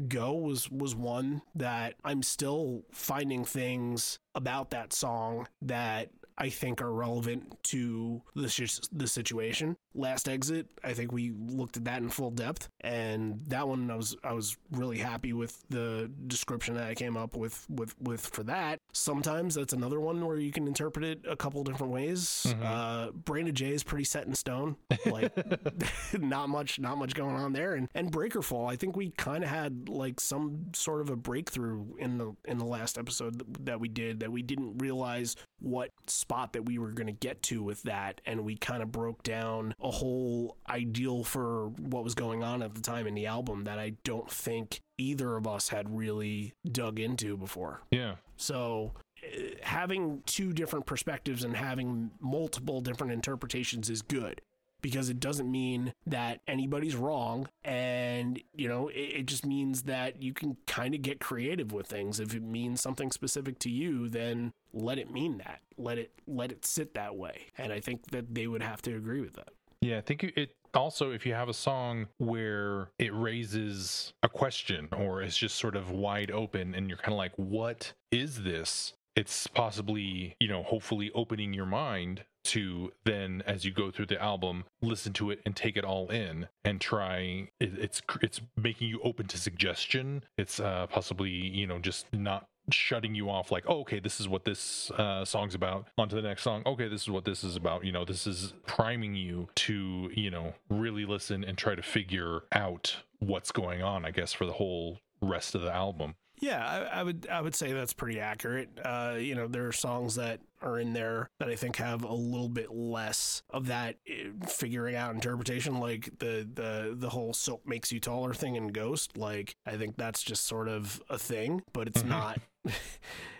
go 0.08 0.34
was 0.34 0.70
was 0.72 0.96
one 0.96 1.42
that 1.54 1.96
i'm 2.06 2.24
still 2.24 2.84
finding 2.92 3.44
things 3.44 4.20
about 4.36 4.70
that 4.70 4.94
song 4.94 5.48
that 5.62 6.10
I 6.38 6.50
think 6.50 6.82
are 6.82 6.92
relevant 6.92 7.64
to 7.66 8.24
the 8.36 8.88
the 8.92 9.08
situation. 9.08 9.78
Last 9.94 10.30
exit, 10.30 10.68
I 10.84 10.94
think 10.94 11.12
we 11.12 11.32
looked 11.32 11.76
at 11.78 11.86
that 11.86 12.02
in 12.02 12.10
full 12.10 12.32
depth, 12.32 12.70
and 12.80 13.42
that 13.48 13.68
one 13.68 13.92
I 13.92 13.96
was 13.96 14.16
I 14.24 14.34
was 14.34 14.56
really 14.72 14.98
happy 14.98 15.34
with 15.34 15.62
the 15.70 16.10
description 16.28 16.76
that 16.76 16.88
I 16.88 16.96
came 16.96 17.18
up 17.18 17.36
with 17.36 17.66
with 17.70 17.94
with 18.02 18.22
for 18.22 18.44
that. 18.44 18.78
Sometimes 18.94 19.56
that's 19.56 19.74
another 19.74 20.00
one 20.00 20.26
where 20.26 20.38
you 20.38 20.52
can 20.52 20.68
interpret 20.68 21.04
it 21.04 21.20
a 21.28 21.36
couple 21.36 21.64
different 21.64 21.92
ways. 21.92 22.46
Mhm. 22.48 22.64
Uh, 22.64 23.12
Brain 23.12 23.48
of 23.48 23.54
J. 23.54 23.70
is 23.74 23.84
pretty 23.84 24.06
set 24.06 24.26
in 24.28 24.34
stone, 24.36 24.78
like 25.06 25.32
not 26.20 26.50
much 26.50 26.80
not 26.80 26.98
much 26.98 27.14
going 27.14 27.36
on 27.36 27.54
there, 27.54 27.74
and 27.74 27.90
and 27.94 28.12
Breakerfall. 28.12 28.72
I 28.72 28.76
think 28.78 28.96
we 28.96 29.12
kind 29.12 29.44
of 29.44 29.50
had 29.50 29.90
like 29.90 30.20
some 30.20 30.68
sort 30.74 31.02
of 31.02 31.10
a 31.10 31.16
breakthrough 31.16 31.86
in 31.98 32.18
the 32.18 32.34
in 32.46 32.58
the 32.58 32.66
last 32.66 32.98
episode 32.98 33.40
that, 33.40 33.66
that 33.66 33.80
we 33.80 33.90
did 33.90 34.22
that 34.22 34.32
we 34.32 34.42
didn't 34.42 34.78
realize 34.78 35.36
what 35.60 35.92
spot 36.08 36.54
that 36.54 36.66
we 36.66 36.80
were 36.80 36.92
going 36.92 37.08
to 37.08 37.14
get 37.14 37.42
to 37.44 37.62
with 37.62 37.84
that 37.84 38.20
and 38.26 38.44
we 38.44 38.56
kind 38.56 38.82
of 38.82 38.92
broke 38.92 39.22
down 39.24 39.76
a 39.84 39.92
whole 39.92 40.58
ideal 40.70 41.24
for 41.24 41.70
what 41.70 42.04
was 42.04 42.16
going 42.16 42.44
on 42.44 42.62
at 42.62 42.76
the 42.76 42.82
time 42.82 43.08
in 43.08 43.16
the 43.16 43.26
album 43.26 43.64
that 43.64 43.80
I 43.80 43.94
don't 44.04 44.30
think 44.30 44.82
either 44.98 45.36
of 45.36 45.48
us 45.48 45.70
had 45.70 45.96
really 45.96 46.54
dug 46.72 47.00
into 47.00 47.38
before. 47.38 47.82
Yeah. 47.92 48.16
So 48.38 48.94
uh, 49.24 49.42
having 49.64 50.22
two 50.26 50.54
different 50.54 50.86
perspectives 50.86 51.44
and 51.44 51.56
having 51.56 52.12
multiple 52.20 52.82
different 52.82 53.14
interpretations 53.14 53.90
is 53.90 54.02
good 54.02 54.42
because 54.82 55.10
it 55.10 55.20
doesn't 55.20 55.50
mean 55.50 55.94
that 56.06 56.42
anybody's 56.48 56.96
wrong 56.96 57.48
and 57.64 58.42
you 58.54 58.68
know 58.68 58.88
it, 58.88 59.00
it 59.00 59.26
just 59.26 59.46
means 59.46 59.84
that 59.84 60.22
you 60.22 60.34
can 60.34 60.58
kind 60.68 60.96
of 60.96 61.02
get 61.02 61.20
creative 61.20 61.72
with 61.72 61.88
things 61.88 62.20
if 62.20 62.34
it 62.34 62.42
means 62.42 62.82
something 62.82 63.12
specific 63.12 63.60
to 63.60 63.70
you 63.70 64.10
then 64.10 64.52
let 64.74 64.98
it 64.98 65.12
mean 65.12 65.38
that 65.38 65.62
let 65.78 65.98
it 65.98 66.12
let 66.28 66.52
it 66.52 66.66
sit 66.66 66.94
that 66.94 67.16
way 67.16 67.48
and 67.58 67.72
i 67.72 67.80
think 67.80 68.10
that 68.12 68.34
they 68.34 68.48
would 68.48 68.64
have 68.64 68.82
to 68.82 68.96
agree 68.96 69.22
with 69.22 69.34
that 69.34 69.50
Yeah, 69.82 69.98
I 69.98 70.02
think 70.02 70.24
it- 70.24 70.56
also 70.74 71.12
if 71.12 71.26
you 71.26 71.34
have 71.34 71.50
a 71.50 71.54
song 71.54 72.08
where 72.18 72.88
it 72.98 73.14
raises 73.14 74.14
a 74.24 74.30
question 74.30 74.88
or 74.96 75.22
is 75.22 75.36
just 75.36 75.58
sort 75.58 75.76
of 75.76 75.92
wide 75.92 76.32
open 76.32 76.74
and 76.74 76.88
you're 76.88 76.98
kind 76.98 77.12
of 77.12 77.18
like 77.18 77.34
what 77.36 77.92
is 78.10 78.44
this? 78.44 78.94
It's 79.18 79.48
possibly, 79.48 80.38
you 80.40 80.48
know, 80.48 80.64
hopefully 80.64 81.12
opening 81.14 81.54
your 81.54 81.66
mind 81.66 82.24
to 82.46 82.92
then 83.04 83.44
as 83.46 83.66
you 83.66 83.72
go 83.72 83.92
through 83.92 84.06
the 84.08 84.20
album 84.22 84.64
listen 84.82 85.14
to 85.14 85.30
it 85.30 85.40
and 85.46 85.56
take 85.56 85.78
it 85.78 85.84
all 85.86 86.10
in 86.10 86.48
and 86.64 86.82
try 86.82 87.48
it, 87.60 87.78
it's 87.78 88.02
it's 88.24 88.42
making 88.58 88.88
you 88.88 89.00
open 89.04 89.28
to 89.28 89.38
suggestion 89.38 90.24
it's 90.40 90.60
uh 90.60 90.88
possibly 90.88 91.30
you 91.30 91.68
know 91.68 91.78
just 91.78 92.12
not 92.12 92.48
shutting 92.70 93.16
you 93.16 93.30
off 93.30 93.52
like 93.52 93.64
oh, 93.68 93.82
okay 93.82 94.00
this 94.00 94.20
is 94.20 94.28
what 94.30 94.46
this 94.46 94.92
uh, 94.92 95.26
song's 95.26 95.56
about 95.56 95.88
on 95.98 96.08
to 96.08 96.16
the 96.16 96.22
next 96.22 96.44
song 96.44 96.62
okay 96.66 96.88
this 96.88 97.02
is 97.02 97.10
what 97.10 97.26
this 97.26 97.44
is 97.44 97.56
about 97.56 97.84
you 97.84 97.92
know 97.92 98.06
this 98.06 98.26
is 98.28 98.54
priming 98.66 99.16
you 99.16 99.48
to 99.56 100.10
you 100.14 100.30
know 100.30 100.54
really 100.70 101.06
listen 101.06 101.44
and 101.44 101.58
try 101.58 101.76
to 101.76 101.82
figure 101.82 102.42
out 102.54 102.96
what's 103.20 103.52
going 103.52 103.82
on 103.82 104.06
i 104.06 104.12
guess 104.12 104.32
for 104.32 104.46
the 104.46 104.54
whole 104.54 105.00
rest 105.22 105.56
of 105.56 105.62
the 105.62 105.72
album 105.74 106.16
Yeah, 106.40 106.66
I, 106.92 107.02
I 107.02 107.04
would 107.04 107.28
I 107.30 107.40
would 107.40 107.54
say 107.54 107.72
that's 107.72 107.94
pretty 107.94 108.20
accurate. 108.20 108.70
Uh, 108.84 109.16
you 109.20 109.36
know, 109.36 109.48
there 109.48 109.68
are 109.68 109.72
songs 109.72 110.16
that 110.16 110.40
are 110.64 110.80
in 110.80 110.92
there 110.94 111.30
that 111.38 111.50
I 111.50 111.56
think 111.56 111.76
have 111.76 112.04
a 112.04 112.12
little 112.16 112.50
bit 112.50 112.72
less 112.74 113.44
of 113.52 113.68
that 113.68 113.98
eh, 114.10 114.30
figuring 114.48 114.96
out 114.96 115.14
interpretation, 115.14 115.80
like 115.80 116.10
the 116.18 116.50
the 116.52 116.96
the 116.98 117.10
whole 117.10 117.34
soap 117.36 117.68
makes 117.68 117.92
you 117.92 118.00
taller 118.00 118.34
thing 118.34 118.56
in 118.56 118.70
Ghost. 118.70 119.18
Like 119.18 119.54
I 119.68 119.78
think 119.78 119.98
that's 119.98 120.24
just 120.24 120.48
sort 120.48 120.68
of 120.68 121.00
a 121.12 121.20
thing, 121.20 121.62
but 121.74 121.88
it's 121.88 122.02
Mhm. 122.02 122.10
not. 122.10 122.40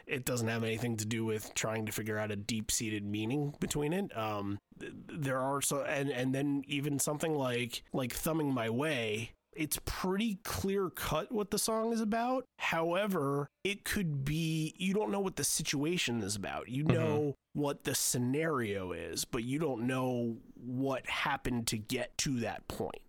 It 0.08 0.26
doesn't 0.26 0.48
have 0.48 0.64
anything 0.64 0.98
to 0.98 1.06
do 1.06 1.24
with 1.26 1.54
trying 1.54 1.86
to 1.86 1.92
figure 1.92 2.18
out 2.18 2.32
a 2.32 2.36
deep 2.36 2.72
seated 2.72 3.06
meaning 3.06 3.54
between 3.60 3.94
it. 3.94 4.16
Um, 4.18 4.60
there 4.78 5.40
are 5.40 5.62
so 5.62 5.84
and 5.84 6.10
and 6.10 6.34
then 6.34 6.64
even 6.68 7.00
something 7.00 7.36
like 7.36 7.84
like 7.94 8.14
thumbing 8.14 8.54
my 8.54 8.70
way 8.70 9.32
it's 9.54 9.78
pretty 9.84 10.36
clear 10.46 10.90
cut 10.90 11.30
what 11.30 11.52
the 11.52 11.60
song 11.60 11.92
is 11.92 12.00
about. 12.00 12.46
However, 12.58 13.50
it 13.66 13.84
could 13.84 14.24
be 14.24 14.74
you 14.78 14.94
don't 14.94 15.12
know 15.12 15.20
what 15.20 15.36
the 15.36 15.44
situation 15.44 16.22
is 16.24 16.38
about. 16.38 16.70
You 16.70 16.86
Mhm. 16.86 16.94
know 16.94 17.36
what 17.52 17.84
the 17.84 17.94
scenario 17.94 18.94
is, 18.94 19.26
but 19.26 19.44
you 19.44 19.60
don't 19.60 19.86
know 19.86 20.38
what 20.56 21.06
happened 21.10 21.68
to 21.68 21.78
get 21.78 22.18
to 22.20 22.40
that 22.40 22.66
point. 22.70 23.02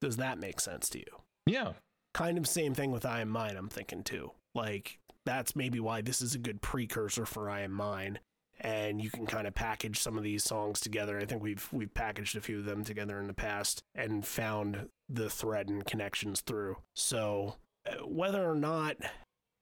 Does 0.00 0.16
that 0.16 0.38
make 0.38 0.58
sense 0.60 0.88
to 0.90 0.98
you? 1.00 1.20
yeah 1.46 1.74
Kind 2.14 2.38
of 2.38 2.48
same 2.48 2.72
thing 2.74 2.92
with 2.92 3.04
I 3.04 3.20
Am 3.20 3.28
Mine, 3.28 3.56
I'm 3.58 3.68
thinking 3.68 4.02
too. 4.02 4.32
Like, 4.54 4.99
that's 5.24 5.56
maybe 5.56 5.80
why 5.80 6.00
this 6.00 6.20
is 6.22 6.34
a 6.34 6.38
good 6.38 6.62
precursor 6.62 7.26
for 7.26 7.50
I 7.50 7.60
Am 7.60 7.72
Mine. 7.72 8.18
And 8.62 9.00
you 9.00 9.10
can 9.10 9.26
kind 9.26 9.46
of 9.46 9.54
package 9.54 9.98
some 10.00 10.18
of 10.18 10.22
these 10.22 10.44
songs 10.44 10.80
together. 10.80 11.18
I 11.18 11.24
think 11.24 11.42
we've 11.42 11.66
we've 11.72 11.94
packaged 11.94 12.36
a 12.36 12.42
few 12.42 12.58
of 12.58 12.66
them 12.66 12.84
together 12.84 13.18
in 13.18 13.26
the 13.26 13.32
past 13.32 13.82
and 13.94 14.26
found 14.26 14.88
the 15.08 15.30
thread 15.30 15.68
and 15.68 15.84
connections 15.84 16.42
through. 16.42 16.76
So 16.94 17.56
uh, 17.88 18.06
whether 18.06 18.44
or 18.44 18.54
not 18.54 18.96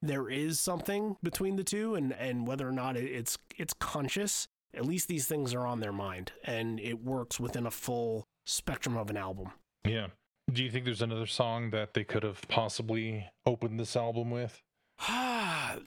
there 0.03 0.29
is 0.29 0.59
something 0.59 1.17
between 1.23 1.55
the 1.55 1.63
two, 1.63 1.95
and 1.95 2.13
and 2.13 2.45
whether 2.45 2.67
or 2.67 2.73
not 2.73 2.97
it's 2.97 3.39
it's 3.57 3.73
conscious, 3.75 4.49
at 4.75 4.85
least 4.85 5.07
these 5.07 5.27
things 5.29 5.55
are 5.55 5.67
on 5.67 5.79
their 5.79 5.93
mind, 5.93 6.33
and 6.43 6.81
it 6.81 7.05
works 7.05 7.39
within 7.39 7.67
a 7.67 7.71
full 7.71 8.27
spectrum 8.47 8.97
of 8.97 9.11
an 9.11 9.17
album. 9.17 9.53
yeah 9.85 10.09
do 10.51 10.65
you 10.65 10.71
think 10.71 10.85
there's 10.87 11.03
another 11.03 11.27
song 11.27 11.71
that 11.71 11.93
they 11.93 12.05
could 12.05 12.23
have 12.23 12.41
possibly 12.49 13.27
opened 13.45 13.79
this 13.79 13.95
album 13.97 14.31
with 14.31 14.63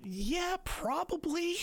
yeah, 0.03 0.57
probably. 0.64 1.57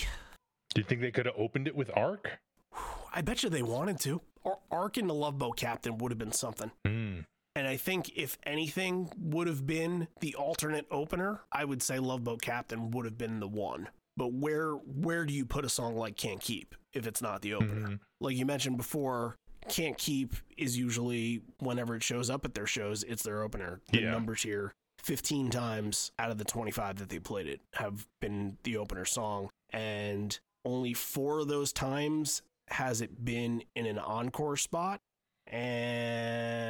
do 0.73 0.81
you 0.81 0.83
think 0.83 1.01
they 1.01 1.11
could 1.11 1.25
have 1.25 1.35
opened 1.37 1.67
it 1.67 1.75
with 1.75 1.89
arc 1.95 2.39
I 3.13 3.21
bet 3.21 3.41
you 3.43 3.49
they 3.49 3.63
wanted 3.63 3.99
to. 4.01 4.21
Or 4.43 4.59
Ark 4.71 4.97
and 4.97 5.09
the 5.09 5.13
Love 5.13 5.37
Boat 5.37 5.57
Captain 5.57 5.97
would 5.97 6.11
have 6.11 6.17
been 6.19 6.31
something. 6.31 6.71
Hmm. 6.85 7.19
And 7.55 7.67
I 7.67 7.75
think 7.75 8.15
if 8.15 8.37
anything 8.45 9.09
would 9.17 9.47
have 9.47 9.65
been 9.67 10.07
the 10.21 10.35
alternate 10.35 10.85
opener, 10.91 11.41
I 11.51 11.65
would 11.65 11.81
say 11.83 11.99
Love 11.99 12.23
Boat 12.23 12.41
Captain 12.41 12.91
would 12.91 13.03
have 13.05 13.17
been 13.17 13.39
the 13.41 13.47
one. 13.49 13.89
But 14.15 14.31
where 14.33 14.73
where 14.73 15.25
do 15.25 15.33
you 15.33 15.45
put 15.45 15.65
a 15.65 15.69
song 15.69 15.95
like 15.97 16.15
Can't 16.15 16.39
Keep 16.39 16.75
if 16.93 17.05
it's 17.07 17.21
not 17.21 17.41
the 17.41 17.53
opener? 17.55 17.87
Mhm. 17.89 17.99
Like 18.21 18.37
you 18.37 18.45
mentioned 18.45 18.77
before, 18.77 19.35
Can't 19.67 19.97
Keep 19.97 20.35
is 20.57 20.77
usually 20.77 21.41
whenever 21.59 21.95
it 21.95 22.03
shows 22.03 22.29
up 22.29 22.45
at 22.45 22.53
their 22.53 22.67
shows, 22.67 23.03
it's 23.03 23.23
their 23.23 23.41
opener. 23.41 23.81
The 23.91 24.01
Yeah. 24.01 24.11
numbers 24.11 24.43
here 24.43 24.71
15 25.03 25.49
times 25.49 26.11
out 26.19 26.31
of 26.31 26.37
the 26.37 26.45
25 26.45 26.97
that 26.99 27.09
they 27.09 27.19
played 27.19 27.47
it 27.47 27.61
have 27.73 28.07
been 28.19 28.57
the 28.63 28.77
opener 28.77 29.05
song 29.05 29.49
and 29.71 30.39
only 30.65 30.93
4 30.93 31.39
of 31.39 31.47
those 31.47 31.71
times 31.73 32.41
has 32.67 33.01
it 33.01 33.23
been 33.25 33.63
in 33.75 33.85
an 33.85 33.97
encore 33.97 34.57
spot. 34.57 35.01
And 35.47 36.69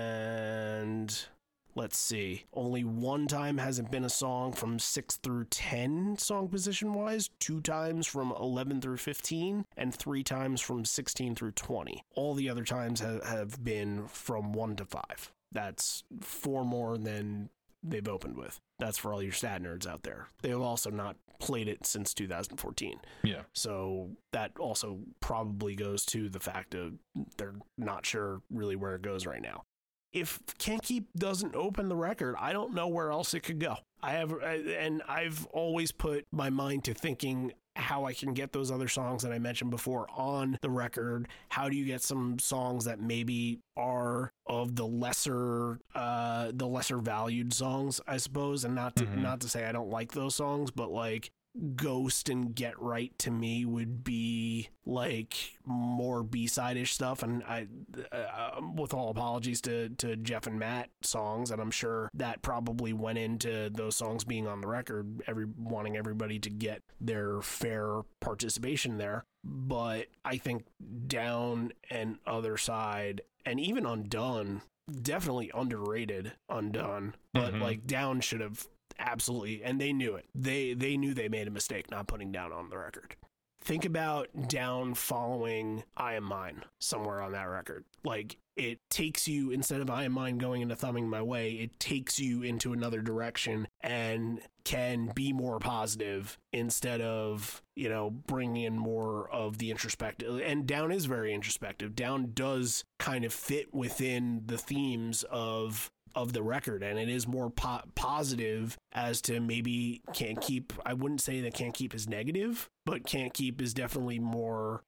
let's 1.75 1.97
see 1.97 2.45
only 2.53 2.83
one 2.83 3.27
time 3.27 3.57
hasn't 3.57 3.91
been 3.91 4.03
a 4.03 4.09
song 4.09 4.51
from 4.51 4.79
6 4.79 5.17
through 5.17 5.45
10 5.45 6.17
song 6.17 6.47
position 6.47 6.93
wise 6.93 7.29
two 7.39 7.61
times 7.61 8.07
from 8.07 8.33
11 8.39 8.81
through 8.81 8.97
15 8.97 9.65
and 9.77 9.93
three 9.93 10.23
times 10.23 10.59
from 10.61 10.83
16 10.83 11.35
through 11.35 11.51
20 11.51 12.03
all 12.15 12.33
the 12.33 12.49
other 12.49 12.63
times 12.63 12.99
have, 13.01 13.23
have 13.23 13.63
been 13.63 14.07
from 14.07 14.51
1 14.51 14.77
to 14.77 14.85
5 14.85 15.31
that's 15.51 16.03
four 16.21 16.65
more 16.65 16.97
than 16.97 17.49
they've 17.83 18.07
opened 18.07 18.37
with 18.37 18.59
that's 18.79 18.97
for 18.97 19.13
all 19.13 19.21
your 19.23 19.31
stat 19.31 19.61
nerds 19.61 19.87
out 19.87 20.03
there 20.03 20.27
they've 20.41 20.59
also 20.59 20.89
not 20.89 21.15
played 21.39 21.69
it 21.69 21.85
since 21.85 22.13
2014 22.13 22.99
yeah 23.23 23.41
so 23.53 24.09
that 24.33 24.51
also 24.59 24.99
probably 25.21 25.75
goes 25.75 26.05
to 26.05 26.29
the 26.29 26.39
fact 26.39 26.75
of 26.75 26.93
they're 27.37 27.55
not 27.77 28.05
sure 28.05 28.41
really 28.51 28.75
where 28.75 28.95
it 28.95 29.01
goes 29.01 29.25
right 29.25 29.41
now. 29.41 29.63
If 30.11 30.39
Can't 30.57 30.81
Keep 30.81 31.13
doesn't 31.15 31.55
open 31.55 31.87
the 31.87 31.95
record, 31.95 32.35
I 32.39 32.51
don't 32.51 32.73
know 32.73 32.87
where 32.87 33.11
else 33.11 33.33
it 33.33 33.41
could 33.41 33.59
go. 33.59 33.75
I 34.01 34.13
have, 34.13 34.33
and 34.41 35.03
I've 35.07 35.45
always 35.47 35.91
put 35.91 36.25
my 36.31 36.49
mind 36.49 36.83
to 36.85 36.93
thinking 36.95 37.53
how 37.79 38.05
I 38.05 38.13
can 38.13 38.33
get 38.33 38.51
those 38.51 38.71
other 38.71 38.87
songs 38.87 39.23
that 39.23 39.31
I 39.31 39.39
mentioned 39.39 39.71
before 39.71 40.07
on 40.15 40.57
the 40.61 40.69
record. 40.69 41.27
How 41.49 41.69
do 41.69 41.75
you 41.75 41.85
get 41.85 42.01
some 42.01 42.37
songs 42.39 42.85
that 42.85 42.99
maybe 42.99 43.59
are 43.77 44.31
of 44.45 44.75
the 44.75 44.85
lesser, 44.85 45.79
uh, 45.95 46.51
the 46.53 46.67
lesser 46.67 46.97
valued 46.97 47.53
songs, 47.53 48.01
I 48.07 48.17
suppose, 48.17 48.63
and 48.65 48.75
not 48.75 48.95
to 48.97 49.05
Mhm. 49.05 49.17
not 49.21 49.39
to 49.41 49.49
say 49.49 49.65
I 49.65 49.71
don't 49.71 49.89
like 49.89 50.11
those 50.11 50.35
songs, 50.35 50.71
but 50.71 50.91
like 50.91 51.31
Ghost 51.75 52.29
and 52.29 52.55
Get 52.55 52.79
Right 52.79 53.17
to 53.19 53.31
me 53.31 53.65
would 53.65 54.03
be 54.03 54.69
like 54.85 55.57
more 55.65 56.23
B-side 56.23 56.77
ish 56.77 56.93
stuff, 56.93 57.21
and 57.23 57.43
I, 57.43 57.67
uh, 58.11 58.61
with 58.75 58.93
all 58.93 59.09
apologies 59.09 59.61
to 59.61 59.89
to 59.89 60.15
Jeff 60.15 60.47
and 60.47 60.57
Matt 60.59 60.89
songs, 61.01 61.51
and 61.51 61.61
I'm 61.61 61.71
sure 61.71 62.09
that 62.13 62.41
probably 62.41 62.93
went 62.93 63.17
into 63.17 63.69
those 63.69 63.95
songs 63.95 64.23
being 64.23 64.47
on 64.47 64.61
the 64.61 64.67
record, 64.67 65.21
every 65.27 65.45
wanting 65.45 65.95
everybody 65.97 66.39
to 66.39 66.49
get 66.49 66.81
their 66.99 67.41
fair 67.41 68.01
participation 68.19 68.97
there. 68.97 69.23
But 69.43 70.07
I 70.25 70.37
think 70.37 70.65
Down 71.07 71.71
and 71.89 72.17
Other 72.25 72.57
Side, 72.57 73.21
and 73.45 73.59
even 73.59 73.85
Undone, 73.85 74.61
definitely 75.01 75.51
underrated. 75.53 76.33
Undone, 76.49 77.15
but 77.33 77.53
Mhm. 77.53 77.61
like 77.61 77.85
Down 77.87 78.21
should 78.21 78.41
have 78.41 78.67
absolutely. 78.99 79.63
And 79.63 79.79
they 79.79 79.93
knew 79.93 80.15
it. 80.15 80.25
They 80.35 80.73
they 80.73 80.97
knew 80.97 81.13
they 81.13 81.29
made 81.29 81.47
a 81.47 81.51
mistake 81.51 81.89
not 81.89 82.07
putting 82.07 82.31
down 82.31 82.51
on 82.51 82.69
the 82.69 82.77
record. 82.77 83.15
Think 83.61 83.83
about 83.83 84.29
down 84.47 84.93
following 84.93 85.83
i 85.97 86.13
am 86.13 86.23
mine 86.23 86.63
somewhere 86.79 87.21
on 87.21 87.33
that 87.33 87.43
record. 87.43 87.85
Like 88.03 88.37
it 88.55 88.79
takes 88.89 89.27
you 89.27 89.51
instead 89.51 89.79
of 89.79 89.89
i 89.89 90.03
am 90.03 90.11
mine 90.11 90.37
going 90.37 90.61
into 90.61 90.75
thumbing 90.75 91.07
my 91.07 91.21
way 91.21 91.51
it 91.53 91.79
takes 91.79 92.19
you 92.19 92.43
into 92.43 92.73
another 92.73 93.01
direction 93.01 93.65
and 93.79 94.41
can 94.65 95.09
be 95.15 95.31
more 95.31 95.59
positive 95.59 96.37
instead 96.51 97.01
of 97.01 97.63
you 97.75 97.89
know 97.89 98.11
bringing 98.11 98.63
in 98.63 98.77
more 98.77 99.27
of 99.31 99.57
the 99.57 99.71
introspective. 99.71 100.39
And 100.41 100.67
down 100.67 100.91
is 100.91 101.05
very 101.05 101.33
introspective. 101.33 101.95
Down 101.95 102.31
does 102.33 102.83
kind 102.99 103.25
of 103.25 103.33
fit 103.33 103.73
within 103.73 104.43
the 104.45 104.57
themes 104.57 105.23
of 105.31 105.89
of 106.21 106.33
the 106.33 106.43
record 106.43 106.83
and 106.83 106.99
it 106.99 107.09
is 107.09 107.27
more 107.27 107.49
po- 107.49 107.81
positive 107.95 108.77
as 108.93 109.21
to 109.21 109.39
maybe 109.39 110.01
can't 110.13 110.41
keep 110.41 110.73
i 110.85 110.93
wouldn't 110.93 111.21
say 111.21 111.41
that 111.41 111.53
can't 111.53 111.73
keep 111.73 111.93
is 111.95 112.07
negative 112.07 112.69
but 112.85 113.05
can't 113.05 113.33
keep 113.33 113.61
is 113.61 113.73
definitely 113.73 114.19
more 114.19 114.83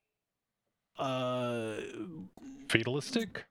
uh 1.00 1.76
fatalistic 2.70 3.46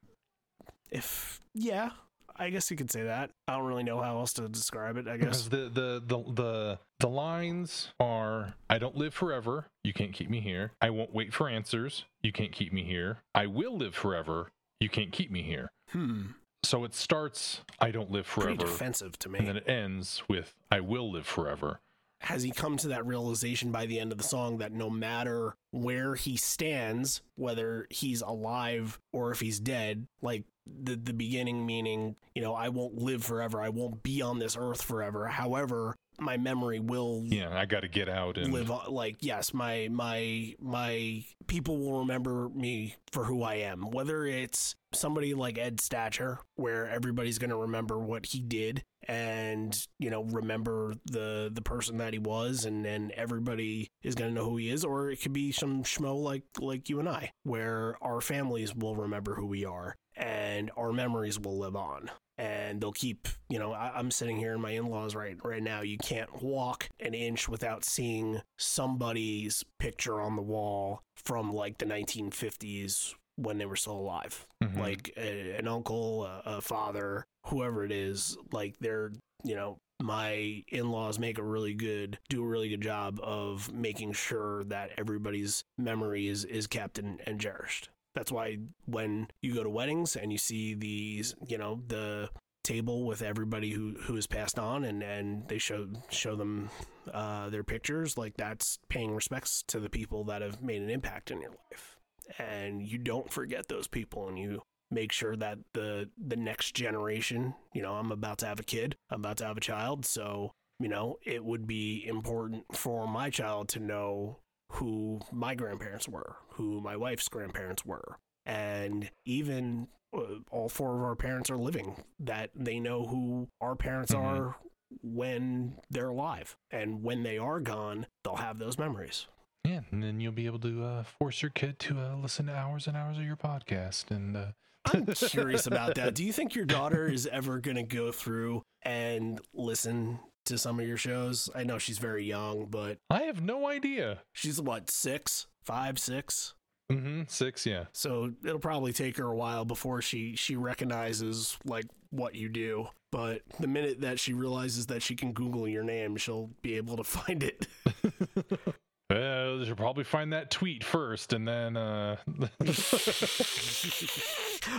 if 0.90 1.40
yeah, 1.54 1.90
I 2.36 2.50
guess 2.50 2.70
you 2.70 2.76
could 2.76 2.90
say 2.90 3.02
that. 3.04 3.30
I 3.48 3.56
don't 3.56 3.66
really 3.66 3.82
know 3.82 4.00
how 4.00 4.18
else 4.18 4.32
to 4.34 4.48
describe 4.48 4.96
it. 4.96 5.08
I 5.08 5.16
guess. 5.16 5.48
The, 5.48 5.68
the 5.68 6.02
the 6.04 6.32
the 6.32 6.78
the 6.98 7.08
lines 7.08 7.92
are 7.98 8.54
I 8.68 8.78
don't 8.78 8.96
live 8.96 9.14
forever, 9.14 9.66
you 9.84 9.92
can't 9.92 10.12
keep 10.12 10.30
me 10.30 10.40
here. 10.40 10.72
I 10.80 10.90
won't 10.90 11.14
wait 11.14 11.32
for 11.32 11.48
answers, 11.48 12.04
you 12.22 12.32
can't 12.32 12.52
keep 12.52 12.72
me 12.72 12.84
here. 12.84 13.18
I 13.34 13.46
will 13.46 13.76
live 13.76 13.94
forever, 13.94 14.50
you 14.80 14.88
can't 14.88 15.12
keep 15.12 15.30
me 15.30 15.42
here. 15.42 15.70
Hmm. 15.90 16.22
So 16.62 16.84
it 16.84 16.94
starts 16.94 17.62
I 17.78 17.90
don't 17.90 18.10
live 18.10 18.26
Pretty 18.26 18.56
forever 18.56 18.70
defensive 18.72 19.18
to 19.20 19.28
me. 19.28 19.38
and 19.38 19.48
then 19.48 19.56
it 19.56 19.68
ends 19.68 20.22
with 20.28 20.54
I 20.70 20.80
will 20.80 21.10
live 21.10 21.26
forever. 21.26 21.80
has 22.20 22.42
he 22.42 22.50
come 22.50 22.76
to 22.76 22.88
that 22.88 23.06
realization 23.06 23.72
by 23.72 23.86
the 23.86 23.98
end 23.98 24.12
of 24.12 24.18
the 24.18 24.24
song 24.24 24.58
that 24.58 24.72
no 24.72 24.90
matter 24.90 25.54
where 25.70 26.14
he 26.16 26.36
stands, 26.36 27.22
whether 27.36 27.86
he's 27.90 28.20
alive 28.20 28.98
or 29.12 29.30
if 29.32 29.40
he's 29.40 29.58
dead, 29.58 30.06
like 30.20 30.44
the 30.66 30.96
the 30.96 31.14
beginning 31.14 31.64
meaning, 31.64 32.14
you 32.34 32.42
know, 32.42 32.54
I 32.54 32.68
won't 32.68 32.96
live 32.96 33.24
forever, 33.24 33.60
I 33.60 33.70
won't 33.70 34.02
be 34.02 34.20
on 34.20 34.38
this 34.38 34.56
earth 34.58 34.82
forever. 34.82 35.26
However, 35.28 35.96
my 36.20 36.36
memory 36.36 36.80
will 36.80 37.22
Yeah, 37.24 37.56
I 37.56 37.66
got 37.66 37.80
to 37.80 37.88
get 37.88 38.08
out 38.08 38.38
and 38.38 38.52
live 38.52 38.70
on 38.70 38.92
like 38.92 39.16
yes 39.20 39.54
my 39.54 39.88
my 39.90 40.54
my 40.60 41.24
people 41.46 41.78
will 41.78 42.00
remember 42.00 42.48
me 42.50 42.96
for 43.12 43.24
who 43.24 43.42
i 43.42 43.54
am. 43.54 43.90
Whether 43.90 44.26
it's 44.26 44.76
somebody 44.92 45.34
like 45.34 45.58
ed 45.58 45.78
stacher 45.78 46.38
where 46.56 46.88
everybody's 46.88 47.38
going 47.38 47.50
to 47.50 47.56
remember 47.56 47.98
what 47.98 48.26
he 48.26 48.40
did 48.40 48.84
and 49.08 49.86
you 49.98 50.10
know 50.10 50.24
remember 50.24 50.94
the 51.06 51.50
the 51.52 51.62
person 51.62 51.98
that 51.98 52.12
he 52.12 52.18
was 52.18 52.64
and 52.64 52.84
then 52.84 53.10
everybody 53.14 53.90
is 54.02 54.14
going 54.14 54.30
to 54.30 54.34
know 54.34 54.48
who 54.48 54.56
he 54.56 54.68
is 54.68 54.84
or 54.84 55.10
it 55.10 55.20
could 55.22 55.32
be 55.32 55.52
some 55.52 55.82
schmo 55.82 56.20
like 56.20 56.42
like 56.60 56.88
you 56.88 56.98
and 56.98 57.08
i 57.08 57.32
where 57.44 57.96
our 58.02 58.20
families 58.20 58.74
will 58.74 58.96
remember 58.96 59.34
who 59.34 59.46
we 59.46 59.64
are 59.64 59.96
and 60.16 60.70
our 60.76 60.92
memories 60.92 61.38
will 61.38 61.58
live 61.58 61.76
on 61.76 62.10
and 62.40 62.80
they'll 62.80 62.90
keep 62.92 63.28
you 63.50 63.58
know 63.58 63.72
I, 63.72 63.92
i'm 63.96 64.10
sitting 64.10 64.38
here 64.38 64.54
in 64.54 64.60
my 64.60 64.70
in-laws 64.70 65.14
right 65.14 65.36
right 65.44 65.62
now. 65.62 65.82
You 65.82 65.98
can't 65.98 66.42
walk 66.42 66.88
an 66.98 67.14
inch 67.14 67.48
without 67.48 67.84
seeing 67.84 68.40
somebody's 68.58 69.62
picture 69.78 70.20
on 70.20 70.36
the 70.36 70.42
wall 70.42 71.02
from 71.16 71.52
like 71.52 71.78
the 71.78 71.84
1950s 71.86 73.14
when 73.36 73.58
they 73.58 73.66
were 73.66 73.76
still 73.76 73.98
alive. 73.98 74.46
Mhm. 74.62 74.78
like 74.78 75.12
a, 75.16 75.56
an 75.58 75.68
uncle 75.68 76.24
a, 76.24 76.42
a 76.56 76.60
father 76.60 77.24
whoever 77.46 77.84
it 77.84 77.92
is 77.92 78.36
like 78.52 78.74
they're 78.80 79.12
you 79.44 79.54
know 79.54 79.78
my 80.02 80.62
in-laws 80.68 81.18
make 81.18 81.38
a 81.38 81.42
really 81.42 81.74
good 81.74 82.18
do 82.30 82.42
a 82.42 82.46
really 82.46 82.70
good 82.70 82.80
job 82.80 83.20
of 83.22 83.70
making 83.72 84.12
sure 84.12 84.64
that 84.64 84.90
everybody's 84.96 85.62
memory 85.78 86.26
is 86.26 86.44
is 86.44 86.66
kept 86.66 86.98
and, 86.98 87.20
and 87.26 87.40
cherished 87.40 87.90
that's 88.14 88.32
why 88.32 88.58
when 88.86 89.28
you 89.40 89.54
go 89.54 89.62
to 89.62 89.70
weddings 89.70 90.16
and 90.16 90.32
you 90.32 90.38
see 90.38 90.74
these 90.74 91.34
you 91.46 91.58
know 91.58 91.82
the 91.86 92.28
table 92.62 93.06
with 93.06 93.22
everybody 93.22 93.70
who 93.70 93.94
who 94.02 94.14
has 94.14 94.26
passed 94.26 94.58
on 94.58 94.84
and 94.84 95.02
and 95.02 95.48
they 95.48 95.58
show 95.58 95.86
show 96.10 96.36
them 96.36 96.68
uh 97.12 97.48
their 97.48 97.64
pictures 97.64 98.18
like 98.18 98.36
that's 98.36 98.78
paying 98.88 99.14
respects 99.14 99.64
to 99.66 99.80
the 99.80 99.88
people 99.88 100.24
that 100.24 100.42
have 100.42 100.62
made 100.62 100.82
an 100.82 100.90
impact 100.90 101.30
in 101.30 101.40
your 101.40 101.50
life. 101.50 101.96
And 102.38 102.86
you 102.86 102.98
don't 102.98 103.32
forget 103.32 103.68
those 103.68 103.88
people 103.88 104.28
and 104.28 104.38
you 104.38 104.62
make 104.90 105.10
sure 105.12 105.36
that 105.36 105.58
the 105.72 106.10
the 106.18 106.36
next 106.36 106.74
generation 106.74 107.54
you 107.74 107.80
know 107.80 107.94
i'm 107.94 108.12
about 108.12 108.38
to 108.38 108.46
have 108.46 108.60
a 108.60 108.64
kid 108.64 108.96
i'm 109.10 109.20
about 109.20 109.38
to 109.38 109.46
have 109.46 109.56
a 109.56 109.60
child. 109.60 110.04
So 110.04 110.52
you 110.78 110.88
know 110.88 111.18
it 111.24 111.44
would 111.44 111.66
be 111.66 112.04
important 112.06 112.64
for 112.76 113.08
my 113.08 113.30
child 113.30 113.68
to 113.70 113.80
know 113.80 114.38
who 114.74 115.20
my 115.32 115.54
grandparents 115.54 116.08
were 116.08 116.36
who 116.50 116.80
my 116.80 116.96
wife's 116.96 117.28
grandparents 117.28 117.84
were 117.84 118.18
and 118.46 119.10
even 119.24 119.88
uh, 120.16 120.20
all 120.50 120.68
four 120.68 120.96
of 120.96 121.02
our 121.02 121.14
parents 121.16 121.50
are 121.50 121.56
living 121.58 122.02
that 122.18 122.50
they 122.54 122.78
know 122.80 123.06
who 123.06 123.48
our 123.60 123.74
parents 123.76 124.12
Mhm. 124.12 124.20
are 124.24 124.56
when 125.02 125.78
they're 125.90 126.08
alive 126.08 126.56
and 126.70 127.02
when 127.02 127.22
they 127.22 127.38
are 127.38 127.60
gone 127.60 128.06
they'll 128.24 128.36
have 128.36 128.58
those 128.58 128.78
memories 128.78 129.26
yeah, 129.62 129.80
and 129.90 130.02
then 130.02 130.20
you'll 130.20 130.32
be 130.32 130.46
able 130.46 130.58
to 130.60 130.82
uh, 130.82 131.02
force 131.04 131.42
your 131.42 131.50
kid 131.50 131.78
to 131.80 132.00
uh, 132.00 132.16
listen 132.16 132.46
to 132.46 132.54
hours 132.56 132.86
and 132.86 132.96
hours 132.96 133.18
of 133.18 133.24
your 133.24 133.36
podcast 133.36 134.10
and 134.10 134.34
uh, 134.34 134.46
I'm 134.86 135.04
curious 135.14 135.66
about 135.66 135.96
that. 135.96 136.14
Do 136.14 136.24
you 136.24 136.32
think 136.32 136.54
your 136.54 136.64
daughter 136.64 137.06
is 137.06 137.26
ever 137.26 137.58
going 137.60 137.76
to 137.76 137.82
go 137.82 138.10
through 138.10 138.62
and 138.82 139.38
listen 139.52 140.18
to 140.50 140.58
some 140.58 140.78
of 140.78 140.86
your 140.86 140.96
shows? 140.96 141.48
I 141.54 141.64
know 141.64 141.78
she's 141.78 141.98
very 141.98 142.24
young, 142.24 142.66
but 142.66 142.98
I 143.08 143.22
have 143.22 143.42
no 143.42 143.66
idea. 143.66 144.20
she's 144.32 144.60
what, 144.60 144.90
six, 144.90 145.46
five, 145.64 145.98
six? 145.98 146.54
Mm-hmm. 146.92 147.22
Six, 147.28 147.64
yeah. 147.66 147.84
So 147.92 148.32
it'll 148.44 148.58
probably 148.58 148.92
take 148.92 149.16
her 149.16 149.26
a 149.26 149.34
while 149.34 149.64
before 149.64 150.02
she 150.02 150.34
she 150.36 150.56
recognizes 150.56 151.56
like 151.64 151.86
what 152.10 152.34
you 152.34 152.48
do. 152.48 152.88
But 153.12 153.42
the 153.58 153.68
minute 153.68 154.00
that 154.02 154.18
she 154.20 154.32
realizes 154.34 154.86
that 154.86 155.02
she 155.02 155.14
can 155.16 155.32
Google 155.32 155.66
your 155.68 155.84
name, 155.84 156.16
she'll 156.16 156.50
be 156.62 156.76
able 156.76 156.96
to 156.96 157.04
find 157.18 157.42
it. 157.42 157.66
Well, 159.10 159.64
she'll 159.64 159.74
probably 159.74 160.04
find 160.04 160.32
that 160.32 160.52
tweet 160.52 160.84
first, 160.84 161.32
and 161.32 161.48
then 161.48 161.76
uh, 161.76 162.14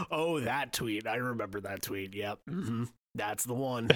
oh, 0.09 0.39
that 0.39 0.69
tweet! 0.72 1.05
I 1.05 1.15
remember 1.17 1.59
that 1.59 1.82
tweet. 1.82 2.15
Yep, 2.15 2.39
hmm 2.47 2.86
that's 3.13 3.43
the 3.43 3.53
one. 3.53 3.89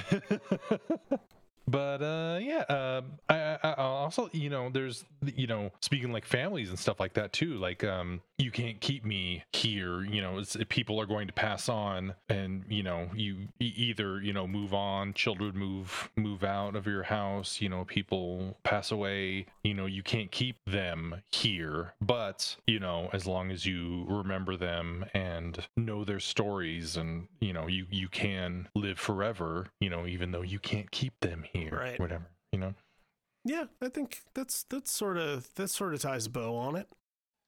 But 1.68 2.02
uh, 2.02 2.40
yeah, 2.42 2.62
um, 2.70 3.20
I, 3.30 3.58
I, 3.64 3.70
I 3.70 3.74
also, 3.84 4.30
you 4.32 4.50
know, 4.50 4.70
there's, 4.70 5.04
you 5.24 5.48
know, 5.48 5.72
speaking 5.82 6.12
like 6.12 6.26
families 6.26 6.70
and 6.70 6.78
stuff 6.78 7.00
like 7.00 7.14
that 7.14 7.34
too. 7.34 7.56
Like, 7.56 7.84
um, 7.84 8.22
you 8.38 8.52
can't 8.52 8.82
keep 8.82 9.06
me 9.06 9.44
here. 9.54 10.02
You 10.04 10.22
know, 10.22 10.40
it's, 10.40 10.58
people 10.70 11.00
are 11.00 11.06
going 11.06 11.28
to 11.28 11.34
pass 11.34 11.70
on, 11.70 12.16
and 12.28 12.66
you 12.68 12.84
know, 12.84 13.10
you 13.16 13.48
either 13.60 14.22
you 14.22 14.34
know 14.34 14.46
move 14.46 14.74
on, 14.74 15.14
children 15.14 15.58
move 15.58 16.10
move 16.16 16.44
out 16.44 16.76
of 16.76 16.86
your 16.86 17.04
house. 17.04 17.62
You 17.62 17.70
know, 17.70 17.86
people 17.86 18.58
pass 18.64 18.92
away. 18.92 19.46
You 19.64 19.74
know, 19.74 19.86
you 19.86 20.04
can't 20.04 20.32
keep 20.32 20.58
them 20.66 21.22
here, 21.32 21.94
but 22.02 22.56
you 22.68 22.80
know, 22.80 23.10
as 23.14 23.26
long 23.26 23.52
as 23.52 23.66
you 23.66 24.06
remember 24.08 24.58
them 24.58 25.06
and 25.14 25.66
know 25.78 26.04
their 26.04 26.20
stories, 26.20 26.98
and 26.98 27.28
you 27.40 27.54
know, 27.54 27.68
you 27.68 27.86
you 27.90 28.10
can 28.10 28.68
live 28.76 29.00
forever. 29.00 29.68
You 29.80 29.90
know, 29.90 30.06
even 30.06 30.32
though 30.32 30.42
you 30.42 30.60
can't 30.60 30.92
keep 30.92 31.20
them 31.22 31.46
here, 31.54 31.72
Right. 31.72 32.00
Whatever. 32.00 32.28
You 32.52 32.60
know. 32.60 32.74
Yeah, 33.46 33.66
I 33.82 33.90
think 33.90 34.24
that's 34.34 34.64
that's 34.64 34.92
sort 34.92 35.18
of 35.18 35.54
that 35.56 35.70
sort 35.70 35.94
of 35.94 36.02
ties 36.02 36.26
a 36.26 36.30
bow 36.30 36.56
on 36.56 36.76
it. 36.76 36.90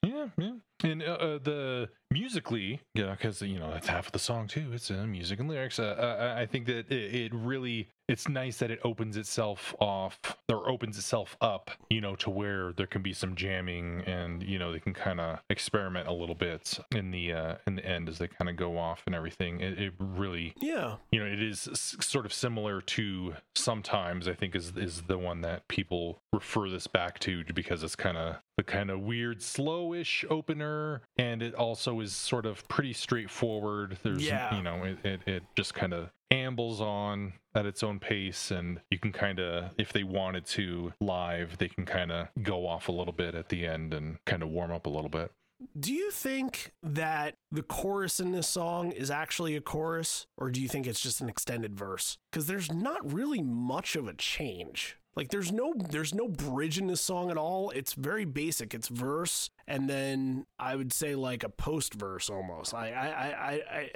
Yeah, 0.04 0.28
yeah. 0.38 0.54
And 0.84 1.02
uh, 1.02 1.06
uh, 1.06 1.40
the 1.40 1.90
musically, 2.12 2.82
yeah, 2.94 3.12
because 3.12 3.42
you 3.42 3.60
know 3.60 3.72
that's 3.72 3.88
half 3.88 4.08
of 4.08 4.12
the 4.12 4.20
song 4.20 4.48
too. 4.48 4.72
It's 4.72 4.92
uh, 4.92 5.06
music 5.08 5.40
and 5.40 5.50
lyrics. 5.50 5.80
Uh, 5.80 5.96
uh, 5.98 6.40
I 6.40 6.46
think 6.46 6.66
that 6.68 6.92
it, 6.92 7.16
it 7.16 7.34
really, 7.34 7.90
it's 8.08 8.28
nice 8.30 8.58
that 8.58 8.72
it 8.72 8.80
opens 8.84 9.18
itself 9.18 9.76
off 9.80 10.20
or 10.50 10.70
opens 10.70 10.98
itself 10.98 11.36
up, 11.42 11.72
you 11.90 12.00
know, 12.02 12.16
to 12.16 12.30
where 12.30 12.72
there 12.74 12.88
can 12.88 13.02
be 13.02 13.14
some 13.14 13.36
jamming 13.36 14.02
and 14.06 14.44
you 14.44 14.58
know 14.60 14.72
they 14.72 14.80
can 14.80 14.94
kind 14.94 15.20
of 15.20 15.40
experiment 15.50 16.08
a 16.08 16.14
little 16.14 16.36
bit 16.36 16.80
in 16.96 17.12
the 17.12 17.34
uh, 17.34 17.56
in 17.66 17.76
the 17.76 17.86
end 17.86 18.08
as 18.10 18.18
they 18.18 18.28
kind 18.28 18.50
of 18.50 18.56
go 18.56 18.78
off 18.78 19.04
and 19.06 19.14
everything. 19.16 19.60
It, 19.60 19.80
it 19.80 19.94
really 20.00 20.54
Yeah, 20.60 20.96
you 21.12 21.20
know 21.20 21.26
it 21.26 21.42
is 21.42 21.68
s- 21.68 21.96
sort 22.00 22.26
of 22.26 22.34
similar 22.34 22.82
to 22.82 23.34
sometimes 23.56 24.28
i 24.28 24.34
think 24.34 24.56
is 24.56 24.72
is 24.78 25.02
the 25.04 25.18
one 25.18 25.42
that 25.42 25.68
people 25.68 26.20
refer 26.32 26.70
this 26.70 26.88
back 26.88 27.20
to 27.20 27.44
because 27.54 27.84
it's 27.84 27.96
kind 27.96 28.16
of 28.18 28.38
the 28.56 28.64
kind 28.64 28.90
of 28.90 29.00
weird 29.02 29.40
slowish 29.40 30.24
opener 30.30 31.02
and 31.18 31.42
it 31.42 31.54
also 31.56 32.00
is 32.00 32.14
sort 32.14 32.46
of 32.46 32.66
pretty 32.68 32.94
straightforward 32.94 33.98
there's 34.04 34.24
Yeah. 34.26 34.56
you 34.56 34.64
know 34.64 34.84
it, 34.84 34.98
it, 35.04 35.20
it 35.28 35.44
just 35.56 35.74
kind 35.74 35.94
of 35.94 36.10
ambles 36.32 36.82
on 36.82 37.34
at 37.56 37.66
its 37.66 37.84
own 37.84 38.00
pace 38.00 38.52
and 38.52 38.80
you 38.92 39.00
can 39.00 39.12
kind 39.12 39.40
of 39.40 39.72
if 39.78 39.94
they 39.94 40.04
wanted 40.04 40.46
to 40.46 40.94
live 41.00 41.58
they 41.58 41.68
can 41.68 41.86
kind 41.86 42.12
of 42.12 42.28
go 42.44 42.68
off 42.68 42.88
a 42.90 42.92
little 42.92 43.14
bit 43.14 43.34
at 43.34 43.50
the 43.50 43.66
end 43.66 43.94
and 43.94 44.18
kind 44.26 44.44
of 44.44 44.50
warm 44.50 44.72
up 44.72 44.86
a 44.86 44.90
little 44.90 45.10
bit 45.10 45.32
Do 45.80 45.94
you 45.94 46.12
think 46.12 46.72
that 46.84 47.36
the 47.52 47.64
chorus 47.64 48.20
in 48.20 48.32
this 48.32 48.48
song 48.48 48.92
is 48.92 49.10
actually 49.10 49.56
a 49.56 49.62
chorus, 49.62 50.28
or 50.38 50.52
do 50.52 50.62
you 50.62 50.68
think 50.68 50.86
it's 50.86 51.02
just 51.02 51.20
an 51.20 51.30
extended 51.30 51.76
verse? 51.76 52.20
Because 52.32 52.46
there's 52.46 52.72
not 52.72 53.12
really 53.12 53.42
much 53.42 53.96
of 53.96 54.08
a 54.08 54.14
change. 54.14 54.98
Like 55.18 55.30
there's 55.30 55.52
no 55.52 55.74
there's 55.76 56.14
no 56.14 56.28
bridge 56.28 56.78
in 56.78 56.86
this 56.86 57.02
song 57.02 57.32
at 57.32 57.38
all. 57.38 57.72
It's 57.72 57.94
very 57.94 58.24
basic. 58.24 58.76
It's 58.76 58.88
verse 58.88 59.50
and 59.68 59.90
then 59.90 60.46
I 60.60 60.76
would 60.76 60.94
say 60.94 61.16
like 61.16 61.44
a 61.44 61.50
post 61.50 61.96
verse 61.96 62.30
almost. 62.30 62.76
I 62.76 62.92
I, 62.92 63.08
I 63.08 63.52
I 63.78 63.92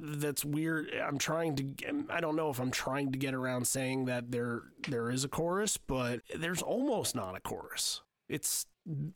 that's 0.00 0.42
weird. 0.42 0.90
I'm 0.94 1.18
trying 1.18 1.54
to 1.56 2.06
I 2.08 2.20
don't 2.20 2.34
know 2.34 2.48
if 2.48 2.58
I'm 2.58 2.70
trying 2.70 3.12
to 3.12 3.18
get 3.18 3.34
around 3.34 3.66
saying 3.66 4.06
that 4.06 4.32
there 4.32 4.62
there 4.88 5.10
is 5.10 5.22
a 5.22 5.28
chorus, 5.28 5.76
but 5.76 6.20
there's 6.34 6.62
almost 6.62 7.14
not 7.14 7.36
a 7.36 7.40
chorus. 7.40 8.00
It's 8.30 8.64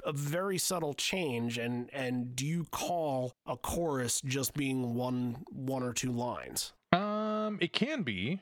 a 0.05 0.13
very 0.13 0.59
subtle 0.59 0.93
change 0.93 1.57
and 1.57 1.89
and 1.95 2.37
do 2.37 2.47
you 2.47 2.67
call 2.71 3.33
a 3.47 3.57
chorus 3.57 4.21
just 4.21 4.53
being 4.55 4.95
one 4.95 5.45
one 5.51 5.83
or 5.83 5.93
two 5.93 6.13
lines 6.13 6.73
Um, 6.93 7.59
it 7.61 7.73
can 7.75 8.03
be, 8.03 8.41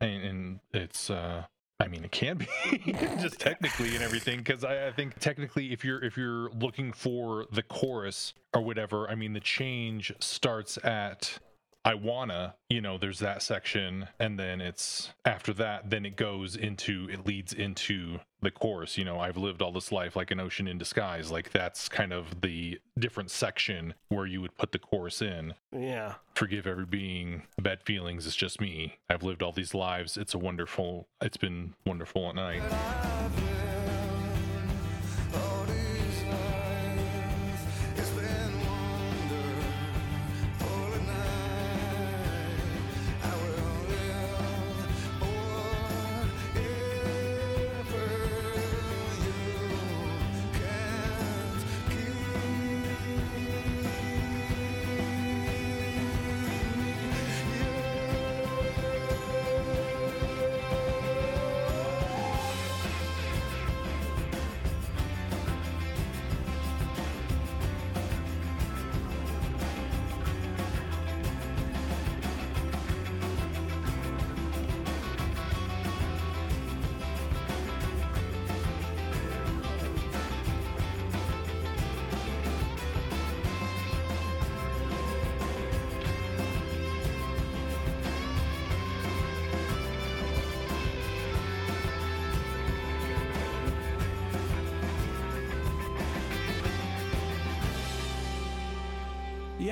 and, 0.00 0.22
and 0.22 0.60
it's 0.72 1.10
uh, 1.10 1.44
I 1.82 1.88
mean, 1.88 2.04
it 2.04 2.12
can 2.12 2.36
be 2.36 2.46
just 3.20 3.40
technically 3.40 3.94
and 3.96 4.04
everything 4.04 4.38
because 4.38 4.62
I, 4.62 4.86
I 4.86 4.92
think 4.92 5.18
technically, 5.18 5.72
if 5.72 5.84
you're 5.84 6.02
if 6.02 6.16
you're 6.16 6.48
looking 6.50 6.92
for 6.92 7.46
the 7.50 7.62
chorus 7.62 8.34
or 8.54 8.62
whatever, 8.62 9.10
I 9.10 9.16
mean, 9.16 9.32
the 9.32 9.40
change 9.40 10.12
starts 10.20 10.78
at 10.84 11.38
I 11.84 11.94
wanna, 11.94 12.54
you 12.68 12.80
know, 12.80 12.96
there's 12.96 13.18
that 13.18 13.42
section, 13.42 14.08
and 14.18 14.38
then 14.38 14.60
it's 14.60 15.10
after 15.24 15.52
that, 15.54 15.90
then 15.90 16.06
it 16.06 16.16
goes 16.16 16.54
into 16.54 17.08
it 17.10 17.26
leads 17.26 17.52
into 17.52 18.20
the 18.40 18.50
chorus. 18.50 18.96
You 18.96 19.04
know, 19.04 19.18
I've 19.18 19.36
lived 19.36 19.62
all 19.62 19.72
this 19.72 19.90
life 19.90 20.14
like 20.14 20.30
an 20.30 20.38
ocean 20.40 20.68
in 20.68 20.78
disguise. 20.78 21.30
Like 21.30 21.50
that's 21.50 21.88
kind 21.88 22.12
of 22.12 22.40
the 22.40 22.78
different 22.98 23.30
section 23.30 23.94
where 24.08 24.26
you 24.26 24.40
would 24.40 24.56
put 24.56 24.72
the 24.72 24.78
chorus 24.78 25.22
in. 25.22 25.54
Yeah. 25.72 26.14
Forgive 26.34 26.66
every 26.66 26.86
being, 26.86 27.42
bad 27.60 27.82
feelings. 27.82 28.26
It's 28.26 28.36
just 28.36 28.60
me. 28.60 28.98
I've 29.08 29.22
lived 29.22 29.42
all 29.42 29.52
these 29.52 29.74
lives. 29.74 30.16
It's 30.16 30.34
a 30.34 30.38
wonderful. 30.38 31.08
It's 31.20 31.36
been 31.36 31.74
wonderful 31.84 32.28
at 32.28 32.34
night. 32.34 32.62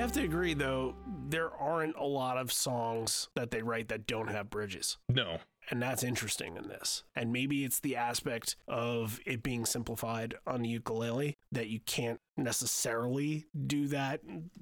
Have 0.01 0.11
to 0.13 0.23
agree, 0.23 0.53
though, 0.53 0.95
there 1.29 1.51
aren't 1.55 1.95
a 1.95 2.03
lot 2.05 2.37
of 2.37 2.51
songs 2.51 3.29
that 3.35 3.51
they 3.51 3.61
write 3.61 3.87
that 3.89 4.07
don't 4.07 4.29
have 4.29 4.49
bridges. 4.49 4.97
No, 5.09 5.37
And 5.69 5.81
that's 5.81 6.03
interesting 6.03 6.57
in 6.57 6.67
this. 6.67 7.03
And 7.15 7.31
maybe 7.31 7.63
it's 7.63 7.79
the 7.79 7.95
aspect 7.95 8.55
of 8.67 9.19
it 9.25 9.43
being 9.43 9.65
simplified 9.65 10.33
on 10.47 10.63
the 10.63 10.69
ukulele 10.69 11.37
that 11.51 11.67
you 11.67 11.79
can't 11.81 12.19
necessarily 12.35 13.45
do 13.67 13.87
that 13.87 14.21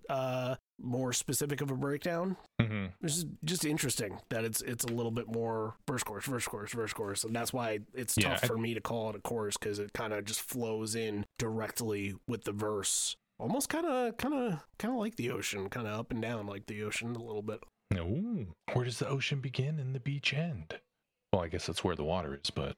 uh, 0.09 0.55
more 0.81 1.13
specific 1.13 1.61
of 1.61 1.71
a 1.71 1.75
breakdown. 1.75 2.35
hmm 2.59 2.87
It's 3.01 3.15
just, 3.15 3.27
just 3.45 3.65
interesting 3.65 4.19
that 4.29 4.43
it's 4.43 4.61
it's 4.61 4.83
a 4.83 4.87
little 4.91 5.11
bit 5.11 5.27
more 5.27 5.75
verse 5.87 6.03
chorus, 6.03 6.25
verse 6.25 6.47
chorus, 6.47 6.73
verse 6.73 6.93
chorus, 6.93 7.23
and 7.23 7.35
that's 7.35 7.53
why 7.53 7.79
it's 7.93 8.17
Yeah, 8.17 8.29
tough 8.31 8.43
I- 8.43 8.47
for 8.47 8.57
me 8.57 8.73
to 8.73 8.81
call 8.81 9.09
it 9.09 9.15
a 9.15 9.19
chorus 9.21 9.55
because 9.57 9.79
it 9.79 9.93
kind 9.93 10.13
of 10.13 10.25
just 10.25 10.41
flows 10.41 10.95
in 10.95 11.25
directly 11.37 12.15
with 12.27 12.43
the 12.43 12.51
verse, 12.53 13.15
almost 13.39 13.69
kind 13.69 13.85
of, 13.85 14.17
kind 14.17 14.33
of, 14.33 14.59
kind 14.77 14.93
of 14.93 14.99
like 14.99 15.15
the 15.15 15.31
ocean, 15.31 15.69
kind 15.69 15.87
of 15.87 15.97
up 15.99 16.11
and 16.11 16.21
down 16.21 16.45
like 16.45 16.65
the 16.67 16.83
ocean 16.83 17.15
a 17.15 17.23
little 17.23 17.41
bit. 17.41 17.61
No. 17.91 18.45
Where 18.73 18.85
does 18.85 18.99
the 18.99 19.07
ocean 19.07 19.39
begin 19.39 19.79
and 19.79 19.95
the 19.95 19.99
beach 19.99 20.33
end? 20.33 20.75
Well, 21.33 21.41
I 21.41 21.47
guess 21.47 21.65
that's 21.65 21.83
where 21.83 21.95
the 21.95 22.03
water 22.03 22.39
is, 22.43 22.49
but 22.51 22.75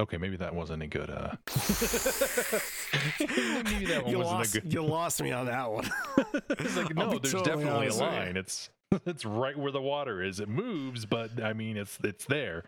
okay, 0.00 0.16
maybe 0.16 0.36
that 0.36 0.54
wasn't 0.54 0.82
a 0.82 0.86
good. 0.86 1.10
uh 1.10 1.32
Maybe 3.20 3.86
that 3.86 4.02
one 4.04 4.10
you 4.10 4.18
wasn't 4.18 4.38
lost, 4.38 4.54
a 4.54 4.60
good. 4.60 4.72
you 4.72 4.82
lost 4.82 5.22
me 5.22 5.32
on 5.32 5.46
that 5.46 5.70
one. 5.70 5.90
It's 6.50 6.76
like 6.76 6.94
no, 6.94 7.18
there's 7.18 7.32
totally 7.32 7.64
definitely 7.64 7.86
a 7.88 7.92
honest 7.92 8.00
with 8.00 8.10
you. 8.12 8.18
line. 8.18 8.36
It's 8.36 8.70
it's 9.06 9.24
right 9.24 9.56
where 9.58 9.72
the 9.72 9.80
water 9.82 10.22
is. 10.22 10.38
It 10.40 10.48
moves, 10.48 11.04
but 11.06 11.42
I 11.42 11.52
mean, 11.52 11.76
it's 11.76 11.98
it's 12.04 12.24
there. 12.26 12.64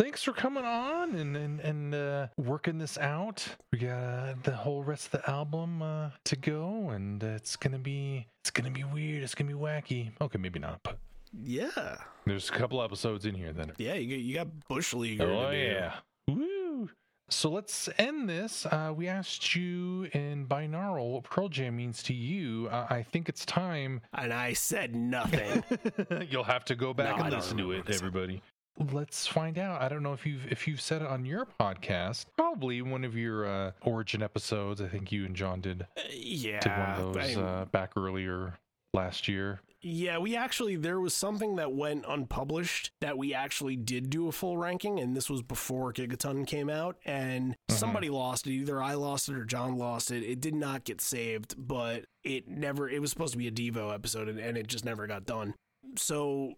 Thanks 0.00 0.22
for 0.22 0.32
coming 0.32 0.64
on 0.64 1.14
and 1.14 1.36
and 1.36 1.60
and 1.60 1.94
uh, 1.94 2.28
working 2.38 2.78
this 2.78 2.96
out. 2.96 3.46
We 3.70 3.80
got 3.80 3.90
uh, 3.90 4.34
the 4.44 4.52
whole 4.52 4.82
rest 4.82 5.12
of 5.12 5.20
the 5.20 5.30
album 5.30 5.82
uh, 5.82 6.08
to 6.24 6.36
go, 6.36 6.88
and 6.88 7.22
it's 7.22 7.54
gonna 7.54 7.78
be 7.78 8.26
it's 8.42 8.50
gonna 8.50 8.70
be 8.70 8.82
weird. 8.82 9.22
It's 9.22 9.34
gonna 9.34 9.50
be 9.50 9.58
wacky. 9.58 10.10
Okay, 10.18 10.38
maybe 10.38 10.58
not, 10.58 10.80
but 10.82 10.96
yeah, 11.34 11.98
there's 12.24 12.48
a 12.48 12.52
couple 12.52 12.80
episodes 12.82 13.26
in 13.26 13.34
here 13.34 13.52
then. 13.52 13.72
yeah, 13.76 13.92
you 13.92 14.16
got, 14.16 14.24
you 14.24 14.34
got 14.36 14.68
bush 14.68 14.94
league. 14.94 15.20
Oh 15.20 15.50
yeah, 15.50 15.96
woo! 16.26 16.88
So 17.28 17.50
let's 17.50 17.90
end 17.98 18.26
this. 18.26 18.64
Uh, 18.64 18.94
we 18.96 19.06
asked 19.06 19.54
you 19.54 20.08
in 20.14 20.46
binaural 20.46 21.12
what 21.12 21.24
Pearl 21.24 21.50
Jam 21.50 21.76
means 21.76 22.02
to 22.04 22.14
you. 22.14 22.68
Uh, 22.68 22.86
I 22.88 23.02
think 23.02 23.28
it's 23.28 23.44
time 23.44 24.00
and 24.14 24.32
I 24.32 24.54
said 24.54 24.96
nothing. 24.96 25.62
You'll 26.30 26.44
have 26.44 26.64
to 26.64 26.74
go 26.74 26.94
back 26.94 27.18
No, 27.18 27.24
and 27.24 27.34
listen 27.34 27.58
to 27.58 27.72
it, 27.72 27.90
everybody. 27.90 28.42
Let's 28.78 29.26
find 29.26 29.58
out. 29.58 29.82
I 29.82 29.88
don't 29.88 30.02
know 30.02 30.12
if 30.14 30.24
you've 30.24 30.46
if 30.50 30.66
you've 30.66 30.80
said 30.80 31.02
it 31.02 31.08
on 31.08 31.24
your 31.26 31.46
podcast. 31.60 32.26
Probably 32.36 32.80
one 32.82 33.04
of 33.04 33.14
your 33.16 33.46
uh, 33.46 33.72
origin 33.82 34.22
episodes. 34.22 34.80
I 34.80 34.88
think 34.88 35.12
you 35.12 35.26
and 35.26 35.36
John 35.36 35.60
did 35.60 35.86
yeah, 36.10 36.60
did 36.60 36.72
one 36.72 36.90
of 37.08 37.14
those 37.14 37.36
I- 37.36 37.40
uh, 37.40 37.64
back 37.66 37.92
earlier 37.96 38.58
last 38.94 39.28
year. 39.28 39.60
Yeah, 39.82 40.18
we 40.18 40.36
actually 40.36 40.76
there 40.76 41.00
was 41.00 41.14
something 41.14 41.56
that 41.56 41.72
went 41.72 42.04
unpublished 42.06 42.90
that 43.00 43.16
we 43.16 43.32
actually 43.32 43.76
did 43.76 44.10
do 44.10 44.28
a 44.28 44.32
full 44.32 44.58
ranking, 44.58 45.00
and 45.00 45.16
this 45.16 45.30
was 45.30 45.40
before 45.42 45.90
Gigaton 45.92 46.46
came 46.46 46.68
out, 46.68 46.96
and 47.06 47.56
Mhm. 47.70 47.74
somebody 47.74 48.10
lost 48.10 48.46
it. 48.46 48.52
Either 48.52 48.82
I 48.82 48.92
lost 48.94 49.28
it 49.30 49.36
or 49.36 49.44
John 49.46 49.76
lost 49.78 50.10
it. 50.10 50.22
It 50.22 50.38
did 50.40 50.54
not 50.54 50.84
get 50.84 51.00
saved, 51.00 51.54
but 51.56 52.04
it 52.24 52.46
never. 52.46 52.90
It 52.90 53.00
was 53.00 53.10
supposed 53.10 53.32
to 53.32 53.38
be 53.38 53.48
a 53.48 53.50
Devo 53.50 53.92
episode, 53.94 54.28
and, 54.28 54.38
and 54.38 54.58
it 54.58 54.66
just 54.68 54.84
never 54.84 55.06
got 55.06 55.24
done. 55.24 55.54
So 55.96 56.54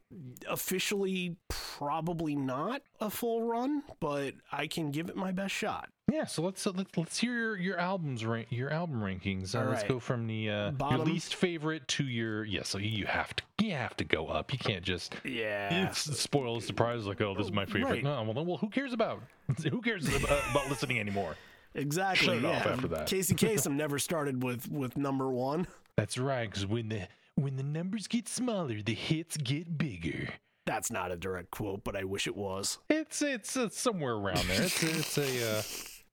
officially, 0.49 1.37
probably 1.49 2.35
not 2.37 2.83
a 3.01 3.09
full 3.09 3.43
run, 3.43 3.83
but 4.01 4.35
I 4.51 4.67
can 4.67 4.91
give 4.91 5.09
it 5.09 5.17
my 5.17 5.33
best 5.33 5.55
shot. 5.55 5.89
Yeah, 6.11 6.27
so 6.27 6.43
let's 6.43 6.67
uh, 6.67 6.73
let's, 6.75 6.97
let's 6.97 7.19
hear 7.19 7.33
your, 7.33 7.57
your 7.57 7.79
albums 7.79 8.27
rank 8.27 8.49
your 8.51 8.71
album 8.71 9.01
rankings. 9.01 9.55
Uh, 9.55 9.71
Let's 9.71 9.85
go 9.85 9.99
from 9.99 10.27
the 10.27 10.51
uh, 10.51 10.73
your 10.91 10.99
least 10.99 11.37
favorite 11.37 11.87
to 11.89 12.05
your 12.05 12.45
yeah. 12.45 12.65
So 12.65 12.77
you 12.79 13.07
have 13.07 13.35
to 13.37 13.43
you 13.61 13.73
have 13.73 13.97
to 13.97 14.05
go 14.05 14.27
up. 14.27 14.53
You 14.53 14.59
can't 14.59 14.85
just 14.85 15.15
Yeah. 15.25 15.91
spoil 15.93 16.57
the 16.57 16.67
surprise 16.67 17.07
like 17.07 17.21
oh 17.23 17.35
this 17.35 17.47
is 17.47 17.53
my 17.53 17.65
favorite. 17.65 17.85
Right. 17.91 18.05
No, 18.05 18.23
well, 18.25 18.35
then- 18.35 18.47
well 18.47 18.59
who 18.59 18.69
cares 18.69 18.93
about 18.93 19.23
who 19.71 19.81
cares 19.81 20.07
about, 20.09 20.43
about 20.51 20.69
listening 20.69 20.99
anymore? 21.01 21.37
Exactly. 21.75 22.27
Shut 22.27 22.37
it 22.37 22.43
yeah. 22.43 22.59
off 22.59 22.67
after 22.67 22.89
that. 22.89 23.07
Casey 23.07 23.35
Kasem 23.35 23.73
never 23.77 23.99
started 23.99 24.43
with 24.43 24.71
with 24.71 24.97
number 24.97 25.31
one. 25.31 25.67
That's 25.97 26.19
right, 26.19 26.49
because 26.49 26.67
when 26.67 26.89
the 26.89 27.07
when 27.37 27.57
the 27.57 27.63
numbers 27.63 28.07
get 28.07 28.29
smaller, 28.29 28.83
the 28.83 28.95
hits 28.95 29.37
get 29.37 29.77
bigger. 29.79 30.29
That's 30.67 30.91
not 30.91 31.11
a 31.11 31.17
direct 31.17 31.51
quote, 31.51 31.83
but 31.85 31.97
I 31.97 32.05
wish 32.05 32.27
it 32.27 32.37
was. 32.37 32.79
It's 32.89 33.21
it's, 33.23 33.57
it's 33.57 33.81
somewhere 33.81 34.15
around 34.15 34.47
there. 34.49 34.63
It's 34.63 34.83
a, 34.83 34.89
it's 34.91 35.19
a 35.19 35.51
uh, 35.59 35.63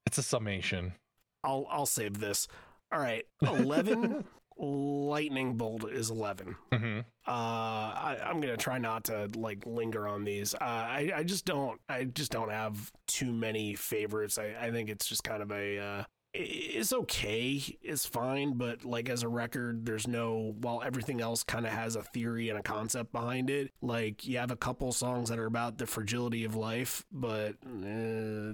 it's 0.06 0.18
a 0.18 0.24
summation. 0.24 0.94
I'll 1.44 1.68
I'll 1.70 1.86
save 1.86 2.20
this. 2.20 2.48
All 2.92 3.00
right, 3.00 3.26
eleven. 3.42 4.26
lightning 4.62 5.54
bolt 5.56 5.90
is 5.90 6.10
eleven. 6.10 6.56
hmm 6.74 7.00
Uh, 7.26 7.32
I, 7.32 8.18
I'm 8.26 8.42
gonna 8.42 8.58
try 8.58 8.78
not 8.78 9.06
to 9.06 9.30
like 9.36 9.66
linger 9.66 10.08
on 10.08 10.24
these. 10.26 10.54
Uh, 10.56 10.58
I 10.62 11.12
I 11.18 11.24
just 11.24 11.46
don't. 11.46 11.80
I 11.88 12.06
just 12.06 12.32
don't 12.32 12.50
have 12.50 12.92
too 13.08 13.32
many 13.32 13.76
favorites. 13.76 14.38
I 14.38 14.56
I 14.60 14.72
think 14.72 14.90
it's 14.90 15.06
just 15.08 15.24
kind 15.24 15.42
of 15.44 15.52
a. 15.52 15.78
Uh, 15.80 16.04
it's 16.34 16.94
okay. 16.94 17.62
It's 17.82 18.06
fine, 18.06 18.54
but 18.54 18.86
like 18.86 19.10
as 19.10 19.24
a 19.24 19.28
record, 19.28 19.86
there's 19.86 20.08
no. 20.08 20.56
While 20.60 20.84
everything 20.84 21.22
else 21.22 21.44
kind 21.44 21.66
of 21.66 21.72
has 21.72 21.96
a 21.96 22.04
theory 22.04 22.50
and 22.50 22.60
a 22.60 22.64
concept 22.64 23.12
behind 23.12 23.50
it, 23.50 23.72
like 23.82 24.28
you 24.28 24.38
have 24.38 24.52
a 24.52 24.56
couple 24.56 24.92
songs 24.92 25.30
that 25.30 25.40
are 25.40 25.48
about 25.48 25.78
the 25.78 25.88
fragility 25.88 26.44
of 26.44 26.56
life, 26.56 27.04
but 27.12 27.56
uh, 27.66 28.54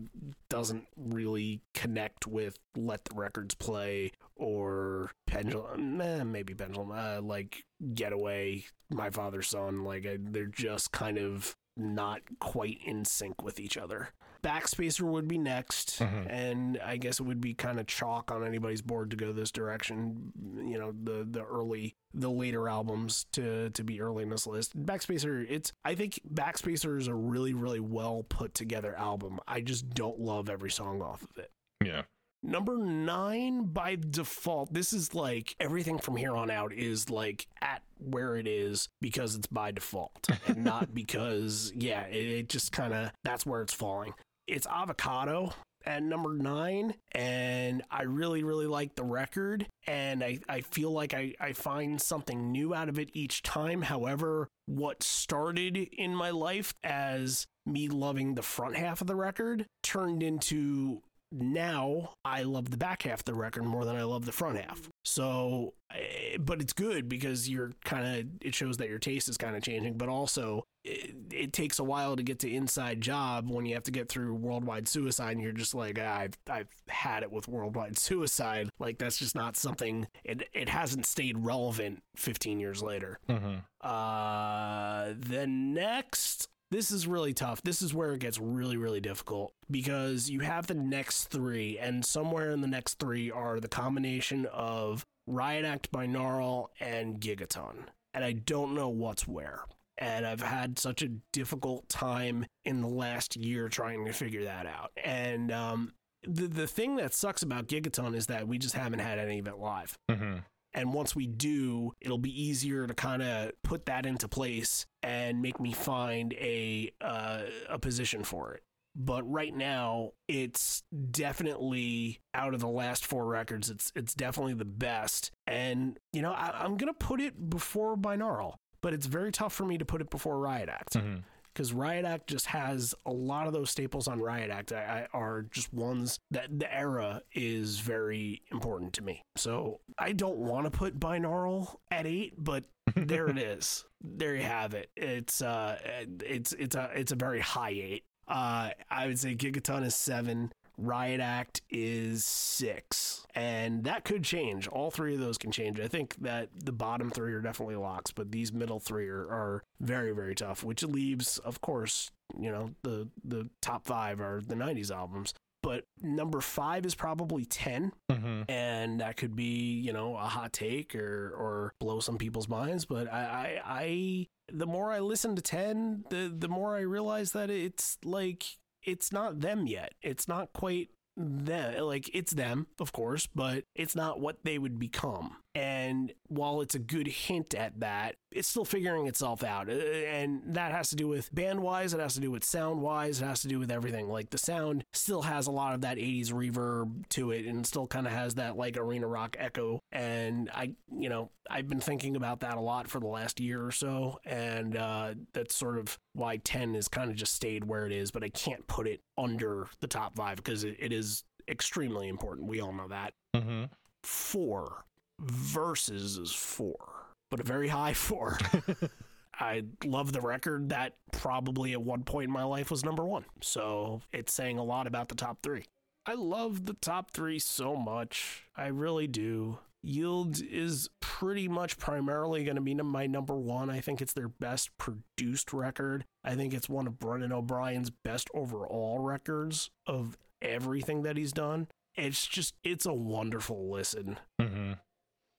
doesn't 0.49 0.87
really 0.95 1.61
connect 1.73 2.27
with 2.27 2.57
"Let 2.77 3.05
the 3.05 3.15
Records 3.15 3.55
Play" 3.55 4.11
or 4.35 5.11
"Pendulum." 5.27 5.99
Eh, 5.99 6.23
maybe 6.23 6.53
"Pendulum." 6.53 6.91
Uh, 6.91 7.21
like 7.21 7.65
"Getaway," 7.93 8.65
"My 8.89 9.09
Father's 9.09 9.47
Son." 9.47 9.83
Like 9.83 10.05
I, 10.05 10.17
they're 10.19 10.45
just 10.45 10.93
kind 10.93 11.17
of 11.17 11.57
not 11.77 12.21
quite 12.39 12.79
in 12.85 13.05
sync 13.05 13.43
with 13.43 13.59
each 13.59 13.77
other. 13.77 14.09
Backspacer 14.43 15.01
would 15.01 15.27
be 15.27 15.39
next, 15.39 15.99
Mhm. 15.99 16.27
and 16.29 16.77
I 16.79 16.97
guess 16.97 17.19
it 17.19 17.23
would 17.23 17.41
be 17.41 17.55
kind 17.55 17.79
of 17.79 17.87
chalk 17.87 18.31
on 18.31 18.45
anybody's 18.45 18.83
board 18.83 19.09
to 19.11 19.17
go 19.17 19.33
this 19.33 19.51
direction. 19.51 20.31
You 20.57 20.77
know, 20.77 20.91
the 20.91 21.25
the 21.27 21.43
early, 21.43 21.95
the 22.13 22.29
later 22.29 22.69
albums 22.69 23.25
to 23.31 23.71
to 23.71 23.83
be 23.83 23.99
early 24.01 24.21
in 24.23 24.29
this 24.29 24.45
list. 24.45 24.77
Backspacer, 24.77 25.45
it's 25.49 25.73
I 25.83 25.95
think 25.95 26.19
Backspacer 26.31 26.99
is 26.99 27.07
a 27.07 27.15
really 27.15 27.53
really 27.55 27.79
well 27.79 28.23
put 28.29 28.53
together 28.53 28.95
album. 28.95 29.39
I 29.47 29.61
just 29.61 29.89
don't 29.89 30.19
love 30.19 30.47
every 30.47 30.69
song 30.71 31.01
off 31.01 31.23
of 31.23 31.37
it. 31.39 31.51
Yeah. 31.83 32.03
Number 32.45 32.77
nine 32.77 33.63
by 33.63 33.97
default. 33.99 34.71
This 34.71 34.93
is 34.93 35.15
like 35.15 35.55
everything 35.59 35.97
from 35.97 36.15
here 36.15 36.35
on 36.35 36.51
out 36.51 36.73
is 36.73 37.09
like 37.09 37.47
at 37.59 37.81
where 37.97 38.35
it 38.37 38.47
is 38.47 38.87
because 39.01 39.35
it's 39.35 39.47
by 39.47 39.71
default 39.71 40.27
and 40.47 40.63
not 40.63 40.93
because, 40.93 41.73
yeah, 41.75 42.05
it, 42.05 42.27
it 42.27 42.49
just 42.49 42.71
kind 42.71 42.93
of 42.93 43.11
that's 43.23 43.47
where 43.47 43.63
it's 43.63 43.73
falling. 43.73 44.13
It's 44.47 44.67
avocado 44.67 45.53
at 45.87 46.03
number 46.03 46.33
nine, 46.33 46.93
and 47.13 47.83
I 47.89 48.03
really, 48.03 48.43
really 48.43 48.67
like 48.67 48.95
the 48.95 49.03
record, 49.03 49.67
and 49.87 50.23
I, 50.23 50.39
I 50.49 50.61
feel 50.61 50.91
like 50.91 51.13
I, 51.13 51.33
I 51.39 51.53
find 51.53 52.01
something 52.01 52.51
new 52.51 52.73
out 52.73 52.89
of 52.89 52.99
it 52.99 53.09
each 53.13 53.43
time. 53.43 53.83
However, 53.83 54.47
what 54.65 55.03
started 55.03 55.77
in 55.77 56.15
my 56.15 56.31
life 56.31 56.73
as 56.83 57.45
me 57.65 57.87
loving 57.87 58.35
the 58.35 58.41
front 58.41 58.75
half 58.75 59.01
of 59.01 59.07
the 59.07 59.15
record 59.15 59.65
turned 59.81 60.21
into 60.21 61.01
now 61.35 62.13
I 62.23 62.43
love 62.43 62.71
the 62.71 62.77
back 62.77 63.03
half 63.03 63.19
of 63.19 63.25
the 63.25 63.33
record 63.33 63.63
more 63.63 63.85
than 63.85 63.95
I 63.95 64.03
love 64.03 64.25
the 64.25 64.31
front 64.31 64.57
half. 64.57 64.89
So, 65.03 65.73
eh, 65.91 66.37
but 66.39 66.61
it's 66.61 66.73
good 66.73 67.09
because 67.09 67.49
you're 67.49 67.71
kind 67.83 68.19
of, 68.19 68.25
it 68.41 68.55
shows 68.55 68.77
that 68.77 68.89
your 68.89 68.99
taste 68.99 69.29
is 69.29 69.37
kind 69.37 69.55
of 69.55 69.63
changing, 69.63 69.97
but 69.97 70.09
also 70.09 70.63
it, 70.83 71.15
it 71.31 71.53
takes 71.53 71.79
a 71.79 71.83
while 71.83 72.15
to 72.15 72.23
get 72.23 72.39
to 72.39 72.51
Inside 72.51 73.01
Job 73.01 73.49
when 73.49 73.65
you 73.65 73.73
have 73.73 73.83
to 73.83 73.91
get 73.91 74.07
through 74.07 74.33
Worldwide 74.35 74.87
Suicide 74.87 75.33
and 75.33 75.41
you're 75.41 75.51
just 75.51 75.75
like, 75.75 75.99
ah, 76.01 76.19
I've, 76.19 76.37
I've 76.49 76.69
had 76.87 77.23
it 77.23 77.31
with 77.31 77.47
Worldwide 77.47 77.97
Suicide. 77.97 78.69
Like, 78.79 78.97
that's 78.97 79.17
just 79.17 79.35
not 79.35 79.57
something, 79.57 80.07
it, 80.23 80.47
it 80.53 80.69
hasn't 80.69 81.05
stayed 81.05 81.37
relevant 81.37 82.01
15 82.15 82.59
years 82.59 82.81
later. 82.81 83.19
Mm-hmm. 83.27 83.55
Uh, 83.81 85.13
the 85.17 85.45
next, 85.47 86.47
this 86.71 86.91
is 86.91 87.07
really 87.07 87.33
tough. 87.33 87.61
This 87.61 87.81
is 87.81 87.93
where 87.93 88.13
it 88.13 88.19
gets 88.19 88.39
really, 88.39 88.77
really 88.77 88.99
difficult 88.99 89.53
because 89.69 90.29
you 90.29 90.41
have 90.41 90.67
the 90.67 90.73
next 90.73 91.25
three, 91.25 91.77
and 91.77 92.05
somewhere 92.05 92.51
in 92.51 92.61
the 92.61 92.67
next 92.67 92.99
three 92.99 93.31
are 93.31 93.59
the 93.59 93.67
combination 93.67 94.45
of 94.47 95.05
Riot 95.27 95.65
Act 95.65 95.91
Binaural 95.91 96.67
and 96.79 97.19
Gigaton. 97.19 97.87
And 98.13 98.23
I 98.23 98.33
don't 98.33 98.73
know 98.75 98.89
what's 98.89 99.27
where. 99.27 99.61
And 99.97 100.25
I've 100.25 100.41
had 100.41 100.77
such 100.77 101.01
a 101.01 101.09
difficult 101.31 101.87
time 101.87 102.45
in 102.65 102.81
the 102.81 102.87
last 102.87 103.35
year 103.35 103.69
trying 103.69 104.05
to 104.05 104.13
figure 104.13 104.43
that 104.43 104.65
out. 104.65 104.91
And 105.01 105.51
um, 105.51 105.93
the, 106.27 106.47
the 106.47 106.67
thing 106.67 106.97
that 106.97 107.13
sucks 107.13 107.43
about 107.43 107.67
Gigaton 107.67 108.15
is 108.15 108.27
that 108.27 108.47
we 108.47 108.57
just 108.57 108.75
haven't 108.75 108.99
had 108.99 109.19
any 109.19 109.39
of 109.39 109.47
it 109.47 109.57
live. 109.57 109.97
Mm-hmm. 110.09 110.37
And 110.75 110.93
once 110.93 111.15
we 111.15 111.25
do, 111.25 111.93
it'll 112.01 112.17
be 112.17 112.43
easier 112.43 112.85
to 112.85 112.93
kind 112.93 113.23
of 113.23 113.51
put 113.63 113.85
that 113.85 114.05
into 114.05 114.27
place 114.27 114.85
and 115.01 115.41
make 115.41 115.59
me 115.59 115.71
find 115.71 116.33
a 116.33 116.91
uh, 117.01 117.43
a 117.69 117.79
position 117.79 118.23
for 118.23 118.53
it. 118.53 118.61
But 118.97 119.29
right 119.29 119.53
now, 119.55 120.11
it's 120.27 120.83
definitely 121.11 122.19
out 122.33 122.53
of 122.53 122.59
the 122.59 122.67
last 122.67 123.05
four 123.05 123.25
records. 123.25 123.69
It's 123.69 123.91
it's 123.95 124.13
definitely 124.13 124.53
the 124.53 124.65
best. 124.65 125.31
And 125.47 125.97
you 126.13 126.21
know, 126.21 126.31
I, 126.31 126.63
I'm 126.63 126.77
gonna 126.77 126.93
put 126.93 127.21
it 127.21 127.49
before 127.49 127.95
Binaural, 127.97 128.55
but 128.81 128.93
it's 128.93 129.05
very 129.05 129.31
tough 129.31 129.53
for 129.53 129.65
me 129.65 129.77
to 129.77 129.85
put 129.85 130.01
it 130.01 130.09
before 130.09 130.37
Riot 130.39 130.69
Act 130.69 130.93
Mm-hmm. 130.93 131.19
Because 131.55 131.71
Riot 131.71 132.03
Act 132.03 132.27
just 132.27 132.47
has 132.47 132.93
a 133.05 133.11
lot 133.11 133.47
of 133.47 133.53
those 133.53 133.69
staples 133.69 134.07
on 134.07 134.19
Riot 134.19 134.51
Act 134.51 134.73
I, 134.73 135.07
I, 135.13 135.17
are 135.17 135.43
just 135.43 135.73
ones 135.73 136.19
that 136.31 136.59
the 136.59 136.71
era 136.73 137.21
is 137.33 137.79
very 137.79 138.41
important 138.51 138.91
to 138.93 139.03
me. 139.03 139.21
So 139.37 139.79
I 139.97 140.11
don't 140.11 140.37
want 140.37 140.65
to 140.65 140.71
put 140.71 140.99
binaural 140.99 141.75
at 141.89 142.05
eight, 142.05 142.33
but 142.37 142.65
there 142.95 143.27
it 143.27 143.37
is. 143.37 143.85
There 144.03 144.35
you 144.35 144.43
have 144.43 144.73
it. 144.73 144.89
It's 144.97 145.41
uh, 145.41 145.77
it's 146.21 146.51
it's 146.53 146.75
a 146.75 146.91
it's 146.93 147.13
a 147.13 147.15
very 147.15 147.39
high 147.39 147.71
eight. 147.71 148.03
Uh, 148.27 148.71
I 148.89 149.07
would 149.07 149.19
say 149.19 149.35
Gigaton 149.35 149.85
is 149.85 149.95
seven. 149.95 150.51
Riot 150.77 151.19
Act 151.21 151.61
is 151.69 152.25
six, 152.25 153.25
and 153.33 153.83
that 153.85 154.03
could 154.03 154.23
change. 154.23 154.67
All 154.67 154.91
three 154.91 155.13
of 155.15 155.19
those 155.19 155.37
can 155.37 155.51
change. 155.51 155.79
I 155.79 155.87
think 155.87 156.15
that 156.21 156.49
the 156.55 156.71
bottom 156.71 157.09
three 157.09 157.33
are 157.33 157.41
definitely 157.41 157.75
locks, 157.75 158.11
but 158.11 158.31
these 158.31 158.51
middle 158.53 158.79
three 158.79 159.07
are, 159.07 159.25
are 159.29 159.63
very, 159.79 160.11
very 160.11 160.35
tough. 160.35 160.63
Which 160.63 160.83
leaves, 160.83 161.37
of 161.39 161.61
course, 161.61 162.11
you 162.37 162.51
know 162.51 162.71
the 162.83 163.07
the 163.23 163.49
top 163.61 163.85
five 163.85 164.19
are 164.19 164.41
the 164.41 164.55
'90s 164.55 164.91
albums, 164.91 165.33
but 165.63 165.83
number 166.01 166.41
five 166.41 166.85
is 166.85 166.95
probably 166.95 167.45
ten, 167.45 167.91
Mm-hmm. 168.11 168.43
and 168.49 168.99
that 169.01 169.17
could 169.17 169.35
be 169.35 169.79
you 169.79 169.93
know 169.93 170.15
a 170.15 170.21
hot 170.23 170.51
take 170.53 170.95
or 170.95 171.29
or 171.37 171.73
blow 171.79 171.99
some 171.99 172.17
people's 172.17 172.47
minds. 172.49 172.85
But 172.85 173.11
I 173.11 173.61
I, 173.65 173.81
I 173.81 174.27
the 174.51 174.67
more 174.67 174.91
I 174.91 174.99
listen 174.99 175.35
to 175.35 175.41
ten, 175.41 176.03
the 176.09 176.33
the 176.35 176.47
more 176.49 176.75
I 176.75 176.81
realize 176.81 177.31
that 177.33 177.49
it's 177.49 177.97
like 178.03 178.45
it's 178.85 179.11
not 179.11 179.41
them 179.41 179.67
yet. 179.67 179.93
It's 180.01 180.27
not 180.27 180.53
quite 180.53 180.89
them. 181.17 181.83
Like 181.83 182.09
it's 182.13 182.33
them, 182.33 182.67
of 182.79 182.91
course, 182.91 183.27
but 183.27 183.65
it's 183.75 183.95
not 183.95 184.19
what 184.19 184.43
they 184.43 184.57
would 184.57 184.79
become. 184.79 185.37
And 185.55 186.11
while 186.27 186.59
it's 186.59 186.75
a 186.75 186.79
good 186.79 187.07
hint 187.07 187.55
at 187.55 187.79
that, 187.79 188.17
it's 188.29 188.49
still 188.49 188.65
figuring 188.65 189.07
itself 189.07 189.41
out. 189.41 189.69
Uh, 189.69 189.73
And 189.73 190.41
that 190.47 190.73
has 190.73 190.89
to 190.89 190.97
do 190.97 191.07
with 191.07 191.33
band 191.33 191.61
wise, 191.61 191.93
it 191.93 192.01
has 192.01 192.13
to 192.15 192.19
do 192.19 192.29
with 192.29 192.43
sound 192.43 192.81
wise, 192.81 193.21
it 193.21 193.25
has 193.25 193.41
to 193.43 193.47
do 193.47 193.57
with 193.57 193.71
everything. 193.71 194.09
Like 194.09 194.31
the 194.31 194.37
sound 194.37 194.83
still 194.91 195.21
has 195.21 195.47
a 195.47 195.51
lot 195.51 195.73
of 195.73 195.81
that 195.81 195.97
80s 195.97 196.31
reverb 196.31 197.07
to 197.09 197.31
it 197.31 197.45
and 197.45 197.65
still 197.65 197.87
kind 197.87 198.05
of 198.05 198.11
has 198.11 198.35
that 198.35 198.57
like 198.57 198.75
arena 198.75 199.07
rock 199.07 199.37
echo. 199.39 199.79
And 199.93 200.49
I, 200.53 200.73
you 200.91 201.07
know, 201.07 201.31
I've 201.49 201.69
been 201.69 201.79
thinking 201.79 202.17
about 202.17 202.41
that 202.41 202.57
a 202.57 202.61
lot 202.61 202.89
for 202.89 202.99
the 202.99 203.07
last 203.07 203.39
year 203.39 203.65
or 203.65 203.71
so. 203.71 204.19
And 204.25 204.75
uh, 204.75 205.13
that's 205.31 205.55
sort 205.55 205.77
of 205.77 205.97
why 206.11 206.37
10 206.37 206.73
has 206.73 206.89
kind 206.89 207.09
of 207.09 207.15
just 207.15 207.33
stayed 207.33 207.63
where 207.63 207.85
it 207.85 207.93
is, 207.93 208.11
but 208.11 208.25
I 208.25 208.29
can't 208.29 208.67
put 208.67 208.87
it 208.87 208.99
under 209.17 209.69
the 209.79 209.87
top 209.87 210.17
five 210.17 210.35
because 210.35 210.65
it, 210.65 210.75
it 210.79 210.91
is 210.91 211.23
extremely 211.47 212.09
important. 212.09 212.49
We 212.49 212.59
all 212.59 212.73
know 212.73 212.89
that. 212.89 213.13
Mm-hmm. 213.33 213.65
Four 214.03 214.85
versus 215.19 216.17
is 216.17 216.33
four, 216.33 217.05
but 217.31 217.39
a 217.39 217.43
very 217.43 217.67
high 217.67 217.93
four. 217.93 218.37
I 219.39 219.63
love 219.83 220.13
the 220.13 220.21
record 220.21 220.69
that 220.69 220.93
probably 221.11 221.73
at 221.73 221.81
one 221.81 222.03
point 222.03 222.25
in 222.25 222.31
my 222.31 222.43
life 222.43 222.71
was 222.71 222.85
number 222.85 223.05
one. 223.05 223.25
So 223.41 224.01
it's 224.13 224.33
saying 224.33 224.57
a 224.57 224.63
lot 224.63 224.87
about 224.87 225.09
the 225.09 225.15
top 225.15 225.39
three. 225.43 225.65
I 226.05 226.13
love 226.13 226.65
the 226.65 226.75
top 226.75 227.11
three 227.11 227.39
so 227.39 227.75
much. 227.75 228.45
I 228.55 228.67
really 228.67 229.07
do. 229.07 229.59
Yield 229.81 230.41
is 230.41 230.89
pretty 230.99 231.47
much 231.47 231.77
primarily 231.77 232.43
going 232.43 232.55
to 232.55 232.61
be 232.61 232.73
my 232.73 233.07
number 233.07 233.35
one. 233.35 233.69
I 233.69 233.81
think 233.81 234.01
it's 234.01 234.13
their 234.13 234.27
best 234.27 234.75
produced 234.77 235.53
record. 235.53 236.05
I 236.23 236.35
think 236.35 236.53
it's 236.53 236.69
one 236.69 236.87
of 236.87 236.99
Brendan 236.99 237.31
O'Brien's 237.31 237.91
best 237.91 238.29
overall 238.33 238.99
records 238.99 239.69
of 239.85 240.17
everything 240.41 241.03
that 241.03 241.17
he's 241.17 241.33
done. 241.33 241.67
It's 241.95 242.25
just, 242.25 242.55
it's 242.63 242.85
a 242.85 242.93
wonderful 242.93 243.71
listen. 243.71 244.17
Mm-hmm. 244.41 244.73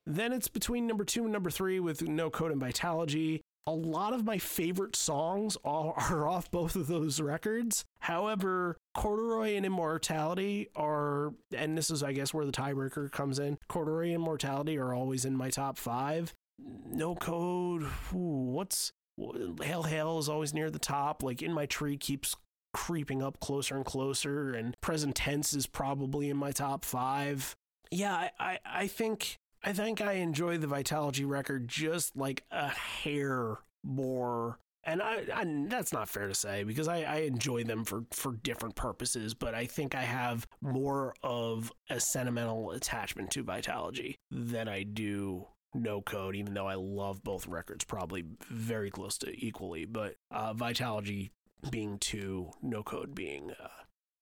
Then 0.07 0.33
it's 0.33 0.49
between 0.49 0.87
number 0.87 1.05
two 1.05 1.25
and 1.25 1.33
number 1.33 1.51
three 1.51 1.81
with 1.81 2.03
No 2.03 2.31
Code 2.31 2.53
and 2.53 2.61
Vitalogy. 2.61 3.41
A 3.67 3.73
lot 3.73 4.13
of 4.13 4.25
my 4.25 4.39
favorite 4.39 4.95
songs 4.95 5.57
are, 5.65 6.29
off 6.29 6.51
both 6.51 6.77
of 6.77 6.87
those 6.87 7.21
records. 7.21 7.85
However, 8.01 8.77
Corduroy 8.95 9.57
and 9.57 9.67
Immortality 9.67 10.69
are, 10.77 11.35
and 11.55 11.77
this 11.77 11.91
is, 11.91 12.03
I 12.03 12.13
guess, 12.13 12.33
where 12.33 12.47
the 12.47 12.53
tiebreaker 12.53 13.11
comes 13.11 13.41
in. 13.41 13.59
Corduroy 13.69 14.07
and 14.07 14.15
Immortality 14.15 14.79
are 14.79 14.95
always 14.95 15.25
in 15.25 15.37
my 15.37 15.51
top 15.51 15.77
five. 15.77 16.33
No 16.59 17.17
Code, 17.17 17.83
ooh, 18.15 18.53
what's 18.53 18.93
Hail 19.63 19.83
Hail 19.83 20.19
is 20.19 20.29
always 20.29 20.55
near 20.55 20.71
the 20.71 20.79
top. 20.79 21.23
Like 21.23 21.43
In 21.43 21.53
My 21.53 21.67
Tree 21.67 21.97
keeps 21.97 22.37
creeping 22.73 23.23
up 23.23 23.41
closer 23.41 23.75
and 23.77 23.85
closer, 23.85 24.53
and 24.53 24.77
Present 24.81 25.17
Tense 25.17 25.55
is 25.55 25.67
probably 25.67 26.31
in 26.31 26.37
my 26.37 26.53
top 26.53 26.85
five. 26.85 27.57
Yeah, 27.91 28.15
I, 28.15 28.31
I, 28.39 28.59
I 28.67 28.87
think 28.87 29.39
I 29.67 29.73
think 29.73 30.01
I 30.01 30.13
enjoy 30.13 30.59
the 30.59 30.69
Vitalogy 30.69 31.29
record 31.29 31.67
just 31.67 32.17
like 32.17 32.45
a 32.53 32.69
hair 32.69 33.59
more. 33.83 34.61
And 34.85 35.03
I, 35.03 35.25
I 35.35 35.45
that's 35.67 35.93
not 35.93 36.09
fair 36.09 36.29
to 36.29 36.35
say 36.37 36.63
because 36.63 36.87
I, 36.87 37.03
I 37.03 37.17
enjoy 37.23 37.65
them 37.65 37.85
for, 37.85 38.05
for 38.13 38.35
different 38.45 38.77
purposes, 38.77 39.35
but 39.35 39.57
I 39.57 39.67
think 39.67 39.97
I 39.97 40.03
have 40.03 40.47
more 40.61 41.15
of 41.25 41.73
a 41.91 41.99
sentimental 41.99 42.71
attachment 42.71 43.33
to 43.33 43.43
Vitalogy 43.43 44.19
than 44.31 44.69
I 44.69 44.85
do 44.85 45.49
No 45.75 46.01
Code, 46.01 46.37
even 46.37 46.55
though 46.55 46.69
I 46.69 46.77
love 46.77 47.25
both 47.25 47.49
records 47.49 47.85
probably 47.85 48.23
very 48.49 48.93
close 48.93 49.19
to 49.19 49.35
equally. 49.45 49.85
But 49.85 50.15
uh, 50.31 50.55
Vitalogy 50.55 51.31
being 51.73 51.99
two, 51.99 52.53
No 52.63 52.85
Code 52.85 53.17
being 53.17 53.51
uh, 53.51 53.67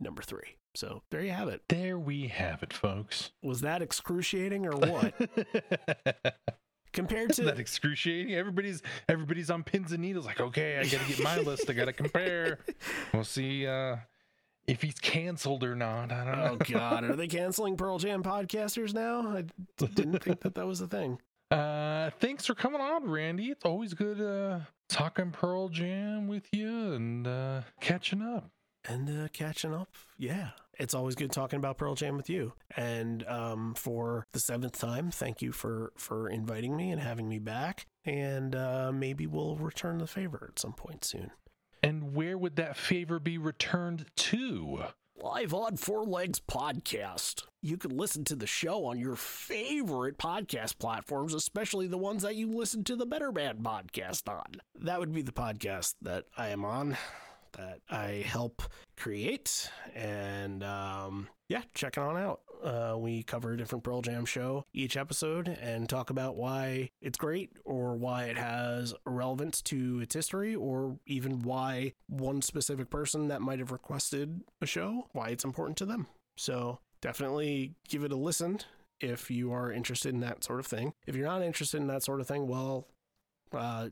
number 0.00 0.22
three. 0.22 0.56
So 0.74 1.02
there 1.10 1.22
you 1.22 1.30
have 1.30 1.48
it. 1.48 1.62
There 1.68 1.98
we 1.98 2.28
have 2.28 2.62
it, 2.62 2.72
folks. 2.72 3.30
Was 3.42 3.60
that 3.60 3.80
excruciating 3.80 4.66
or 4.66 4.72
what? 4.72 5.14
Compared 6.92 7.32
Isn't 7.32 7.46
that 7.46 7.58
excruciating? 7.58 8.34
Everybody's 8.34 8.80
everybody's 9.08 9.50
on 9.50 9.64
pins 9.64 9.90
and 9.90 10.00
needles. 10.00 10.26
Like, 10.26 10.40
okay, 10.40 10.78
I 10.78 10.84
gotta 10.84 11.04
get 11.08 11.20
my 11.22 11.38
list. 11.38 11.68
I 11.68 11.72
gotta 11.72 11.92
compare. 11.92 12.60
We'll 13.12 13.24
see 13.24 13.66
uh, 13.66 13.96
if 14.68 14.82
he's 14.82 14.98
canceled 15.00 15.64
or 15.64 15.74
not. 15.74 16.12
I 16.12 16.24
don't 16.24 16.38
know. 16.38 16.58
oh 16.60 16.72
god, 16.72 17.04
are 17.04 17.16
they 17.16 17.26
canceling 17.28 17.76
Pearl 17.76 17.98
Jam 17.98 18.22
podcasters 18.22 18.94
now? 18.94 19.28
I 19.28 19.44
didn't 19.76 20.22
think 20.22 20.40
that 20.40 20.54
that 20.54 20.66
was 20.66 20.80
a 20.80 20.86
thing. 20.86 21.18
Uh, 21.50 22.10
thanks 22.20 22.46
for 22.46 22.54
coming 22.54 22.80
on, 22.80 23.08
Randy. 23.08 23.46
It's 23.46 23.64
always 23.64 23.94
good 23.94 24.20
uh, 24.20 24.60
talking 24.88 25.30
Pearl 25.30 25.68
Jam 25.68 26.26
with 26.28 26.48
you 26.52 26.92
and 26.92 27.26
uh, 27.26 27.60
catching 27.80 28.22
up. 28.22 28.50
And 28.86 29.08
uh, 29.08 29.28
catching 29.32 29.74
up, 29.74 29.94
yeah. 30.18 30.50
It's 30.78 30.94
always 30.94 31.14
good 31.14 31.30
talking 31.30 31.58
about 31.58 31.78
Pearl 31.78 31.94
Jam 31.94 32.16
with 32.16 32.28
you. 32.28 32.52
And 32.76 33.26
um, 33.26 33.74
for 33.74 34.26
the 34.32 34.40
seventh 34.40 34.78
time, 34.78 35.10
thank 35.10 35.42
you 35.42 35.52
for 35.52 35.92
for 35.96 36.28
inviting 36.28 36.76
me 36.76 36.90
and 36.90 37.00
having 37.00 37.28
me 37.28 37.38
back. 37.38 37.86
And 38.04 38.54
uh, 38.54 38.92
maybe 38.92 39.26
we'll 39.26 39.56
return 39.56 39.98
the 39.98 40.06
favor 40.06 40.48
at 40.50 40.58
some 40.58 40.72
point 40.72 41.04
soon. 41.04 41.30
And 41.82 42.14
where 42.14 42.38
would 42.38 42.56
that 42.56 42.76
favor 42.76 43.18
be 43.18 43.36
returned 43.36 44.06
to? 44.16 44.84
Live 45.16 45.54
on 45.54 45.76
Four 45.76 46.04
Legs 46.04 46.40
Podcast. 46.40 47.44
You 47.62 47.76
can 47.76 47.96
listen 47.96 48.24
to 48.24 48.34
the 48.34 48.46
show 48.46 48.84
on 48.84 48.98
your 48.98 49.16
favorite 49.16 50.18
podcast 50.18 50.78
platforms, 50.78 51.34
especially 51.34 51.86
the 51.86 51.96
ones 51.96 52.22
that 52.22 52.34
you 52.34 52.50
listen 52.50 52.84
to 52.84 52.96
the 52.96 53.06
Better 53.06 53.30
Band 53.30 53.60
podcast 53.60 54.28
on. 54.28 54.60
That 54.80 54.98
would 54.98 55.14
be 55.14 55.22
the 55.22 55.32
podcast 55.32 55.94
that 56.02 56.24
I 56.36 56.48
am 56.48 56.64
on, 56.64 56.96
that 57.52 57.78
I 57.88 58.24
help 58.26 58.62
create. 58.96 59.70
And 59.94 60.62
um, 60.62 61.28
yeah, 61.48 61.62
check 61.74 61.96
it 61.96 62.00
on 62.00 62.16
out. 62.16 62.40
Uh, 62.62 62.96
we 62.98 63.22
cover 63.22 63.52
a 63.52 63.56
different 63.58 63.84
Pearl 63.84 64.00
Jam 64.00 64.24
show 64.24 64.64
each 64.72 64.96
episode 64.96 65.48
and 65.48 65.86
talk 65.86 66.08
about 66.08 66.36
why 66.36 66.90
it's 67.02 67.18
great 67.18 67.50
or 67.64 67.94
why 67.94 68.24
it 68.24 68.38
has 68.38 68.94
relevance 69.04 69.60
to 69.62 70.00
its 70.00 70.14
history 70.14 70.54
or 70.54 70.98
even 71.06 71.42
why 71.42 71.92
one 72.06 72.40
specific 72.40 72.88
person 72.88 73.28
that 73.28 73.42
might 73.42 73.58
have 73.58 73.70
requested 73.70 74.40
a 74.62 74.66
show, 74.66 75.08
why 75.12 75.28
it's 75.28 75.44
important 75.44 75.76
to 75.78 75.84
them. 75.84 76.06
So 76.38 76.78
definitely 77.02 77.74
give 77.86 78.02
it 78.02 78.12
a 78.12 78.16
listen 78.16 78.60
if 78.98 79.30
you 79.30 79.52
are 79.52 79.70
interested 79.70 80.14
in 80.14 80.20
that 80.20 80.42
sort 80.42 80.60
of 80.60 80.66
thing. 80.66 80.94
If 81.06 81.14
you're 81.16 81.26
not 81.28 81.42
interested 81.42 81.80
in 81.82 81.88
that 81.88 82.02
sort 82.02 82.20
of 82.20 82.26
thing, 82.26 82.48
well, 82.48 82.88
uh, 83.52 83.88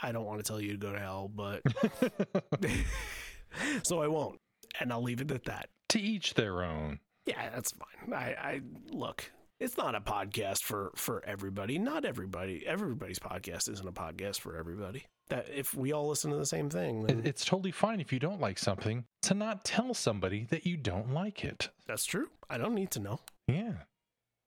I 0.00 0.12
don't 0.12 0.24
want 0.24 0.38
to 0.38 0.44
tell 0.44 0.60
you 0.60 0.72
to 0.72 0.78
go 0.78 0.92
to 0.92 0.98
hell, 0.98 1.28
but 1.34 1.62
so 3.82 4.02
I 4.02 4.08
won't. 4.08 4.40
And 4.80 4.92
I'll 4.92 5.02
leave 5.02 5.20
it 5.20 5.30
at 5.30 5.44
that. 5.44 5.68
to 5.90 6.00
each 6.00 6.34
their 6.34 6.62
own. 6.62 6.98
Yeah, 7.26 7.50
that's 7.50 7.72
fine. 7.72 8.12
I, 8.14 8.34
I 8.34 8.60
look. 8.90 9.30
It's 9.60 9.76
not 9.76 9.94
a 9.94 10.00
podcast 10.00 10.62
for 10.62 10.90
for 10.96 11.22
everybody. 11.24 11.78
Not 11.78 12.04
everybody. 12.04 12.66
Everybody's 12.66 13.20
podcast 13.20 13.70
isn't 13.70 13.86
a 13.86 13.92
podcast 13.92 14.40
for 14.40 14.56
everybody. 14.56 15.04
That 15.28 15.46
if 15.54 15.72
we 15.74 15.92
all 15.92 16.08
listen 16.08 16.32
to 16.32 16.36
the 16.36 16.46
same 16.46 16.68
thing, 16.68 17.04
then 17.04 17.22
It's 17.24 17.44
totally 17.44 17.70
fine 17.70 18.00
if 18.00 18.12
you 18.12 18.18
don't 18.18 18.40
like 18.40 18.58
something 18.58 19.04
to 19.22 19.34
not 19.34 19.64
tell 19.64 19.94
somebody 19.94 20.46
that 20.50 20.66
you 20.66 20.76
don't 20.76 21.12
like 21.14 21.44
it. 21.44 21.68
that's 21.86 22.04
true. 22.04 22.28
I 22.50 22.58
don't 22.58 22.74
need 22.74 22.90
to 22.92 23.00
know. 23.00 23.20
Yeah. 23.46 23.74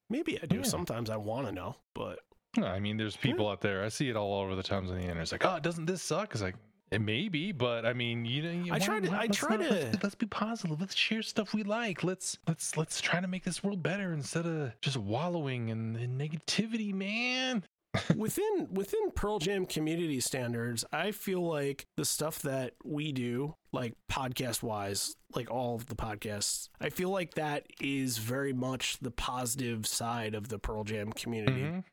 Maybe 0.09 0.37
I 0.41 0.45
do. 0.47 0.57
Yeah. 0.57 0.63
Sometimes 0.63 1.09
I 1.09 1.15
want 1.17 1.47
to 1.47 1.53
know, 1.53 1.77
but 1.93 2.19
I 2.61 2.79
mean, 2.79 2.97
there's 2.97 3.15
people 3.15 3.47
out 3.49 3.61
there. 3.61 3.83
I 3.83 3.89
see 3.89 4.09
it 4.09 4.15
all 4.17 4.41
over 4.41 4.53
the 4.55 4.63
times 4.63 4.89
on 4.91 4.97
the 4.97 5.01
internet. 5.01 5.23
It's 5.23 5.31
like, 5.31 5.45
oh, 5.45 5.59
doesn't 5.59 5.85
this 5.85 6.01
suck? 6.01 6.33
It's 6.33 6.41
like, 6.41 6.55
it 6.91 7.01
may 7.01 7.27
be, 7.29 7.51
but 7.51 7.85
I 7.85 7.93
mean, 7.93 8.25
you 8.25 8.43
know, 8.43 8.51
you- 8.51 8.73
I 8.73 8.79
try 8.79 8.99
to- 8.99 9.11
I 9.11 9.21
let's 9.25 9.37
try 9.37 9.55
not- 9.57 9.67
to- 9.69 9.73
Let's, 9.73 10.03
let's 10.03 10.15
be 10.15 10.25
positive. 10.27 10.79
Let's 10.79 10.95
share 10.95 11.21
stuff 11.21 11.53
we 11.53 11.63
like. 11.63 12.03
Let's 12.03 12.37
let's 12.47 12.77
let's 12.77 13.01
try 13.01 13.19
to 13.21 13.27
make 13.27 13.43
this 13.43 13.63
world 13.63 13.81
better 13.83 14.13
instead 14.13 14.45
of 14.45 14.79
just 14.81 14.97
wallowing 14.97 15.69
in, 15.69 15.95
in 15.95 16.17
negativity, 16.17 16.93
man. 16.93 17.63
within 18.15 18.67
within 18.71 19.09
Pearl 19.11 19.39
Jam 19.39 19.65
community 19.65 20.19
standards, 20.19 20.83
I 20.91 21.11
feel 21.11 21.41
like 21.41 21.85
the 21.95 22.03
stuff 22.03 22.39
that 22.41 22.73
we 22.83 23.13
do, 23.13 23.55
like 23.71 23.93
podcast 24.11 24.61
wise, 24.61 25.15
like 25.33 25.49
all 25.49 25.75
of 25.75 25.85
the 25.85 25.95
podcasts, 25.95 26.67
I 26.81 26.89
feel 26.89 27.09
like 27.09 27.35
that 27.35 27.65
is 27.79 28.17
very 28.17 28.51
much 28.51 28.97
the 28.99 29.11
positive 29.11 29.87
side 29.87 30.35
of 30.35 30.49
the 30.49 30.59
Pearl 30.59 30.83
Jam 30.83 31.13
community. 31.13 31.61
Mhm. 31.61 31.83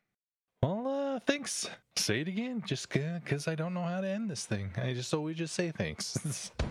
Uh, 1.13 1.19
thanks. 1.27 1.69
Say 1.97 2.23
it 2.23 2.29
again, 2.29 2.63
just 2.65 2.89
because 2.89 3.47
I 3.47 3.55
don't 3.55 3.75
know 3.75 3.83
how 3.83 4.01
to 4.01 4.09
end 4.09 4.31
this 4.31 4.47
thing. 4.47 4.71
I 4.83 4.95
just 4.95 5.13
always 5.13 5.37
just 5.37 5.55
say 5.55 5.71
thanks. 5.71 6.51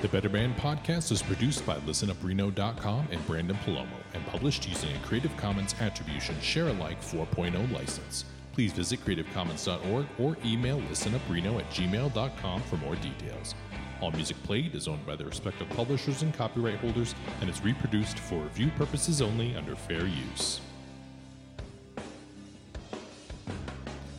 The 0.00 0.08
Better 0.08 0.30
Band 0.30 0.56
podcast 0.56 1.12
is 1.12 1.20
produced 1.20 1.66
by 1.66 1.76
listenupreno.com 1.80 3.08
and 3.10 3.20
Branden 3.26 3.58
Palomo 3.66 3.98
and 4.14 4.26
published 4.28 4.66
using 4.66 4.96
a 4.96 4.98
Creative 5.00 5.36
Commons 5.36 5.74
Attribution 5.78 6.40
Share 6.40 6.68
Alike 6.68 7.02
4.0 7.02 7.70
license. 7.70 8.24
Please 8.54 8.72
visit 8.72 9.04
creativecommons.org 9.04 10.06
or 10.18 10.38
email 10.42 10.80
listenupreno 10.90 11.60
at 11.60 11.70
gmail.com 11.70 12.62
for 12.62 12.76
more 12.78 12.96
details. 12.96 13.54
All 14.00 14.10
music 14.12 14.42
played 14.42 14.74
is 14.74 14.88
owned 14.88 15.04
by 15.04 15.16
the 15.16 15.26
respective 15.26 15.68
publishers 15.68 16.22
and 16.22 16.32
copyright 16.32 16.78
holders 16.78 17.14
and 17.42 17.50
is 17.50 17.62
reproduced 17.62 18.18
for 18.18 18.36
review 18.36 18.70
purposes 18.78 19.20
only 19.20 19.54
under 19.54 19.76
fair 19.76 20.06
use. 20.06 20.62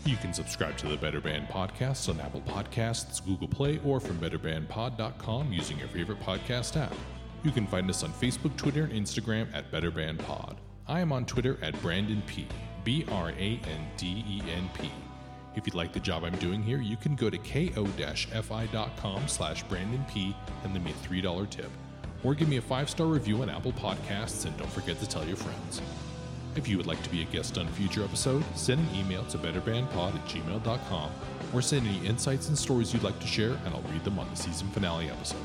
You 0.04 0.18
can 0.18 0.34
subscribe 0.34 0.78
to 0.78 0.88
the 0.88 0.97
Better 0.97 1.22
Band 1.22 1.47
podcast 1.47 2.10
on 2.10 2.20
Apple 2.20 2.41
Podcasts, 2.41 3.24
Google 3.24 3.47
Play, 3.47 3.80
or 3.86 3.99
from 3.99 4.18
betterbandpod.com 4.18 5.54
using 5.54 5.78
your 5.78 5.89
favorite 5.89 6.20
podcast 6.22 6.76
app. 6.76 6.93
You 7.43 7.52
can 7.52 7.68
find 7.68 7.88
us 7.88 8.04
on 8.04 8.12
Facebook, 8.14 8.56
Twitter, 8.58 8.86
and 8.86 8.93
Instagram 8.93 9.47
at 9.54 9.72
Better 9.72 9.91
Band 9.91 10.18
Pod. 10.20 10.58
I 10.88 11.02
am 11.02 11.12
on 11.12 11.26
Twitter 11.26 11.60
at 11.62 11.76
Branden 11.76 12.26
P. 12.26 12.47
B 12.84 13.06
R 13.12 13.30
A 13.30 13.60
N 13.64 13.88
D 13.95 14.26
E 14.28 14.41
N 14.49 14.70
P. 14.74 14.89
If 15.56 15.68
you'd 15.68 15.76
like 15.76 15.93
the 15.93 15.99
job 15.99 16.24
I'm 16.24 16.36
doing 16.38 16.64
here, 16.64 16.82
you 16.82 16.97
can 16.97 17.16
go 17.16 17.30
to 17.30 17.38
ko-fi.com 17.38 19.28
slash 19.28 19.64
Branden 19.66 20.10
P 20.10 20.36
and 20.64 20.74
leave 20.74 20.84
me 20.84 20.91
a 20.91 21.08
$3 21.08 21.49
tip. 21.49 21.70
Or 22.24 22.34
give 22.34 22.47
me 22.47 22.58
a 22.58 22.62
five-star 22.62 23.06
review 23.06 23.41
on 23.41 23.49
Apple 23.49 23.74
Podcasts 23.74 24.45
and 24.45 24.58
don't 24.58 24.72
forget 24.72 24.99
to 24.99 25.08
tell 25.08 25.26
your 25.26 25.36
friends. 25.36 25.82
If 26.56 26.68
you 26.68 26.78
would 26.78 26.88
like 26.88 27.02
to 27.04 27.10
be 27.10 27.22
a 27.22 27.26
guest 27.26 27.58
on 27.58 27.66
a 27.66 27.72
future 27.72 28.04
episode, 28.04 28.43
send 28.56 28.82
an 28.82 28.95
email 28.95 29.24
to 29.26 29.38
betterbandpod 29.38 30.16
at 30.16 30.26
gmail.com 30.26 31.12
or 31.54 31.62
send 31.62 31.88
any 31.88 32.06
insights 32.06 32.49
and 32.49 32.58
stories 32.58 32.93
you'd 32.93 33.04
like 33.04 33.20
to 33.22 33.28
share, 33.28 33.52
and 33.66 33.74
I'll 33.74 33.82
read 33.84 34.04
them 34.04 34.20
on 34.20 34.30
the 34.30 34.36
season 34.36 34.68
finale 34.70 35.10
episode. 35.10 35.39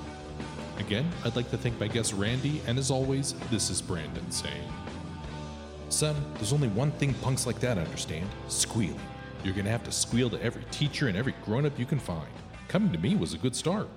Again, 0.78 1.08
I'd 1.24 1.36
like 1.36 1.50
to 1.52 1.56
thank 1.56 1.78
my 1.78 1.86
guest 1.86 2.12
Randy, 2.12 2.60
and 2.66 2.76
as 2.76 2.90
always, 2.90 3.34
this 3.50 3.70
is 3.70 3.80
Branden 3.80 4.30
saying, 4.32 4.68
Son, 5.88 6.16
there's 6.34 6.52
only 6.52 6.68
one 6.68 6.90
thing 6.92 7.14
punks 7.14 7.46
like 7.46 7.60
that 7.60 7.78
understand 7.78 8.28
squealing. 8.48 9.00
You're 9.44 9.54
gonna 9.54 9.70
have 9.70 9.84
to 9.84 9.92
squeal 9.92 10.28
to 10.30 10.42
every 10.42 10.64
teacher 10.72 11.06
and 11.06 11.16
every 11.16 11.34
grown 11.44 11.66
up 11.66 11.78
you 11.78 11.86
can 11.86 12.00
find. 12.00 12.28
Coming 12.66 12.92
to 12.92 12.98
me 12.98 13.14
was 13.14 13.32
a 13.32 13.38
good 13.38 13.54
start. 13.54 13.88